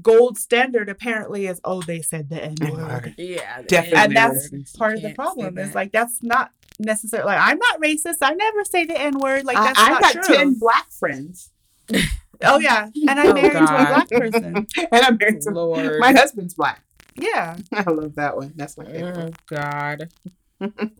gold 0.00 0.38
standard 0.38 0.88
apparently 0.88 1.46
is 1.46 1.60
oh 1.64 1.82
they 1.82 2.00
said 2.02 2.28
the 2.30 2.42
N 2.42 2.54
word. 2.70 3.14
Yeah, 3.18 3.62
Definitely 3.62 3.98
and 3.98 4.16
that's 4.16 4.50
racist. 4.50 4.78
part 4.78 4.94
of 4.96 5.02
the 5.02 5.14
problem 5.14 5.58
is 5.58 5.74
like 5.74 5.92
that's 5.92 6.22
not 6.22 6.50
necessarily 6.78 7.26
like 7.32 7.40
I'm 7.40 7.58
not 7.58 7.80
racist. 7.80 8.16
I 8.22 8.34
never 8.34 8.64
say 8.64 8.84
the 8.84 9.00
N 9.00 9.18
word. 9.18 9.44
Like 9.44 9.56
I, 9.56 9.64
that's 9.64 9.80
I've 9.80 9.90
not 9.90 10.00
got 10.02 10.12
true. 10.24 10.34
ten 10.36 10.54
black 10.58 10.90
friends, 10.92 11.50
Oh 12.42 12.58
yeah, 12.58 12.88
and 13.08 13.20
I'm 13.20 13.26
Oh, 13.28 13.34
married 13.34 13.52
to 13.52 13.58
a 13.58 13.64
black 13.64 14.08
person. 14.10 14.66
and 14.92 15.04
I'm 15.04 15.16
married 15.18 15.40
to 15.42 15.50
Lord. 15.50 15.98
my 15.98 16.12
husband's 16.12 16.54
black. 16.54 16.82
Yeah, 17.16 17.56
I 17.72 17.90
love 17.90 18.14
that 18.14 18.36
one. 18.36 18.52
That's 18.56 18.78
my 18.78 18.84
favorite. 18.84 19.34
Oh 19.50 19.54
God. 19.54 20.08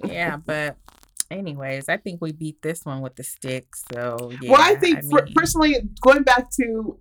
yeah, 0.05 0.37
but 0.37 0.77
anyways, 1.31 1.89
I 1.89 1.97
think 1.97 2.21
we 2.21 2.33
beat 2.33 2.61
this 2.63 2.85
one 2.85 3.01
with 3.01 3.17
the 3.17 3.23
stick. 3.25 3.75
So 3.93 4.33
yeah. 4.41 4.51
well, 4.53 4.61
I 4.61 4.75
think 4.75 5.05
for, 5.05 5.23
mean, 5.23 5.35
personally, 5.35 5.77
going 6.01 6.25
back 6.25 6.51
to 6.61 6.99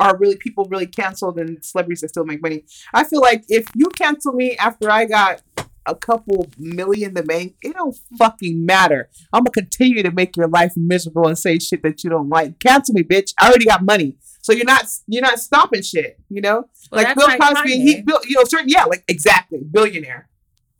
are 0.00 0.16
really 0.16 0.36
people 0.36 0.66
really 0.70 0.86
canceled 0.86 1.38
and 1.38 1.64
celebrities 1.64 2.00
that 2.00 2.08
still 2.08 2.24
make 2.24 2.42
money. 2.42 2.64
I 2.94 3.04
feel 3.04 3.20
like 3.20 3.44
if 3.48 3.66
you 3.74 3.88
cancel 3.88 4.32
me 4.32 4.56
after 4.56 4.90
I 4.90 5.04
got 5.04 5.42
a 5.86 5.94
couple 5.94 6.48
million 6.58 7.14
to 7.14 7.24
make, 7.24 7.56
it 7.62 7.74
don't 7.74 7.96
fucking 8.18 8.64
matter. 8.64 9.08
I'm 9.32 9.42
gonna 9.42 9.50
continue 9.50 10.02
to 10.02 10.10
make 10.12 10.36
your 10.36 10.48
life 10.48 10.72
miserable 10.76 11.26
and 11.26 11.38
say 11.38 11.58
shit 11.58 11.82
that 11.82 12.04
you 12.04 12.10
don't 12.10 12.28
like. 12.28 12.60
Cancel 12.60 12.94
me, 12.94 13.02
bitch. 13.02 13.32
I 13.40 13.48
already 13.48 13.64
got 13.64 13.84
money, 13.84 14.16
so 14.42 14.52
you're 14.52 14.64
not 14.64 14.84
you're 15.06 15.22
not 15.22 15.40
stopping 15.40 15.82
shit. 15.82 16.18
You 16.28 16.42
know, 16.42 16.64
Well, 16.92 17.02
like 17.02 17.16
Bill 17.16 17.28
Cosby, 17.38 17.80
he 17.80 18.02
built 18.02 18.26
you 18.26 18.36
know 18.36 18.44
certain 18.44 18.68
yeah, 18.68 18.84
like 18.84 19.04
exactly 19.08 19.60
billionaire. 19.70 20.28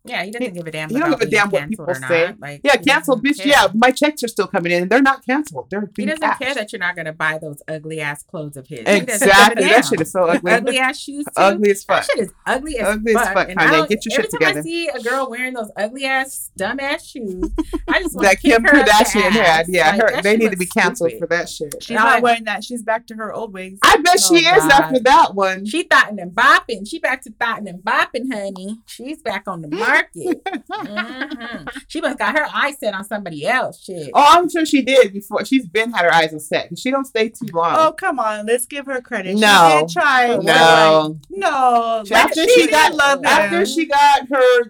Yeah, 0.05 0.23
he 0.23 0.31
doesn't 0.31 0.53
give 0.53 0.65
a 0.67 0.71
damn. 0.71 0.89
he 0.89 0.97
don't 0.99 1.11
give 1.11 1.21
a 1.21 1.25
damn 1.31 1.49
what 1.49 1.67
people 1.69 1.93
say. 1.95 2.33
Like, 2.39 2.61
Yeah, 2.63 2.77
he 2.77 2.83
canceled, 2.85 3.23
bitch. 3.23 3.37
care. 3.37 3.47
Yeah, 3.47 3.67
my 3.73 3.91
checks 3.91 4.23
are 4.23 4.27
still 4.27 4.47
coming 4.47 4.71
in. 4.71 4.87
They're 4.89 5.01
not 5.01 5.25
canceled. 5.25 5.67
They're 5.69 5.81
being 5.87 6.07
He 6.09 6.13
doesn't 6.15 6.21
cashed. 6.27 6.41
care 6.41 6.53
that 6.55 6.71
you're 6.71 6.79
not 6.79 6.95
gonna 6.95 7.13
buy 7.13 7.37
those 7.41 7.61
ugly 7.67 7.99
ass 8.01 8.23
clothes 8.23 8.57
of 8.57 8.67
his. 8.67 8.79
He 8.79 8.85
doesn't 8.85 9.05
give 9.05 9.09
a 9.09 9.25
Exactly. 9.25 9.63
That 9.65 9.85
shit 9.85 10.01
is 10.01 10.11
so 10.11 10.23
ugly. 10.25 10.51
ugly 10.51 10.79
ass 10.79 10.99
shoes 10.99 11.25
too. 11.25 11.31
ugly 11.37 11.71
as 11.71 11.83
fuck. 11.83 12.05
That 12.05 12.11
shit 12.15 12.25
is 12.27 12.33
ugly 12.45 12.79
as 12.79 12.87
Ugly 12.87 13.15
as 13.15 13.21
fuck. 13.21 13.33
fuck, 13.33 13.49
and 13.49 13.59
I 13.59 13.65
Kanye. 13.67 13.71
don't- 13.71 13.89
Get 13.89 14.05
your 14.05 14.19
every 14.19 14.39
time. 14.39 14.57
I 14.57 14.61
see 14.61 14.87
a 14.87 14.99
girl 15.01 15.29
wearing 15.29 15.53
those 15.53 15.71
ugly 15.75 16.05
ass, 16.05 16.51
dumb 16.57 16.79
ass 16.79 17.05
shoes, 17.05 17.49
I 17.87 18.01
just 18.01 18.15
want 18.15 18.25
that 18.27 18.31
to 18.31 18.37
kick 18.37 18.51
Kim 18.53 18.63
her 18.63 18.75
up 18.77 18.85
the 18.85 18.91
Kardashian 18.91 19.31
had. 19.31 19.65
Yeah, 19.67 19.91
Like, 19.91 20.15
her. 20.15 20.21
They 20.21 20.37
need 20.37 20.51
to 20.51 20.57
be 20.57 20.65
canceled 20.65 21.09
stupid. 21.11 21.19
for 21.19 21.27
that 21.35 21.49
shit. 21.49 21.75
she's 21.81 21.95
not 21.95 22.07
I- 22.07 22.19
wearing 22.19 22.43
that. 22.45 22.63
She's 22.63 22.83
back 22.83 23.05
to 23.07 23.15
her 23.15 23.33
old 23.33 23.53
ways. 23.53 23.79
I 23.83 23.97
bet 23.97 24.15
Oh, 24.19 24.35
she 24.35 24.45
is 24.45 24.63
after 24.65 24.99
that 24.99 25.35
one. 25.35 25.65
She 25.65 25.83
thotting 25.83 26.19
and 26.19 26.31
bopping. 26.31 26.87
She 26.87 26.99
back 26.99 27.21
to 27.23 27.31
thotting 27.39 27.67
and 27.67 27.79
bopping, 27.83 28.31
honey. 28.33 28.79
She's 28.85 29.21
back 29.21 29.43
on 29.47 29.61
the 29.61 29.67
market. 29.89 30.43
Mhm. 30.69 31.69
She 31.87 32.01
must 32.01 32.17
got 32.19 32.37
her 32.37 32.45
eyes 32.53 32.79
set 32.79 32.93
on 32.93 33.03
somebody 33.03 33.45
else. 33.47 33.83
Shit. 33.83 34.09
Oh, 34.13 34.25
I'm 34.39 34.49
sure 34.49 34.65
she 34.65 34.81
did 34.81 35.13
before. 35.13 35.43
She's 35.45 35.67
been 35.67 35.91
had 35.91 36.03
her 36.05 36.13
eyes 36.13 36.33
on 36.33 36.39
set. 36.39 36.77
She 36.77 36.91
don't 36.91 37.05
stay 37.05 37.29
too 37.29 37.47
long. 37.53 37.75
Oh 37.77 37.91
come 37.93 38.19
on, 38.19 38.45
let's 38.45 38.65
give 38.65 38.85
her 38.85 39.01
credit. 39.01 39.35
No. 39.37 39.69
she 39.69 39.85
did 39.85 39.93
try. 39.93 40.27
No. 40.37 40.37
like, 40.39 41.17
no. 41.29 42.03
She- 42.05 42.13
after 42.13 42.43
she, 42.43 42.61
she 42.61 42.67
got 42.71 42.93
love 42.93 43.23
after 43.25 43.65
she 43.65 43.85
got 43.85 44.27
her 44.29 44.69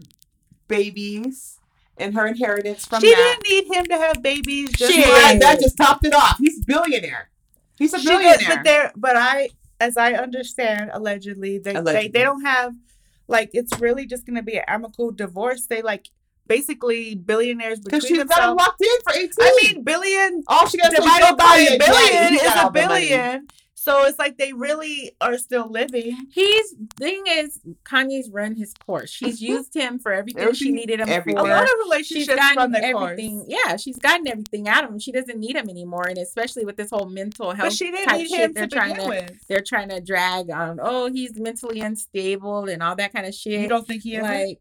babies 0.68 1.60
and 1.98 2.14
her 2.16 2.28
inheritance 2.28 2.86
from 2.86 3.02
she 3.02 3.10
that, 3.14 3.40
didn't 3.44 3.68
need 3.70 3.76
him 3.76 3.86
to 3.86 3.98
have 3.98 4.22
babies. 4.22 4.72
Just 4.72 4.94
she, 4.94 5.02
like- 5.02 5.40
that 5.40 5.60
just 5.60 5.78
topped 5.78 6.06
it 6.06 6.14
off. 6.14 6.38
He's 6.40 6.64
billionaire. 6.64 7.30
He's 7.78 7.94
a 7.94 8.00
She 8.00 8.08
did, 8.08 8.20
billionaire. 8.20 8.48
but 8.58 8.64
they're 8.64 8.92
but 8.96 9.16
I 9.16 9.50
as 9.82 9.98
I 9.98 10.14
understand 10.14 10.92
allegedly 10.94 11.58
they 11.60 11.74
Allegedly. 11.76 12.08
They, 12.08 12.20
they 12.20 12.24
don't 12.24 12.42
have 12.44 12.74
like 13.30 13.52
it's 13.54 13.80
really 13.80 14.06
just 14.06 14.26
gonna 14.26 14.44
be 14.44 14.58
an 14.58 14.64
amicable 14.68 15.12
divorce. 15.12 15.68
They 15.68 15.82
like 15.82 16.10
basically 16.48 17.16
billionaires 17.16 17.80
Because 17.80 18.04
between 18.04 18.22
she's 18.22 18.36
got 18.36 18.58
locked 18.58 18.82
in 18.82 19.02
for 19.04 19.14
18. 19.14 19.30
I 19.40 19.60
mean 19.62 19.84
billion 19.84 20.44
all 20.48 20.68
she 20.68 20.78
got 20.78 20.92
divided 20.92 21.38
by 21.38 21.58
a 21.58 21.78
billion 21.78 22.34
is 22.34 22.52
a 22.56 22.72
billion. 22.72 23.48
So 23.90 24.04
it's 24.04 24.20
like 24.20 24.38
they 24.38 24.54
really 24.54 25.16
are 25.20 25.40
still 25.40 25.68
living. 25.68 26.16
He's 26.32 26.76
thing 26.98 27.24
is 27.28 27.60
Kanye's 27.84 28.30
run 28.30 28.56
his 28.56 28.76
course. 28.86 29.10
She's 29.10 29.42
mm-hmm. 29.42 29.54
used 29.54 29.74
him 29.74 29.98
for 29.98 30.14
everything, 30.14 30.54
she 30.54 30.72
needed 30.72 31.00
him 31.00 31.10
everything. 31.10 31.40
A 31.40 31.44
lot 31.44 31.68
for. 31.68 31.74
of 31.74 31.80
relationships 31.86 32.38
run 32.38 32.56
gotten 32.56 32.76
everything. 32.76 33.40
course. 33.40 33.56
Yeah, 33.66 33.78
she's 33.78 33.98
gotten 33.98 34.28
everything 34.28 34.68
out 34.68 34.84
of 34.84 34.92
him. 34.92 35.00
She 35.00 35.12
doesn't 35.12 35.40
need 35.40 35.56
him 35.56 35.70
anymore, 35.70 36.06
and 36.08 36.20
especially 36.20 36.66
with 36.66 36.78
this 36.78 36.92
whole 36.92 37.10
mental 37.10 37.52
health 37.52 37.70
But 37.70 37.74
she 37.74 37.90
didn't 37.90 38.10
type 38.10 38.18
need 38.20 38.30
shit 38.30 38.40
him 38.42 38.54
they're 38.54 38.68
to 38.68 38.76
trying 38.76 38.96
to 38.96 39.08
with. 39.08 39.48
they're 39.48 39.64
trying 39.66 39.90
to 39.90 40.02
drag 40.02 40.52
on. 40.52 40.78
Oh, 40.80 41.12
he's 41.12 41.40
mentally 41.40 41.80
unstable 41.80 42.66
and 42.66 42.84
all 42.84 42.96
that 42.96 43.12
kind 43.12 43.26
of 43.26 43.34
shit. 43.34 43.60
You 43.60 43.70
don't 43.70 43.88
think 43.88 44.04
he 44.04 44.18
is? 44.18 44.22
like, 44.22 44.60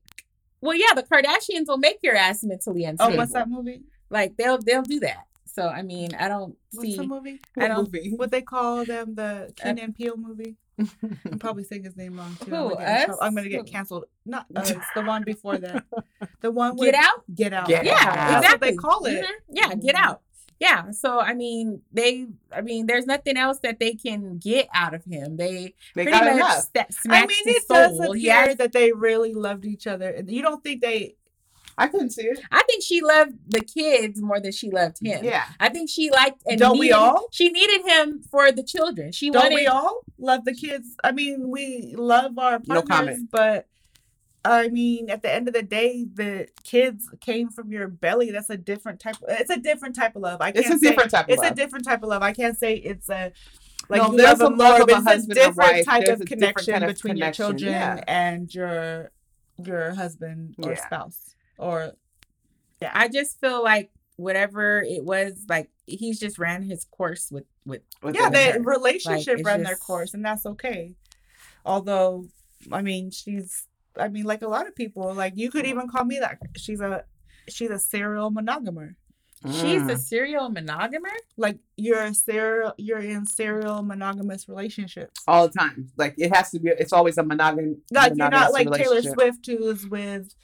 well, 0.62 0.74
yeah, 0.74 0.95
the 0.95 1.03
Kardashians 1.03 1.68
will 1.68 1.76
make 1.76 1.99
your 2.03 2.16
ass 2.16 2.43
mentally 2.45 2.87
oh, 2.87 2.91
unstable. 2.91 3.16
what's 3.18 3.35
that 3.35 3.51
movie? 3.51 3.83
Like 4.09 4.39
they'll 4.39 4.59
they'll 4.59 4.81
do 4.81 5.01
that. 5.01 5.28
So 5.59 5.69
I 5.69 5.83
mean, 5.83 6.11
I 6.19 6.29
don't 6.29 6.57
What's 6.73 6.89
see. 6.89 6.97
the 6.97 7.03
movie? 7.05 7.41
I 7.59 7.69
don't- 7.69 7.93
movie. 7.93 8.13
What 8.15 8.31
they 8.31 8.43
call 8.43 8.85
them? 8.85 9.15
The 9.15 9.53
Keenan 9.57 9.93
Peele 9.93 10.17
movie. 10.17 10.57
I'm 10.79 11.39
probably 11.41 11.65
saying 11.65 11.83
his 11.83 11.97
name 11.97 12.17
wrong 12.19 12.37
too. 12.41 12.55
I'm 12.55 12.63
Who, 12.63 12.75
gonna, 12.75 12.85
get 12.87 13.11
us? 13.11 13.17
I'm 13.21 13.35
gonna 13.35 13.49
get 13.49 13.67
canceled. 13.67 14.05
Not 14.25 14.47
us. 14.57 14.73
The 14.95 15.03
one 15.03 15.25
before 15.25 15.59
that. 15.59 15.85
The 16.41 16.53
one 16.53 16.77
with 16.77 16.93
Get 16.93 16.95
out. 16.95 17.25
Get 17.35 17.53
out. 17.53 17.67
Get 17.67 17.85
Yeah, 17.85 17.95
out. 17.95 18.15
That's 18.15 18.45
exactly. 18.45 18.51
what 18.53 18.61
they 18.61 18.77
call 18.77 19.05
it. 19.07 19.25
Mhm. 19.25 19.29
Yeah, 19.51 19.75
get 19.75 19.95
out. 19.97 20.21
Yeah. 20.61 20.91
So 20.93 21.19
I 21.21 21.35
mean, 21.35 21.83
they. 21.93 22.27
I 22.53 22.61
mean, 22.61 22.87
there's 22.87 23.07
nothing 23.07 23.37
else 23.37 23.59
that 23.61 23.81
they 23.81 23.95
can 23.95 24.39
get 24.39 24.69
out 24.73 24.95
of 24.95 25.05
him. 25.05 25.37
They 25.37 25.75
They 25.97 26.05
pretty 26.05 26.11
got 26.13 26.25
much 26.27 26.35
enough. 26.37 26.59
sta- 26.63 26.87
I 27.11 27.27
mean, 27.27 27.45
his 27.45 27.57
it 27.57 27.69
does 27.69 27.97
soul. 27.97 28.13
appear 28.13 28.49
He 28.51 28.55
that 28.55 28.71
they 28.73 28.93
really 28.93 29.35
loved 29.35 29.65
each 29.65 29.87
other. 29.89 30.11
And 30.11 30.31
You 30.31 30.43
don't 30.43 30.63
think 30.63 30.81
they? 30.81 31.17
I 31.79 31.87
couldn't 31.89 32.11
see 32.11 32.22
it. 32.22 32.41
I 32.51 32.62
think 32.64 32.83
she 32.83 33.01
loved 33.01 33.35
the 33.49 33.61
kids 33.61 34.20
more 34.20 34.41
than 34.41 34.53
she 34.53 34.70
loved 34.70 35.01
him. 35.01 35.24
Yeah. 35.24 35.45
I 35.61 35.68
think 35.68 35.89
she 35.89 36.11
liked 36.11 36.43
and 36.47 36.59
Don't 36.59 36.79
we 36.79 36.91
all? 36.93 37.29
She 37.31 37.51
needed 37.51 37.87
him 37.87 38.20
for 38.31 38.51
the 38.53 38.62
children. 38.64 39.12
She 39.12 39.31
Don't 39.31 39.45
wanted. 39.45 39.55
we 39.55 39.66
all 39.66 40.01
love 40.18 40.45
the 40.45 40.55
kids? 40.55 40.89
I 41.05 41.12
mean, 41.12 41.49
we 41.51 41.95
love 41.97 42.37
our 42.39 42.61
No 42.66 42.83
partners, 42.83 42.89
comment. 42.89 43.31
but 43.31 43.66
I 44.45 44.68
mean, 44.68 45.11
at 45.11 45.22
the 45.22 45.33
end 45.33 45.47
of 45.49 45.55
the 45.55 45.62
day, 45.62 46.05
the 46.12 46.49
kids 46.64 47.09
came 47.20 47.49
from 47.51 47.70
your 47.70 47.87
belly. 47.89 48.31
That's 48.31 48.51
a 48.51 48.57
different 48.57 48.99
type. 49.01 49.16
Of, 49.16 49.29
It's 49.41 49.51
a 49.51 49.59
different 49.59 49.95
type 49.95 50.16
of 50.16 50.22
love. 50.22 50.41
I 50.41 50.53
can't 50.53 50.64
It's 50.66 50.74
a 50.74 50.79
say- 50.79 50.89
different 50.91 51.11
type 51.11 51.26
of 51.26 51.31
It's 51.31 51.43
love. 51.43 51.53
a 51.53 51.55
different 51.55 51.85
type 51.85 52.03
of 52.03 52.09
love. 52.09 52.22
I 52.22 52.33
can't 52.33 52.57
say 52.59 52.74
it's 52.76 53.09
a 53.11 53.33
like 53.89 54.03
No, 54.03 54.11
you 54.12 54.16
there's 54.18 54.39
love 54.41 54.53
a 54.53 54.55
love 54.57 54.57
more, 54.57 54.83
of 54.83 54.89
a 54.89 54.93
it's 54.93 55.07
a 55.07 55.11
husband 55.11 55.39
and 55.39 55.47
different 55.49 55.72
wife. 55.72 55.85
type 55.85 56.05
There's 56.07 56.20
of 56.20 56.22
a 56.22 56.24
different 56.24 56.41
connection 56.41 56.72
kind 56.72 56.85
of 56.85 56.89
between 56.95 57.14
connection, 57.14 57.43
your 57.45 57.51
children 57.53 57.72
yeah. 57.72 58.05
and 58.07 58.55
your 58.55 59.11
your 59.64 59.95
husband 59.95 60.55
or 60.62 60.72
Yeah. 60.72 60.87
spouse 60.87 61.35
or 61.59 61.93
I 62.83 63.09
just 63.09 63.41
feel 63.41 63.63
like 63.63 63.91
whatever 64.17 64.81
it 64.83 65.05
was, 65.05 65.45
like 65.49 65.69
he's 65.87 66.19
just 66.19 66.39
ran 66.39 66.63
his 66.63 66.85
course 66.85 67.31
with 67.31 67.45
with. 67.67 67.83
With 68.03 68.15
yeah, 68.15 68.31
the- 68.31 68.59
the 68.59 68.61
relationship 68.65 69.39
it's 69.41 69.45
ran 69.47 69.63
their 69.63 69.77
course, 69.77 70.15
and 70.15 70.25
that's 70.25 70.47
okay. 70.47 70.95
Although, 71.65 72.27
I 72.73 72.83
mean, 72.83 73.11
she's 73.11 73.67
I 73.99 74.09
mean, 74.09 74.25
like 74.25 74.43
a 74.43 74.49
lot 74.49 74.67
of 74.69 74.75
people, 74.77 75.13
like 75.15 75.35
you 75.37 75.51
could 75.51 75.67
even 75.67 75.89
call 75.89 76.05
me 76.05 76.19
that. 76.21 76.39
She's 76.57 76.81
a 76.81 77.05
she's 77.49 77.71
a 77.71 77.79
serial 77.79 78.31
monogamer. 78.31 78.95
She's 79.47 79.83
Mm. 79.83 79.93
a 79.93 79.97
serial 79.97 80.51
monogamer. 80.51 81.15
Like 81.37 81.59
you're 81.77 82.03
a 82.03 82.13
serial, 82.15 82.75
you're 82.77 82.99
in 82.99 83.25
serial 83.27 83.83
monogamous 83.83 84.49
relationships. 84.49 85.21
all 85.29 85.47
the 85.49 85.55
time. 85.57 85.91
Like 85.97 86.15
it 86.19 86.35
has 86.35 86.51
to 86.53 86.59
be. 86.61 86.71
It's 86.71 86.93
always 86.93 87.19
a 87.19 87.23
monogam. 87.23 87.79
Like 87.93 88.15
you're 88.17 88.31
not 88.31 88.53
like 88.53 88.71
Taylor. 88.73 89.01
Swift, 89.03 89.47
who's 89.47 89.87
with 89.87 90.35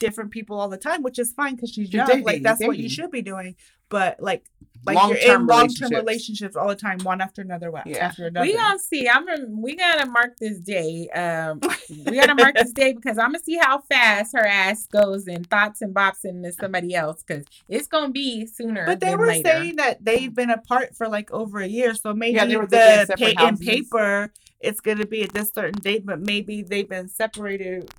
different 0.00 0.30
people 0.30 0.58
all 0.58 0.68
the 0.68 0.76
time, 0.76 1.02
which 1.02 1.18
is 1.18 1.32
fine 1.32 1.54
because 1.54 1.70
she's 1.70 1.92
You're 1.92 2.00
young. 2.00 2.08
dating, 2.08 2.24
like 2.24 2.42
that's 2.42 2.64
what 2.64 2.78
you 2.78 2.88
should 2.88 3.10
be 3.10 3.22
doing. 3.22 3.54
But 3.88 4.20
like, 4.20 4.44
like 4.84 4.96
Long-term 4.96 5.18
you're 5.22 5.34
in 5.40 5.46
long 5.46 5.68
term 5.68 5.90
relationships. 5.90 5.90
relationships 5.96 6.56
all 6.56 6.68
the 6.68 6.74
time, 6.76 6.98
one 7.04 7.20
after 7.20 7.40
another, 7.40 7.70
one 7.70 7.84
Yeah. 7.86 8.06
after 8.06 8.26
another. 8.26 8.44
We 8.46 8.54
gonna 8.54 8.78
see. 8.80 9.08
I'm 9.08 9.24
gonna 9.26 9.46
we 9.48 9.76
gotta 9.76 10.06
mark 10.10 10.36
this 10.38 10.58
day. 10.58 11.08
Um, 11.10 11.60
we 12.04 12.16
gotta 12.16 12.34
mark 12.34 12.54
this 12.56 12.72
day 12.72 12.92
because 12.94 13.16
I'm 13.16 13.28
gonna 13.32 13.44
see 13.44 13.56
how 13.56 13.80
fast 13.82 14.32
her 14.36 14.44
ass 14.46 14.86
goes 14.88 15.28
in 15.28 15.44
thoughts 15.44 15.82
and 15.82 15.94
bops 15.94 16.24
into 16.24 16.52
somebody 16.52 16.94
else 16.96 17.22
because 17.22 17.44
it's 17.68 17.86
gonna 17.86 18.10
be 18.12 18.44
sooner. 18.46 18.86
But 18.86 18.98
they 19.00 19.10
than 19.10 19.18
were 19.18 19.26
later. 19.28 19.48
saying 19.48 19.76
that 19.76 20.04
they've 20.04 20.34
been 20.34 20.50
apart 20.50 20.96
for 20.96 21.08
like 21.08 21.30
over 21.30 21.60
a 21.60 21.66
year, 21.68 21.94
so 21.94 22.12
maybe 22.12 22.38
they 22.38 22.56
were 22.56 22.64
living 22.64 22.78
in 22.80 22.98
the 23.00 23.06
separate 23.06 23.36
pa- 23.36 23.48
in 23.48 23.58
paper 23.58 24.32
it's 24.58 24.80
gonna 24.80 25.06
be 25.06 25.22
at 25.22 25.32
this 25.34 25.50
certain 25.52 25.80
date, 25.80 26.04
but 26.06 26.18
maybe 26.18 26.62
they've 26.62 26.88
been 26.88 27.08
separated 27.08 27.90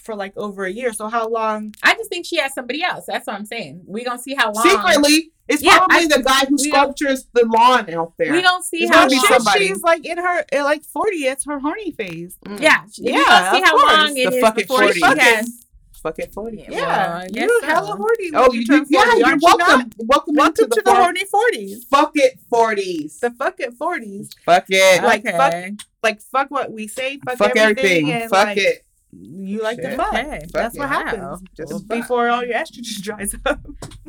for 0.00 0.14
like 0.14 0.32
over 0.36 0.64
a 0.64 0.70
year. 0.70 0.92
So 0.92 1.08
how 1.08 1.28
long? 1.28 1.74
I 1.82 1.94
just 1.94 2.08
think 2.10 2.26
she 2.26 2.36
has 2.38 2.52
somebody 2.54 2.82
else. 2.82 3.04
That's 3.06 3.26
what 3.26 3.36
I'm 3.36 3.46
saying. 3.46 3.82
We 3.86 4.04
gonna 4.04 4.18
see 4.18 4.34
how 4.34 4.52
long. 4.52 4.62
Secretly, 4.68 5.30
it's 5.48 5.62
Yeah, 5.62 5.78
probably 5.78 5.96
I- 5.96 6.06
the 6.08 6.22
guy 6.22 6.46
who 6.48 6.58
sculptures 6.58 7.26
the 7.32 7.44
lawn 7.46 7.88
out 7.92 8.14
there. 8.18 8.32
We 8.32 8.42
don't 8.42 8.64
see 8.64 8.84
It's 8.84 8.94
how 8.94 9.02
long. 9.02 9.10
Shit, 9.10 9.24
somebody. 9.28 9.66
She's 9.68 9.82
like 9.82 10.04
in 10.06 10.18
her 10.18 10.44
uh, 10.52 10.64
like 10.64 10.84
forty. 10.84 11.26
It's 11.26 11.44
her 11.46 11.58
horny 11.58 11.92
phase. 11.92 12.36
Mm. 12.46 12.60
Yeah, 12.60 12.82
we 13.02 13.10
Yeah, 13.12 13.24
gonna 13.24 13.50
see 13.52 13.58
of 13.62 13.64
how 13.64 13.70
course. 13.78 13.92
long 13.92 14.16
it 14.16 14.30
The 14.30 14.36
is 14.36 14.40
fucking 14.42 14.62
before 14.64 14.92
she 14.92 15.00
has. 15.02 15.56
Fuck 16.02 16.18
it, 16.18 16.32
forty. 16.32 16.64
Yeah. 16.66 16.70
Yeah, 16.70 17.18
Well, 17.18 17.26
you're 17.30 17.60
so. 17.60 17.66
hella 17.66 17.96
horny. 17.96 18.30
Oh, 18.32 18.50
you, 18.54 18.64
turn 18.64 18.78
you, 18.78 18.86
yeah, 18.88 19.04
40, 19.04 19.18
you're 19.18 19.26
aren't 19.28 19.42
you 19.42 19.46
welcome. 19.46 19.66
welcome. 19.66 19.90
Welcome 19.98 20.38
into 20.38 20.62
to 20.66 20.82
the 20.82 20.90
for- 20.90 20.94
horny 20.96 21.24
forties. 21.26 21.84
Fuck 21.90 22.12
it, 22.14 22.38
forties. 22.48 23.18
The 23.20 23.30
fuck 23.32 23.60
it 23.60 23.74
forties. 23.74 24.30
Fuck 24.46 24.64
it. 24.70 25.02
Like, 25.04 25.24
fuck 25.24 25.54
Like 26.02 26.22
fuck 26.22 26.50
what 26.50 26.72
we 26.72 26.86
say. 26.88 27.18
Fuck, 27.18 27.36
Fuck 27.36 27.54
everything. 27.54 28.08
everything. 28.08 28.12
and, 28.12 28.30
Fuck 28.30 28.46
like, 28.46 28.56
it. 28.56 28.86
You 29.12 29.62
like 29.62 29.76
to 29.78 29.82
Shit. 29.90 29.96
fuck. 29.96 30.12
Okay. 30.14 30.40
That's 30.52 30.76
it. 30.76 30.78
what 30.78 30.88
happens. 30.88 31.42
Just 31.56 31.70
Just 31.72 31.88
fuck. 31.88 31.98
before 31.98 32.28
all 32.28 32.44
your 32.44 32.54
estrogen 32.56 33.02
dries 33.02 33.34
up. 33.44 33.60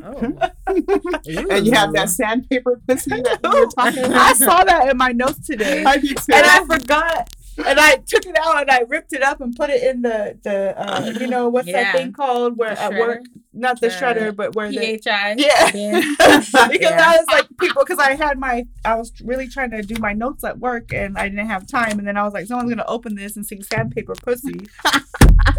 Oh. 0.04 0.50
And 0.66 1.66
you 1.66 1.72
have 1.72 1.92
that 1.94 2.08
sandpaper 2.10 2.80
pussy 2.86 3.10
that 3.10 3.40
you 3.42 3.50
were 3.50 3.66
talking 3.66 4.04
about. 4.04 4.16
I 4.16 4.32
saw 4.34 4.62
that 4.64 4.88
in 4.90 4.96
my 4.96 5.12
notes 5.12 5.46
today. 5.46 5.84
I 5.86 5.98
did 5.98 6.16
too. 6.16 6.32
and 6.32 6.46
I 6.46 6.64
forgot. 6.64 7.28
And 7.66 7.78
I 7.78 7.96
took 8.06 8.24
it 8.26 8.36
out 8.42 8.62
and 8.62 8.70
I 8.70 8.80
ripped 8.88 9.12
it 9.12 9.22
up 9.22 9.40
and 9.40 9.54
put 9.54 9.68
it 9.70 9.82
in 9.82 10.02
the 10.02 10.38
the 10.42 10.74
uh, 10.80 11.12
you 11.20 11.26
know 11.26 11.48
what's 11.48 11.68
Yeah. 11.68 11.82
that 11.92 11.96
thing 11.96 12.12
called 12.12 12.56
where 12.56 12.74
The 12.74 12.80
at 12.82 12.92
work 12.94 13.20
not 13.54 13.80
the 13.80 13.88
The 13.88 13.94
shredder 13.94 14.34
but 14.34 14.54
where 14.54 14.70
the 14.70 14.98
PHI. 15.04 15.34
yeah. 15.38 15.70
Because 16.10 16.52
Yeah. 16.80 17.04
I 17.06 17.16
was 17.18 17.26
like 17.28 17.46
people 17.60 17.82
because 17.84 17.98
I 17.98 18.14
had 18.14 18.38
my 18.38 18.64
I 18.84 18.94
was 18.94 19.12
really 19.24 19.48
trying 19.48 19.70
to 19.72 19.82
do 19.82 19.96
my 20.00 20.12
notes 20.12 20.42
at 20.44 20.58
work 20.58 20.92
and 20.92 21.18
I 21.18 21.28
didn't 21.28 21.46
have 21.46 21.66
time. 21.66 21.98
And 21.98 22.06
then 22.08 22.16
I 22.16 22.24
was 22.24 22.32
like 22.32 22.46
someone's 22.46 22.70
gonna 22.70 22.84
open 22.88 23.14
this 23.14 23.36
and 23.36 23.44
see 23.46 23.60
sandpaper 23.62 24.14
pussy. 24.14 24.68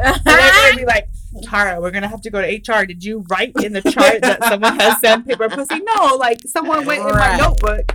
And 0.02 0.16
they're 0.26 0.52
gonna 0.52 0.78
be 0.78 0.86
like 0.86 1.08
Tara 1.43 1.79
we're 1.81 1.91
gonna 1.91 2.07
have 2.07 2.21
to 2.21 2.29
go 2.29 2.41
to 2.41 2.47
HR 2.47 2.86
did 2.86 3.03
you 3.03 3.25
write 3.29 3.53
in 3.63 3.73
the 3.73 3.81
chart 3.81 4.21
that 4.21 4.43
someone 4.45 4.79
has 4.79 4.99
sandpaper 4.99 5.49
pussy 5.49 5.79
no 5.95 6.15
like 6.15 6.39
someone 6.45 6.86
went 6.86 7.01
in 7.01 7.07
my 7.07 7.11
Right. 7.13 7.39
notebook 7.39 7.91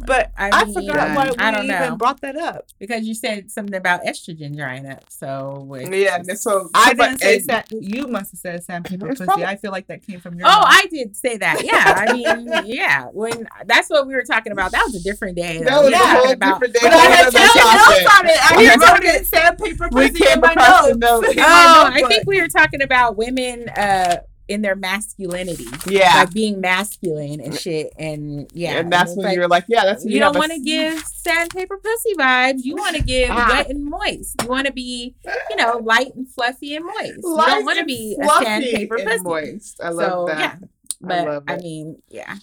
but 0.00 0.32
I 0.36 0.50
I, 0.52 0.64
mean, 0.64 0.74
forgot 0.74 1.16
why 1.16 1.24
we 1.30 1.36
I 1.38 1.50
don't 1.50 1.64
even 1.64 1.80
know. 1.90 1.96
brought 1.96 2.20
that 2.22 2.36
up. 2.36 2.66
because 2.78 3.04
you 3.06 3.14
said 3.14 3.50
something 3.50 3.74
about 3.74 4.02
estrogen 4.04 4.56
drying 4.56 4.86
up. 4.86 5.04
So 5.08 5.64
with, 5.68 5.92
Yeah, 5.92 6.16
and 6.16 6.38
so 6.38 6.68
I 6.74 6.94
but- 6.94 7.08
didn't 7.10 7.20
say 7.20 7.36
and- 7.36 7.44
sand. 7.44 7.64
You 7.70 8.06
must 8.06 8.32
have 8.32 8.40
said 8.40 8.64
sandpaper 8.64 9.08
pussy. 9.08 9.24
probably- 9.24 9.44
I 9.44 9.56
feel 9.56 9.70
like 9.70 9.86
that 9.88 10.06
came 10.06 10.20
from 10.20 10.38
your. 10.38 10.46
Oh, 10.46 10.50
mouth. 10.50 10.64
I 10.68 10.86
did 10.90 11.16
say 11.16 11.36
that. 11.38 11.64
Yeah, 11.64 12.04
I 12.08 12.12
mean, 12.12 12.66
yeah. 12.66 13.04
When 13.12 13.46
that's 13.66 13.88
what 13.90 14.06
we 14.06 14.14
were 14.14 14.22
talking 14.24 14.52
about. 14.52 14.72
That 14.72 14.84
was 14.84 14.94
a 14.96 15.02
different 15.02 15.36
day. 15.36 15.62
That 15.62 15.78
was 15.82 15.88
We 15.88 15.94
a 15.94 15.98
whole 15.98 16.30
about. 16.32 16.60
different 16.60 16.74
day. 16.74 16.80
But 16.82 16.92
I 16.92 16.96
had 16.96 17.20
Another 17.28 17.38
taken 17.38 17.62
topic. 17.62 18.02
notes 18.04 18.18
on 18.18 18.26
it. 18.26 18.52
I 18.52 18.56
We 18.58 18.64
had 18.66 18.82
had- 18.82 18.92
wrote 18.92 19.04
it 19.04 19.26
sandpaper 19.26 19.88
pussy 19.90 20.24
in 20.32 20.40
my 20.40 20.52
across 20.52 20.86
notes. 20.88 20.98
notes. 20.98 21.26
Oh, 21.28 21.30
in 21.30 21.36
my 21.36 21.44
Oh, 21.46 21.90
I 21.92 22.02
think 22.08 22.24
we 22.26 22.40
were 22.40 22.48
talking 22.48 22.63
about 22.72 23.16
women 23.16 23.68
uh 23.70 24.16
in 24.46 24.60
their 24.60 24.76
masculinity, 24.76 25.64
Yeah. 25.86 26.16
like 26.16 26.34
being 26.34 26.60
masculine 26.60 27.40
and 27.40 27.58
shit. 27.58 27.90
And 27.98 28.46
yeah, 28.52 28.78
and 28.80 28.92
that's 28.92 29.12
it's 29.12 29.16
when 29.16 29.24
like, 29.28 29.36
you're 29.36 29.48
like, 29.48 29.64
yeah, 29.68 29.84
that's 29.86 30.04
you 30.04 30.22
have 30.22 30.34
don't 30.34 30.38
want 30.38 30.52
to 30.52 30.60
give 30.60 30.98
sandpaper 31.00 31.78
pussy 31.78 32.12
vibes. 32.14 32.60
You 32.62 32.76
want 32.76 32.94
to 32.96 33.02
give 33.02 33.30
Ah. 33.32 33.48
wet 33.50 33.70
and 33.70 33.86
moist. 33.86 34.36
You 34.42 34.48
want 34.48 34.66
to 34.66 34.72
be, 34.74 35.14
you 35.48 35.56
know, 35.56 35.78
light 35.78 36.14
and 36.14 36.28
fluffy 36.28 36.76
and 36.76 36.84
moist. 36.84 37.14
you 37.16 37.22
don't 37.46 37.64
want 37.64 37.78
to 37.78 37.86
be 37.86 38.18
a 38.20 38.26
sandpaper 38.44 38.96
and 38.96 39.08
pussy. 39.08 39.22
moist. 39.22 39.80
I 39.82 39.88
love 39.88 40.10
So, 40.10 40.26
that. 40.26 40.38
yeah. 40.38 40.56
I 40.60 40.66
But 41.00 41.24
love 41.26 41.44
I, 41.48 41.56
mean, 41.56 42.02
yeah. 42.10 42.36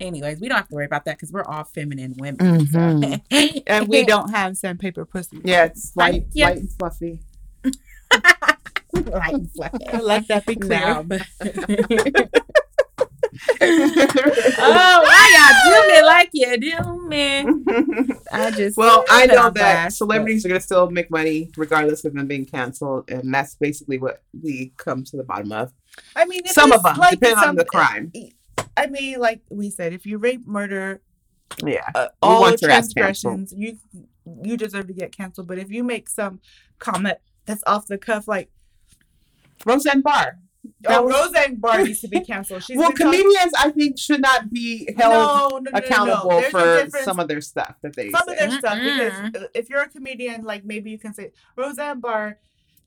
Anyways, 0.00 0.40
we 0.40 0.48
don't 0.48 0.58
have 0.58 0.68
to 0.68 0.74
worry 0.74 0.84
about 0.84 1.06
that 1.06 1.16
because 1.16 1.32
we're 1.32 1.44
all 1.44 1.64
feminine 1.64 2.14
women. 2.18 2.66
Mhm. 2.66 3.22
So. 3.30 3.62
and 3.66 3.88
we 3.88 4.04
don't 4.12 4.30
have 4.32 4.58
sandpaper 4.58 5.06
pussy. 5.06 5.40
Yeah, 5.44 5.64
it's 5.64 5.96
light, 5.96 6.26
yeah. 6.32 6.48
light 6.48 6.58
and 6.58 6.70
fluffy. 6.70 7.20
Light 8.94 9.34
and 9.34 9.50
fluffy. 9.54 9.78
Let 10.02 10.28
that 10.28 10.46
be 10.46 10.56
clear. 10.56 10.80
No, 10.80 11.18
oh, 13.60 15.00
why 15.04 15.24
y'all 15.34 15.82
do 15.82 15.88
me 15.94 16.02
like 16.02 16.30
you 16.32 16.56
do 16.58 17.08
me? 17.08 17.44
I 18.32 18.50
just 18.50 18.76
well, 18.76 19.04
I 19.08 19.26
know 19.26 19.50
that 19.50 19.54
blast, 19.54 19.98
celebrities 19.98 20.44
are 20.44 20.48
gonna 20.48 20.60
still 20.60 20.90
make 20.90 21.10
money 21.10 21.50
regardless 21.56 22.04
of 22.04 22.14
them 22.14 22.26
being 22.26 22.46
canceled, 22.46 23.10
and 23.10 23.32
that's 23.32 23.54
basically 23.54 23.98
what 23.98 24.22
we 24.42 24.72
come 24.76 25.04
to 25.04 25.16
the 25.16 25.22
bottom 25.24 25.52
of. 25.52 25.72
I 26.16 26.24
mean, 26.24 26.44
Some 26.46 26.72
of 26.72 26.82
them, 26.82 26.96
like 26.96 27.20
depending 27.20 27.44
on 27.44 27.56
the 27.56 27.64
crime. 27.64 28.12
I 28.76 28.86
mean, 28.86 29.18
like 29.20 29.42
we 29.50 29.70
said, 29.70 29.92
if 29.92 30.06
you 30.06 30.18
rape, 30.18 30.46
murder, 30.46 31.00
Yeah, 31.64 31.84
uh, 31.94 32.08
all 32.22 32.40
want 32.40 32.60
the 32.60 32.66
your 32.66 32.70
ass 32.70 32.92
canceled. 32.92 32.96
transgressions, 32.96 33.52
you 33.56 33.78
you 34.42 34.56
deserve 34.56 34.86
to 34.88 34.92
get 34.92 35.12
canceled. 35.16 35.46
But 35.46 35.58
if 35.58 35.70
you 35.70 35.84
make 35.84 36.08
some 36.08 36.40
comment 36.78 37.18
that's 37.44 37.62
off 37.66 37.86
the 37.86 37.98
cuff, 37.98 38.26
like 38.28 38.50
Roseanne 39.64 40.02
Barr. 40.02 40.38
That 40.82 40.98
oh, 40.98 41.02
was- 41.04 41.14
Roseanne 41.14 41.56
Barr 41.56 41.82
needs 41.84 42.00
to 42.00 42.08
be 42.08 42.20
canceled. 42.20 42.62
She's 42.62 42.76
well, 42.76 42.90
been 42.90 42.96
talking- 42.98 43.20
comedians, 43.20 43.52
I 43.58 43.70
think, 43.70 43.98
should 43.98 44.20
not 44.20 44.50
be 44.50 44.88
held 44.96 45.12
no, 45.12 45.48
no, 45.48 45.58
no, 45.58 45.70
no, 45.70 45.78
accountable 45.78 46.30
no. 46.30 46.50
There's 46.50 46.90
for 46.90 46.98
some 47.02 47.18
of 47.20 47.28
their 47.28 47.40
stuff 47.40 47.76
that 47.82 47.96
they 47.96 48.10
some 48.10 48.28
of 48.28 48.36
their 48.36 48.50
stuff 48.50 48.78
Mm-mm. 48.78 49.32
because 49.32 49.44
uh, 49.44 49.48
if 49.54 49.68
you're 49.70 49.82
a 49.82 49.88
comedian, 49.88 50.44
like 50.44 50.64
maybe 50.64 50.90
you 50.90 50.98
can 50.98 51.14
say 51.14 51.32
Roseanne 51.56 52.00
Barr. 52.00 52.38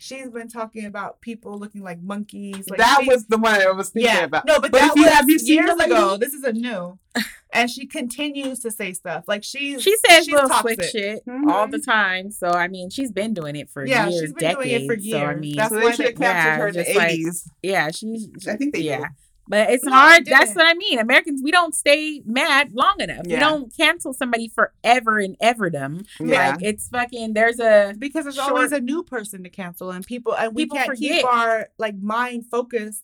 She's 0.04 0.30
been 0.32 0.48
talking 0.48 0.86
about 0.86 1.22
people 1.22 1.60
looking 1.60 1.84
like 1.84 2.02
monkeys. 2.02 2.68
Like 2.68 2.80
that 2.80 3.04
was 3.06 3.28
the 3.28 3.38
one 3.38 3.54
I 3.62 3.70
was 3.72 3.90
thinking 3.90 4.12
yeah, 4.12 4.24
about. 4.24 4.46
no, 4.48 4.60
but, 4.60 4.72
But 4.72 4.80
that 4.80 4.90
if 4.92 4.96
you- 4.96 5.04
was 5.04 5.12
have 5.14 5.30
you 5.30 5.38
seen 5.38 5.64
years 5.64 5.78
lady? 5.78 5.92
ago. 5.92 6.18
This 6.18 6.34
is 6.34 6.44
a 6.44 6.52
new, 6.54 6.98
and 7.54 7.70
she 7.70 7.86
continues 7.86 8.60
to 8.62 8.72
say 8.72 8.94
stuff 8.94 9.26
like 9.28 9.44
she's 9.44 9.84
She 9.84 9.96
says 10.08 10.26
she's 10.26 10.34
little 10.34 10.50
toxic. 10.50 10.82
slick 10.82 10.90
shit 10.92 11.26
Mhm. 11.28 11.52
all 11.52 11.68
the 11.68 11.78
time. 11.80 12.32
So 12.32 12.50
I 12.50 12.68
mean, 12.68 12.90
she's 12.90 13.12
been 13.12 13.36
doing 13.36 13.56
it 13.56 13.70
for 13.70 13.86
Yeah, 13.86 14.08
years, 14.08 14.22
she's 14.22 14.34
been 14.34 14.56
doing 14.56 14.68
decades. 14.70 14.84
it 14.84 14.88
for 14.88 15.00
So 15.02 15.18
I 15.18 15.22
years. 15.30 15.40
mean, 15.42 15.56
That's 15.56 15.70
So 15.70 15.76
why 15.80 15.86
they 15.86 15.96
should 15.96 16.06
have 16.08 16.16
captured 16.16 16.50
yeah, 16.50 16.58
her 16.58 16.68
in 16.70 16.74
the 16.74 16.84
just 16.84 16.96
like- 16.98 17.12
eighties. 17.12 17.50
yeah, 17.62 17.92
she's. 17.92 18.48
I 18.48 18.56
think 18.56 18.74
they 18.74 18.82
yeah. 18.82 18.98
did. 18.98 19.08
But 19.52 19.70
it's 19.70 19.84
No, 19.84 19.92
hard. 19.92 20.26
That's 20.26 20.56
what 20.56 20.66
I 20.66 20.74
mean. 20.76 20.98
Americans, 20.98 21.42
we 21.44 21.52
don't 21.52 21.76
stay 21.76 22.24
mad 22.26 22.72
long 22.74 22.96
enough. 23.00 23.26
We 23.28 23.36
don't 23.36 23.76
cancel 23.76 24.14
somebody 24.14 24.48
forever 24.48 25.20
and 25.20 25.38
everdom. 25.40 26.08
Yeah. 26.22 26.52
Like 26.52 26.64
it's 26.64 26.88
fucking. 26.88 27.34
There's 27.34 27.60
a 27.60 27.94
because 28.00 28.24
there's 28.24 28.36
Short- 28.36 28.50
always 28.52 28.72
a 28.72 28.80
new 28.80 29.04
person 29.04 29.44
to 29.44 29.50
cancel, 29.50 29.92
and 29.92 30.06
people 30.06 30.34
and 30.36 30.56
we 30.56 30.64
People 30.64 30.78
can't 30.78 30.88
forget. 30.88 31.12
keep 31.18 31.26
our 31.26 31.68
like 31.78 31.98
mind 32.02 32.46
focused. 32.50 33.04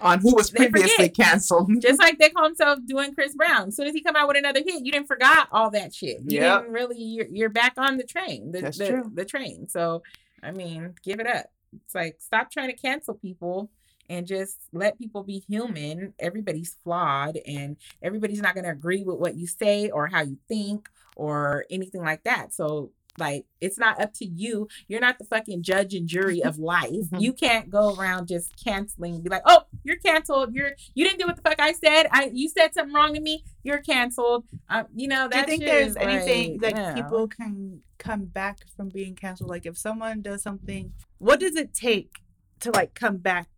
on 0.00 0.18
who 0.20 0.34
was 0.34 0.50
previously 0.50 1.08
canceled. 1.10 1.68
just 1.82 1.98
like 2.00 2.18
they 2.18 2.30
call 2.30 2.44
themselves 2.44 2.80
doing 2.86 3.12
Chris 3.12 3.34
Brown. 3.34 3.68
As 3.68 3.76
soon 3.76 3.86
as 3.88 3.92
he 3.92 4.00
come 4.00 4.16
out 4.16 4.28
with 4.28 4.36
another 4.38 4.60
hit, 4.64 4.82
you 4.84 4.92
didn't 4.92 5.08
forgot 5.08 5.48
all 5.52 5.70
that 5.72 5.92
shit. 5.94 6.18
You 6.24 6.40
Yep. 6.40 6.60
didn't 6.60 6.72
really. 6.72 7.02
You're, 7.02 7.26
you're 7.26 7.48
back 7.50 7.74
on 7.76 7.98
the 7.98 8.04
train. 8.04 8.52
The, 8.52 8.60
That's 8.62 8.78
the, 8.78 8.88
true. 8.88 9.10
The 9.12 9.24
train. 9.26 9.68
So 9.68 10.02
I 10.42 10.52
mean, 10.52 10.94
give 11.04 11.18
it 11.20 11.26
up. 11.26 11.46
It's 11.84 11.94
like 11.94 12.16
stop 12.20 12.50
trying 12.50 12.70
to 12.70 12.76
cancel 12.76 13.14
people 13.14 13.70
and 14.10 14.26
just 14.26 14.58
let 14.72 14.98
people 14.98 15.22
be 15.22 15.38
human. 15.48 16.12
Everybody's 16.18 16.76
flawed, 16.82 17.38
and 17.46 17.76
everybody's 18.02 18.42
not 18.42 18.54
going 18.54 18.64
to 18.64 18.70
agree 18.70 19.04
with 19.04 19.18
what 19.18 19.36
you 19.36 19.46
say 19.46 19.88
or 19.88 20.08
how 20.08 20.20
you 20.20 20.36
think 20.48 20.88
or 21.16 21.64
anything 21.70 22.02
like 22.02 22.24
that. 22.24 22.52
So. 22.52 22.90
Like 23.18 23.44
it's 23.60 23.76
not 23.76 24.00
up 24.00 24.14
to 24.14 24.24
you. 24.24 24.68
You're 24.86 25.00
not 25.00 25.18
the 25.18 25.24
fucking 25.24 25.64
judge 25.64 25.94
and 25.94 26.06
jury 26.06 26.42
of 26.44 26.58
life. 26.58 27.10
Mhm. 27.10 27.20
You 27.20 27.32
can't 27.32 27.68
go 27.68 27.94
around 27.96 28.28
just 28.28 28.54
canceling 28.64 29.16
and 29.16 29.24
be 29.24 29.28
like, 29.28 29.42
"Oh, 29.44 29.64
you're 29.82 29.98
canceled. 29.98 30.54
You're 30.54 30.72
you 30.94 31.04
didn't 31.04 31.18
do 31.18 31.26
what 31.26 31.34
the 31.34 31.42
fuck 31.42 31.58
I 31.58 31.72
said. 31.72 32.06
I 32.12 32.30
you 32.32 32.48
said 32.48 32.72
something 32.72 32.94
wrong 32.94 33.12
to 33.14 33.20
me. 33.20 33.44
You're 33.64 33.82
canceled." 33.82 34.44
Um, 34.68 34.86
you 34.94 35.08
know 35.08 35.28
Do 35.28 35.38
you 35.38 35.44
think 35.44 35.64
there's 35.64 35.88
is 35.88 35.96
anything 35.96 36.52
like, 36.52 36.60
that 36.60 36.76
yeah. 36.76 36.94
people 36.94 37.26
can 37.26 37.82
come 37.98 38.26
back 38.26 38.58
from 38.76 38.88
being 38.88 39.16
canceled? 39.16 39.50
Like 39.50 39.66
if 39.66 39.76
someone 39.76 40.22
does 40.22 40.40
something, 40.42 40.92
what 41.18 41.40
does 41.40 41.56
it 41.56 41.74
take 41.74 42.20
to 42.60 42.70
like 42.70 42.94
come 42.94 43.16
back? 43.16 43.48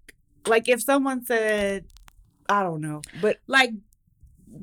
Like 0.46 0.68
if 0.68 0.82
someone 0.82 1.24
said, 1.24 1.84
I 2.48 2.62
don't 2.62 2.80
know, 2.80 3.02
but 3.20 3.38
like 3.46 3.70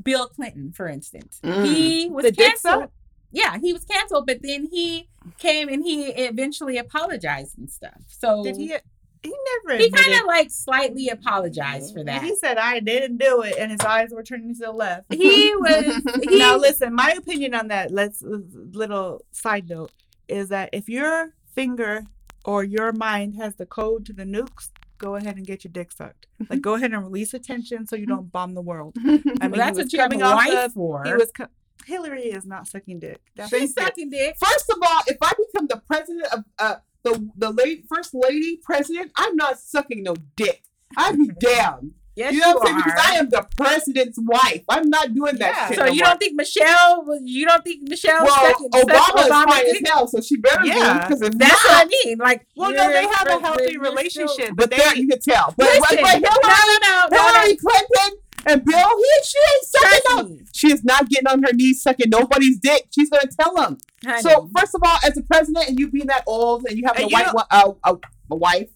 Bill 0.03 0.27
Clinton, 0.27 0.71
for 0.71 0.87
instance. 0.87 1.39
Mm. 1.43 1.65
He 1.65 2.09
was 2.09 2.25
The 2.25 2.31
dick 2.31 2.61
canceled. 2.61 2.91
Yeah, 3.31 3.57
he 3.59 3.73
was 3.73 3.85
canceled, 3.85 4.25
but 4.25 4.39
then 4.41 4.67
he 4.71 5.07
came 5.37 5.69
and 5.69 5.83
he 5.83 6.07
eventually 6.07 6.77
apologized 6.77 7.57
and 7.57 7.69
stuff. 7.69 8.01
So 8.07 8.43
Did 8.43 8.57
he? 8.57 8.75
He 9.21 9.33
never. 9.65 9.77
he 9.77 9.89
kind 9.89 10.13
of 10.13 10.25
like 10.27 10.49
slightly 10.49 11.09
apologized 11.09 11.93
for 11.93 12.03
that. 12.05 12.23
He 12.23 12.35
said 12.37 12.57
I 12.57 12.79
didn't 12.79 13.17
do 13.17 13.41
it, 13.41 13.55
and 13.59 13.69
his 13.69 13.81
eyes 13.81 14.11
were 14.11 14.23
turning 14.23 14.53
to 14.55 14.61
the 14.61 14.71
left. 14.71 15.13
He 15.13 15.53
was 15.57 16.01
he, 16.23 16.39
now 16.39 16.55
listen, 16.55 16.95
my 16.95 17.13
opinion 17.17 17.53
on 17.53 17.67
that. 17.67 17.91
Let's 17.91 18.21
little 18.23 19.25
side 19.31 19.69
note 19.69 19.91
is 20.29 20.49
that 20.49 20.69
if 20.71 20.87
your 20.87 21.33
finger 21.53 22.05
or 22.45 22.63
your 22.63 22.93
mind 22.93 23.35
has 23.35 23.55
the 23.57 23.65
code 23.65 24.05
to 24.05 24.13
the 24.13 24.23
nukes, 24.23 24.69
go 24.99 25.15
ahead 25.15 25.35
and 25.37 25.45
get 25.47 25.63
your 25.63 25.71
dick 25.71 25.91
sucked. 25.91 26.27
Like 26.49 26.61
go 26.61 26.75
ahead 26.75 26.93
and 26.93 27.01
release 27.03 27.33
attention 27.33 27.87
so 27.87 27.95
you 27.95 28.05
don't 28.05 28.31
bomb 28.31 28.53
the 28.53 28.61
world. 28.61 28.95
I 28.97 29.01
mean, 29.09 29.23
well, 29.41 29.51
that's 29.53 29.79
what 29.79 29.91
you're 29.91 30.03
coming 30.03 30.21
off 30.21 30.47
of- 30.47 30.73
for. 30.73 31.03
He 31.05 31.13
was. 31.13 31.31
Co- 31.31 31.47
Hillary 31.85 32.23
is 32.25 32.45
not 32.45 32.67
sucking 32.67 32.99
dick. 32.99 33.19
That's 33.35 33.49
She's 33.49 33.73
sucking 33.73 34.09
dick. 34.11 34.35
First 34.37 34.69
of 34.69 34.77
all, 34.81 35.01
if 35.07 35.17
I 35.23 35.31
become 35.51 35.65
the 35.67 35.77
president 35.87 36.27
of 36.33 36.43
uh, 36.59 36.75
the 37.03 37.29
the 37.35 37.49
lady, 37.51 37.83
first 37.89 38.13
lady 38.13 38.59
president, 38.63 39.11
I'm 39.15 39.35
not 39.35 39.59
sucking 39.59 40.03
no 40.03 40.15
dick. 40.35 40.61
I'd 40.97 41.17
be 41.17 41.29
damned. 41.39 41.93
Yes, 42.19 42.33
you 42.33 42.39
you, 42.39 42.45
know 42.45 42.53
what 42.55 42.61
I'm 42.61 42.65
saying? 42.67 42.81
Because 42.85 43.01
I 43.05 43.15
am 43.15 43.29
the 43.29 43.47
president's 43.55 44.19
wife. 44.21 44.63
I'm 44.67 44.89
not 44.89 45.13
doing 45.13 45.37
that 45.37 45.55
Yeah. 45.55 45.67
shit. 45.69 45.77
so 45.77 45.85
no 45.85 45.91
you 45.91 45.99
more. 46.01 46.05
don't 46.09 46.19
think 46.19 46.35
Michelle? 46.35 47.19
You 47.23 47.45
don't 47.45 47.63
think 47.63 47.87
Michelle? 47.87 48.23
Well, 48.25 48.35
sucking- 48.35 48.69
sucked 48.73 48.89
Obama 48.89 49.21
is 49.21 49.27
fine 49.27 49.65
as 49.67 49.81
hell, 49.89 50.07
so 50.07 50.19
she 50.21 50.35
better 50.37 50.65
Yeah. 50.65 51.07
be. 51.07 51.15
Because 51.15 51.19
That's 51.21 51.39
not, 51.39 51.71
what 51.71 51.85
I 51.87 51.89
mean. 52.05 52.17
Like, 52.17 52.45
Well, 52.57 52.71
no, 52.71 52.87
they 52.91 53.07
have 53.07 53.27
a 53.27 53.39
healthy 53.39 53.63
you're 53.63 53.69
still- 53.71 53.81
relationship, 53.95 54.49
but 54.49 54.69
but 54.69 54.71
there 54.71 54.91
they 54.93 54.99
you 54.99 55.07
can 55.07 55.19
tell. 55.21 55.53
But, 55.57 55.67
Listen, 55.67 55.79
but, 55.81 55.89
but 55.89 55.97
Hillary, 55.97 56.19
no, 56.21 56.29
no, 56.43 56.77
no, 56.81 57.07
no, 57.09 57.17
Hillary 57.31 57.55
Clinton 57.55 58.19
and 58.47 58.65
Bill, 58.65 58.89
he, 58.97 59.11
she 59.23 59.37
ain't 59.53 59.65
sucking 59.65 59.89
Trust 60.05 60.29
no. 60.29 60.37
She 60.53 60.71
is 60.73 60.83
not 60.83 61.09
getting 61.09 61.27
on 61.27 61.41
her 61.43 61.53
knees 61.53 61.81
sucking 61.81 62.09
nobody's 62.09 62.59
dick. 62.59 62.87
She's 62.93 63.09
gonna 63.09 63.29
tell 63.39 63.53
them. 63.55 63.77
honey. 64.05 64.21
So 64.23 64.49
first 64.57 64.75
of 64.75 64.81
all, 64.83 64.97
as 65.05 65.17
a 65.17 65.21
president, 65.23 65.69
and 65.69 65.79
you 65.79 65.89
being 65.89 66.07
that 66.07 66.23
old, 66.27 66.65
and 66.67 66.77
you 66.77 66.83
have 66.85 66.97
a 66.97 67.01
And 67.03 67.11
you 67.11 67.15
white 67.17 67.33
uh, 67.49 67.71
a, 67.85 67.95
a 68.31 68.35
wife 68.35 68.69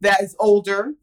that 0.00 0.22
is 0.22 0.36
older, 0.38 0.94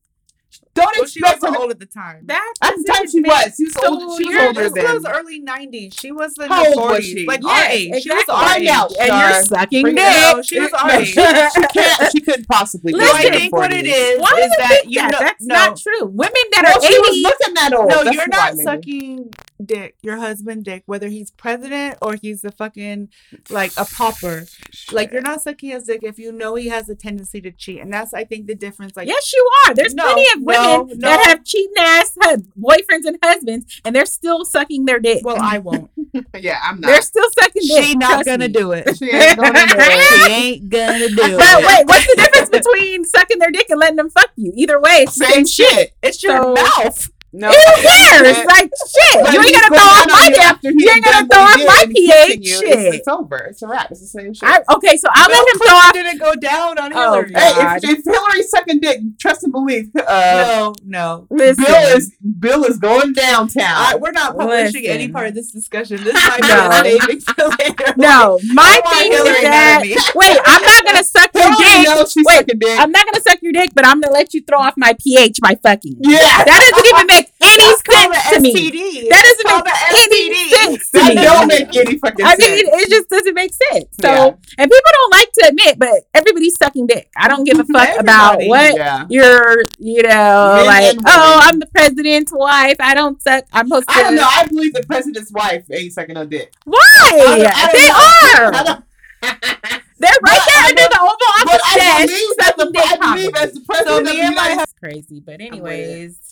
don't 0.74 0.96
well, 0.98 1.06
she 1.06 1.20
expect 1.20 1.42
wasn't 1.42 1.56
her. 1.58 1.62
old 1.62 1.72
at 1.72 1.80
the 1.80 1.86
time. 1.86 2.22
that 2.28 2.54
At 2.62 2.76
the 2.76 2.84
time, 2.84 3.10
she 3.10 3.22
was. 3.22 3.54
She 3.58 3.64
was 3.66 3.74
so 3.74 3.88
older. 4.02 4.24
She 4.24 4.30
was 4.30 4.38
older 4.48 4.70
This 4.70 4.74
than. 4.74 4.96
was 4.96 5.06
early 5.06 5.42
'90s. 5.42 6.00
She 6.00 6.12
was 6.12 6.38
in 6.38 6.48
How 6.48 6.64
her 6.64 6.70
old 6.70 6.78
was 6.92 7.00
40s, 7.00 7.04
she? 7.04 7.26
like 7.26 7.42
Yes, 7.44 7.52
our 7.66 7.72
age. 7.72 8.04
She 8.04 8.10
was 8.10 8.22
exactly. 8.22 8.36
our 8.36 8.58
age. 8.58 8.68
out. 8.70 8.92
and 9.00 9.08
you're 9.22 9.44
sucking 9.44 9.86
dick. 9.86 9.96
No, 9.96 10.42
she 10.42 10.60
was 10.60 10.72
No, 10.72 10.78
our 10.80 10.92
age. 10.92 11.08
she, 11.08 11.14
she 11.14 11.68
can't. 11.74 12.12
She 12.12 12.22
couldn't 12.22 12.48
possibly. 12.48 12.94
be 12.94 12.98
Listen, 13.00 13.16
I 13.18 13.22
in 13.28 13.34
her 13.34 13.40
think 13.40 13.54
what 13.56 13.72
it 13.74 13.86
40s. 13.86 14.20
Why 14.22 14.30
do 14.32 14.38
is 14.42 14.52
that 14.58 14.68
think 14.70 14.86
you 14.94 15.02
that? 15.02 15.12
know, 15.12 15.20
That's 15.20 15.46
no, 15.46 15.56
not 15.56 15.78
true. 15.78 16.06
Women 16.06 16.34
that 16.52 16.64
Well, 16.64 16.78
are 16.78 16.82
she 16.92 17.00
was 17.00 17.10
80 17.10 17.22
looking 17.22 17.54
that 17.56 17.74
old. 17.74 17.90
No, 17.90 18.04
That's 18.04 18.16
you're 18.16 18.28
not 18.28 18.56
sucking 18.58 19.34
dick, 19.64 19.96
your 20.02 20.18
husband 20.18 20.66
dick, 20.66 20.84
whether 20.88 21.08
he's 21.08 21.32
president 21.32 21.98
or 22.02 22.16
he's 22.22 22.44
a 22.44 22.52
fucking 22.52 23.10
like 23.50 23.72
a 23.78 23.86
pauper. 23.86 24.46
Like 24.92 25.12
you're 25.12 25.22
not 25.22 25.42
sucking 25.42 25.70
his 25.70 25.84
dick 25.84 26.02
if 26.04 26.18
you 26.18 26.32
know 26.32 26.56
he 26.56 26.68
has 26.70 26.90
a 26.90 26.96
tendency 26.96 27.42
to 27.42 27.52
cheat, 27.52 27.80
and 27.82 27.94
that's 27.94 28.14
I 28.14 28.24
think 28.24 28.48
the 28.48 28.56
difference. 28.56 28.96
Like 28.96 29.08
Yes, 29.08 29.32
you 29.34 29.50
are. 29.68 29.74
There's 29.74 29.94
No, 29.94 30.04
plenty 30.06 30.26
of 30.36 30.42
women 30.44 30.61
no, 30.64 30.88
that 31.00 31.26
have 31.28 31.44
cheating 31.44 31.74
ass 31.78 32.14
hu- 32.22 32.44
boyfriends 32.60 33.06
and 33.06 33.18
husbands, 33.24 33.82
and 33.86 33.96
they're 33.96 34.06
still 34.06 34.46
sucking 34.46 34.86
their 34.86 35.00
dick. 35.00 35.22
well, 35.24 35.38
I 35.40 35.58
won't. 35.60 35.90
Yeah, 36.38 36.60
I'm 36.64 36.82
not. 36.82 36.88
they're 36.88 37.02
still 37.02 37.28
sucking 37.40 37.62
dick. 37.66 37.84
She 37.86 37.96
not 37.96 38.26
gonna 38.26 38.48
me. 38.48 38.54
do 38.54 38.72
it. 38.74 38.98
She 38.98 39.10
ain't 39.12 39.38
gonna 39.38 39.54
do 39.54 39.76
it. 39.78 40.26
She 40.28 40.32
ain't 40.32 40.70
gonna 40.70 41.08
do 41.08 41.16
But 41.16 41.30
it. 41.32 41.66
wait, 41.68 41.88
what's 41.88 42.08
the 42.08 42.16
difference 42.18 42.50
between 42.50 43.06
sucking 43.06 43.40
their 43.40 43.52
dick 43.52 43.70
and 43.70 43.80
letting 43.80 43.96
them 43.96 44.10
fuck 44.10 44.30
you? 44.36 44.52
Either 44.56 44.80
way, 44.82 44.92
it's 45.04 45.16
Same 45.16 45.30
same 45.32 45.46
shit. 45.46 45.70
shit. 45.74 45.94
It's 46.04 46.22
your 46.24 46.38
So- 46.42 46.54
mouth. 46.56 47.10
No. 47.34 47.48
Who 47.48 47.54
cares? 47.82 48.38
But- 48.38 48.48
Like 48.48 48.70
shit. 48.92 49.24
but 49.24 49.34
You 49.34 49.40
ain't 49.42 49.54
gonna 49.54 49.68
throw 49.68 49.88
off 49.88 50.08
my 50.12 50.26
you 50.28 50.34
damn. 50.36 50.44
after 50.56 50.70
you 50.72 50.90
ain't 50.92 51.06
gonna 51.06 51.28
throw 51.28 51.46
he 51.46 51.64
off 51.64 51.68
my 51.68 51.82
and 51.84 51.92
he's 51.96 52.10
kissing 52.12 52.42
pH 52.42 52.48
you. 52.48 52.58
shit. 52.60 52.80
It's, 52.80 52.96
it's 52.98 53.08
over. 53.08 53.38
It's 53.38 53.62
a 53.62 53.68
wrap. 53.68 53.88
It's 53.92 54.02
the 54.02 54.08
same 54.08 54.34
shit. 54.34 54.50
I, 54.50 54.62
okay, 54.76 54.98
so 54.98 55.08
I'll 55.14 55.28
Bill 55.30 55.38
let 55.38 55.48
him 55.54 55.60
throw 55.60 55.76
off. 55.78 55.94
didn't 55.94 56.18
go 56.20 56.36
down 56.36 56.78
on 56.78 56.92
Oh, 56.94 57.14
Hillary. 57.14 57.30
God. 57.32 57.40
Hey, 57.84 57.90
if, 57.92 58.00
if 58.00 58.04
Hillary's 58.06 58.50
sucking 58.50 58.80
dick, 58.82 59.00
trust 59.20 59.44
and 59.44 59.52
believe. 59.54 59.90
Uh, 59.96 60.46
no, 60.46 60.76
no. 60.86 61.28
Listen, 61.30 61.64
Bill 61.64 61.98
is 61.98 62.12
Bill 62.40 62.64
is 62.66 62.78
going 62.80 63.14
downtown. 63.14 63.66
I, 63.78 63.96
we're 63.96 64.12
not 64.12 64.36
publishing 64.38 64.86
any 64.88 65.08
part 65.08 65.28
of 65.28 65.34
this 65.36 65.52
discussion. 65.52 66.04
This 66.04 66.14
might 66.28 66.42
be 66.42 66.48
No. 66.50 66.70
a 66.70 66.84
savings 66.84 67.26
later. 67.38 67.94
no. 67.98 68.40
My 68.54 68.82
I 68.84 68.92
thing 69.00 69.12
Hillary 69.14 69.30
is 69.38 69.44
mad 69.44 69.84
that 69.84 70.12
wait, 70.16 70.38
I'm 70.46 70.62
not 70.64 70.86
gonna 70.86 71.04
suck 71.04 71.30
your 71.34 71.56
dick. 71.58 71.88
knows 71.88 72.12
she's 72.12 72.26
Wait, 72.28 72.36
sucking 72.36 72.60
dick. 72.60 72.80
I'm 72.80 72.92
not 72.92 73.06
gonna 73.06 73.22
suck 73.22 73.40
your 73.42 73.54
dick, 73.54 73.72
but 73.74 73.86
I'm 73.88 74.02
gonna 74.02 74.14
let 74.14 74.34
you 74.34 74.42
throw 74.42 74.60
off 74.60 74.74
my 74.76 74.96
pH 75.00 75.40
by 75.42 75.56
fucking. 75.64 75.98
yeah, 76.02 76.44
That 76.44 76.70
doesn't 76.72 76.88
even 76.94 77.08
make 77.08 77.21
any 77.42 77.58
That's 77.64 77.82
called 77.82 78.14
sense 78.14 78.30
the 78.30 78.36
to 78.36 78.42
me. 78.42 78.54
STD. 78.54 79.10
That 79.10 79.24
doesn't 79.24 79.48
called 79.48 79.66
make 79.66 79.74
the 79.74 79.98
any 79.98 80.30
STD. 80.30 80.50
sense 80.56 80.92
to 80.92 81.00
that 81.00 81.16
me. 81.16 81.22
don't 81.24 81.48
make 81.48 81.76
any 81.76 81.98
fucking 81.98 82.26
I 82.26 82.36
mean, 82.38 82.66
it 82.66 82.90
just 82.90 83.10
doesn't 83.10 83.34
make 83.34 83.52
sense. 83.72 83.86
So, 84.00 84.08
Yeah. 84.10 84.32
and 84.58 84.72
people 84.72 84.92
don't 84.94 85.12
like 85.12 85.32
to 85.34 85.48
admit, 85.50 85.80
but 85.80 86.08
everybody's 86.14 86.58
sucking 86.58 86.88
dick. 86.88 87.10
I 87.18 87.28
don't 87.28 87.44
give 87.44 87.60
a 87.60 87.64
fuck 87.66 88.00
about 88.00 88.40
what 88.46 88.76
yeah. 88.76 89.06
you're, 89.10 89.64
you 89.80 90.04
know, 90.04 90.64
Men 90.66 90.66
like, 90.68 90.98
oh, 91.08 91.40
I'm 91.44 91.60
the 91.60 91.68
president's 91.68 92.32
wife. 92.34 92.78
I 92.80 92.94
don't 92.94 93.22
suck. 93.22 93.46
I'm 93.54 93.68
supposed 93.68 93.88
to. 93.90 93.94
I 93.96 94.04
don't 94.04 94.16
know. 94.16 94.28
I 94.30 94.46
believe 94.48 94.74
the 94.74 94.84
president's 94.84 95.32
wife 95.32 95.66
ain't 95.72 95.94
sucking 95.94 96.16
no 96.16 96.26
dick. 96.26 96.54
Why? 96.66 96.80
I 97.04 97.10
don't- 97.12 97.48
I 97.48 97.66
don't 97.66 98.52
they 98.62 98.68
know. 98.72 98.78
Are. 98.78 98.84
They're 100.02 100.10
right 100.10 100.20
But 100.24 100.54
there 100.54 100.64
I 100.64 100.70
under 100.70 100.82
know- 100.82 100.88
the 100.90 101.00
Oval 101.00 101.16
but 101.46 101.52
Office 101.52 101.62
I 101.64 101.78
desk. 101.78 102.08
believe 102.08 102.38
that 102.38 102.58
the 102.58 102.64
I 102.74 103.14
believe 103.16 103.36
as 103.36 103.54
the 103.54 103.62
president 103.62 104.00
of 104.00 104.06
the 104.08 104.14
my 104.14 104.30
United 104.30 104.58
That's 104.60 104.74
crazy. 104.74 105.20
But 105.20 105.42
anyways, 105.42 106.31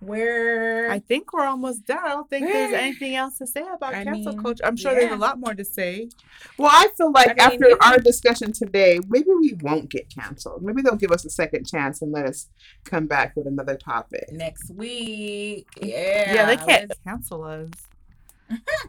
we're 0.00 0.90
I 0.90 1.00
think 1.00 1.32
we're 1.32 1.44
almost 1.44 1.84
done. 1.84 1.98
I 2.04 2.10
don't 2.10 2.30
think 2.30 2.46
there's 2.46 2.72
anything 2.80 3.16
else 3.16 3.38
to 3.38 3.46
say 3.46 3.62
about 3.62 3.94
I 3.94 4.04
cancel 4.04 4.32
mean, 4.32 4.42
culture. 4.42 4.64
I'm 4.64 4.76
sure 4.76 4.94
there's 4.94 5.12
a 5.12 5.16
lot 5.16 5.40
more 5.40 5.54
to 5.54 5.64
say. 5.64 6.08
Well, 6.56 6.70
I 6.72 6.88
feel 6.96 7.10
like 7.12 7.40
I 7.40 7.50
mean, 7.50 7.52
after 7.54 7.68
yeah. 7.70 7.76
our 7.82 7.98
discussion 7.98 8.52
today, 8.52 9.00
maybe 9.08 9.30
we 9.40 9.56
won't 9.60 9.88
get 9.88 10.08
canceled. 10.08 10.62
Maybe 10.62 10.82
they'll 10.82 10.96
give 10.96 11.10
us 11.10 11.24
a 11.24 11.30
second 11.30 11.66
chance 11.66 12.00
and 12.02 12.12
let 12.12 12.26
us 12.26 12.48
come 12.84 13.06
back 13.06 13.34
with 13.36 13.46
another 13.46 13.76
topic. 13.76 14.30
next 14.30 14.70
week. 14.70 15.66
Yeah. 15.80 16.32
Yeah, 16.34 16.46
they 16.46 16.56
can't 16.56 16.88
let's- 16.88 17.00
cancel 17.04 17.44
us. 17.44 17.70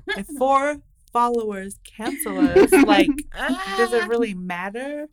if 0.07 0.28
four 0.38 0.78
followers 1.12 1.80
cancel 1.84 2.38
us, 2.39 2.72
like, 2.72 3.10
does 3.78 3.93
it 3.93 4.07
really 4.07 4.34
matter? 4.34 5.10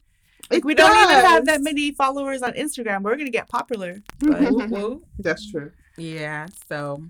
Like, 0.51 0.65
we 0.65 0.75
don't 0.75 0.97
even 0.97 1.25
have 1.25 1.47
that 1.47 1.63
many 1.63 1.91
followers 1.91 2.43
on 2.43 2.53
Instagram. 2.53 3.03
We're 3.03 3.17
gonna 3.17 3.31
get 3.31 3.49
popular. 3.49 4.03
But 4.21 4.41
mm-hmm. 4.41 4.73
woo. 4.73 5.03
That's 5.19 5.51
true. 5.51 5.73
Yeah. 5.97 6.47
So, 6.69 7.03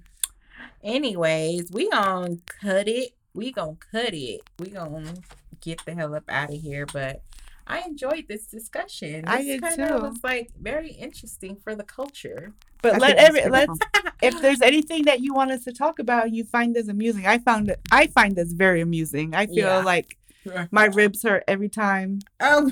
anyways, 0.82 1.70
we 1.72 1.89
gonna 1.91 2.37
cut 2.61 2.89
it. 2.89 3.11
We 3.34 3.53
gonna 3.53 3.76
cut 3.93 4.14
it. 4.14 4.41
We 4.59 4.70
gonna 4.70 5.14
get 5.61 5.84
the 5.84 5.95
hell 5.95 6.14
up 6.14 6.24
out 6.28 6.51
of 6.53 6.61
here. 6.61 6.87
But 6.87 7.22
I 7.66 7.80
enjoyed 7.80 8.26
this 8.28 8.47
discussion. 8.47 9.24
I 9.26 9.39
This 9.39 9.47
did 9.47 9.62
kinda 9.62 9.89
too. 9.89 9.99
Was 9.99 10.18
like 10.22 10.51
very 10.61 10.91
interesting 10.93 11.57
for 11.57 11.74
the 11.74 11.84
culture. 11.84 12.53
but 12.82 12.95
I 12.95 12.99
let 12.99 13.16
every 13.16 13.49
let's 13.49 13.78
if 14.22 14.41
there's 14.41 14.62
anything 14.62 15.05
that 15.07 15.20
you 15.20 15.34
want 15.34 15.51
us 15.51 15.64
to 15.64 15.72
talk 15.72 15.99
about, 15.99 16.32
you 16.32 16.45
find 16.45 16.74
this 16.74 16.89
amusing. 16.89 17.26
I 17.26 17.39
found 17.39 17.68
it. 17.70 17.80
I 17.91 18.07
find 18.07 18.37
this 18.37 18.53
very 18.53 18.80
amusing. 18.80 19.34
I 19.34 19.47
feel 19.47 19.57
Yeah. 19.57 19.78
like 19.84 20.16
my 20.70 20.84
ribs 20.87 21.22
hurt 21.24 21.43
every 21.49 21.68
time 21.68 22.20
Oh, 22.41 22.70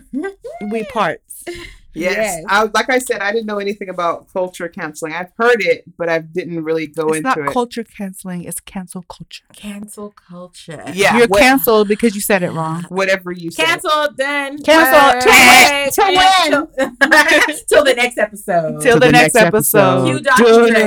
we 0.71 0.85
part. 0.93 1.21
Yes. 1.95 2.17
Yes. 2.17 2.45
I, 2.49 2.65
like 2.75 2.91
I 2.91 2.99
said, 2.99 3.21
I 3.21 3.33
didn't 3.33 3.47
know 3.47 3.59
anything 3.59 3.89
about 3.89 4.33
culture 4.33 4.69
canceling. 4.69 5.13
I've 5.13 5.31
heard 5.39 5.63
it, 5.63 5.85
but 5.97 6.09
I 6.09 6.19
didn't 6.19 6.65
really 6.65 6.87
go 6.87 7.09
it's 7.09 7.19
into 7.19 7.29
not 7.29 7.39
it. 7.39 7.53
culture 7.53 7.85
canceling. 7.85 8.45
It's 8.45 8.61
cancel 8.61 9.03
culture. 9.09 9.45
cancel 9.55 10.15
culture. 10.29 10.83
Yeah. 10.93 11.17
You're 11.19 11.29
what- 11.29 11.41
canceled 11.41 11.89
because 11.89 12.15
you 12.15 12.21
said 12.21 12.43
it 12.43 12.51
wrong. 12.51 12.83
Whatever 12.89 13.33
you 13.33 13.51
say. 13.51 13.65
Cancel 13.65 14.09
then. 14.17 14.59
Cancel. 14.63 15.21
To 15.21 15.29
wait, 15.29 15.93
To 15.95 16.03
and 16.03 16.49
Till, 16.49 16.67
till 17.69 17.85
the 17.85 17.95
next 17.95 18.19
episode. 18.19 18.81
Till 18.83 18.99
the 18.99 19.11
next 19.13 19.37
episode. 19.37 20.05
Cue 20.07 20.21
Dr. 20.21 20.71
Dre. 20.71 20.85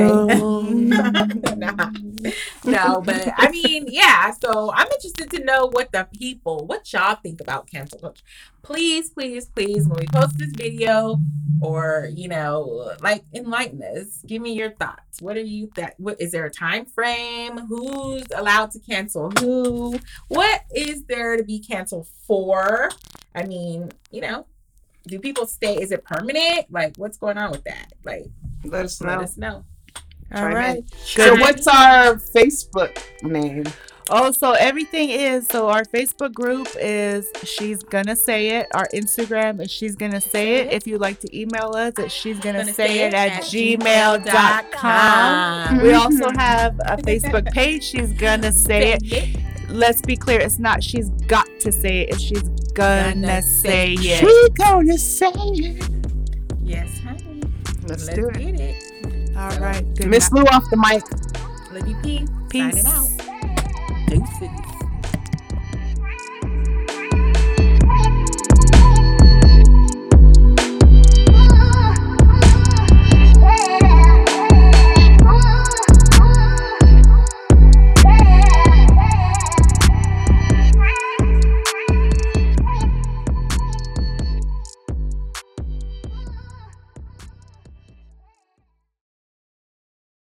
No, 2.68 3.02
but 3.02 3.30
I 3.38 3.50
mean, 3.50 3.86
yeah. 3.88 4.32
So 4.32 4.72
I'm 4.74 4.88
interested 4.88 5.30
to 5.32 5.44
know 5.44 5.68
what 5.72 5.92
the 5.92 6.08
people, 6.18 6.66
what 6.66 6.92
y'all 6.94 7.16
think 7.16 7.42
about 7.42 7.70
cancel 7.70 8.00
culture. 8.00 8.24
Please, 8.62 9.10
please, 9.10 9.46
please, 9.48 9.88
when 9.88 10.00
we 10.00 10.08
post 10.08 10.38
this 10.38 10.52
video, 10.52 11.20
or 11.62 12.10
you 12.14 12.28
know, 12.28 12.94
like 13.02 13.24
enlighten 13.34 13.82
us. 13.82 14.22
Give 14.26 14.42
me 14.42 14.54
your 14.54 14.72
thoughts. 14.72 15.22
What 15.22 15.38
are 15.38 15.42
you 15.42 15.70
that? 15.76 15.96
What 15.98 16.20
is 16.22 16.32
there 16.32 16.46
a 16.46 16.52
time 16.52 16.86
frame? 16.86 17.58
Who's 17.58 18.26
allowed 18.36 18.72
to 18.72 18.80
cancel 18.80 19.32
who? 19.40 19.98
What 20.28 20.62
is 20.76 21.04
there 21.06 21.38
to 21.38 21.44
be 21.44 21.60
canceled 21.60 22.08
for? 22.28 22.90
I 23.34 23.44
mean, 23.44 23.92
you 24.12 24.22
know. 24.22 24.46
Do 25.08 25.20
people 25.20 25.46
stay? 25.46 25.76
Is 25.82 25.94
it 25.94 26.04
permanent? 26.04 26.66
Like, 26.70 26.98
what's 26.98 27.18
going 27.18 27.38
on 27.38 27.52
with 27.52 27.64
that? 27.64 27.94
Like, 28.04 28.26
Let 28.66 28.84
us 28.84 29.00
know. 29.00 29.08
let 29.08 29.20
us 29.22 29.38
know. 29.38 29.64
All 30.34 30.46
right. 30.50 30.84
So, 30.96 31.36
what's 31.36 31.68
our 31.68 32.16
Facebook 32.16 33.02
name? 33.24 33.64
Oh, 34.10 34.32
so 34.32 34.54
everything 34.54 35.10
is 35.10 35.48
so 35.48 35.68
our 35.68 35.84
Facebook 35.84 36.34
group 36.34 36.70
is 36.80 37.30
She's 37.44 37.84
Gonna 37.84 38.16
Say 38.16 38.58
It. 38.58 38.68
Our 38.74 38.88
Instagram 38.94 39.62
is 39.62 39.70
She's 39.70 39.98
Gonna 39.98 40.22
Say 40.22 40.56
It. 40.60 40.72
If 40.72 40.88
you'd 40.88 41.02
like 41.02 41.20
to 41.22 41.38
email 41.38 41.74
us 41.76 41.94
it's 41.98 42.14
She's 42.14 42.40
Gonna, 42.40 42.60
gonna 42.60 42.74
say, 42.74 42.88
say, 42.88 43.08
It 43.08 43.14
at, 43.14 43.42
gmail.com. 43.44 44.24
gmail.com. 45.78 45.82
we 45.82 45.92
also 45.92 46.30
have 46.38 46.80
a 46.86 46.98
Facebook 46.98 47.52
page, 47.52 47.84
She's 47.84 48.14
Gonna 48.14 48.52
Say 48.52 48.94
It. 49.02 49.40
Let's 49.70 50.02
be 50.02 50.16
clear, 50.16 50.40
it's 50.40 50.60
not 50.60 50.82
She's 50.82 51.10
Got 51.28 51.48
to 51.62 51.72
Say 51.72 52.02
It, 52.02 52.12
it's 52.12 52.22
She's 52.22 52.48
Gonna, 52.74 53.14
gonna 53.14 53.42
say, 53.42 53.94
It. 53.94 54.20
She's 54.20 54.50
Gonna 54.50 54.98
Say 54.98 55.32
It. 55.34 55.90
Yes, 56.64 57.00
honey. 57.00 57.42
Let's, 57.84 58.06
Let's 58.06 58.16
do 58.16 58.30
it. 58.34 58.84
All 59.38 59.60
right. 59.60 59.86
Miss 60.06 60.32
Lou 60.32 60.42
off 60.46 60.68
the 60.72 60.78
mic. 60.78 61.04
Libby 61.72 61.96
P. 62.02 62.28
Peace. 62.50 62.82
Signing 62.82 62.88
out. 62.88 63.08
Deuces. 64.08 64.67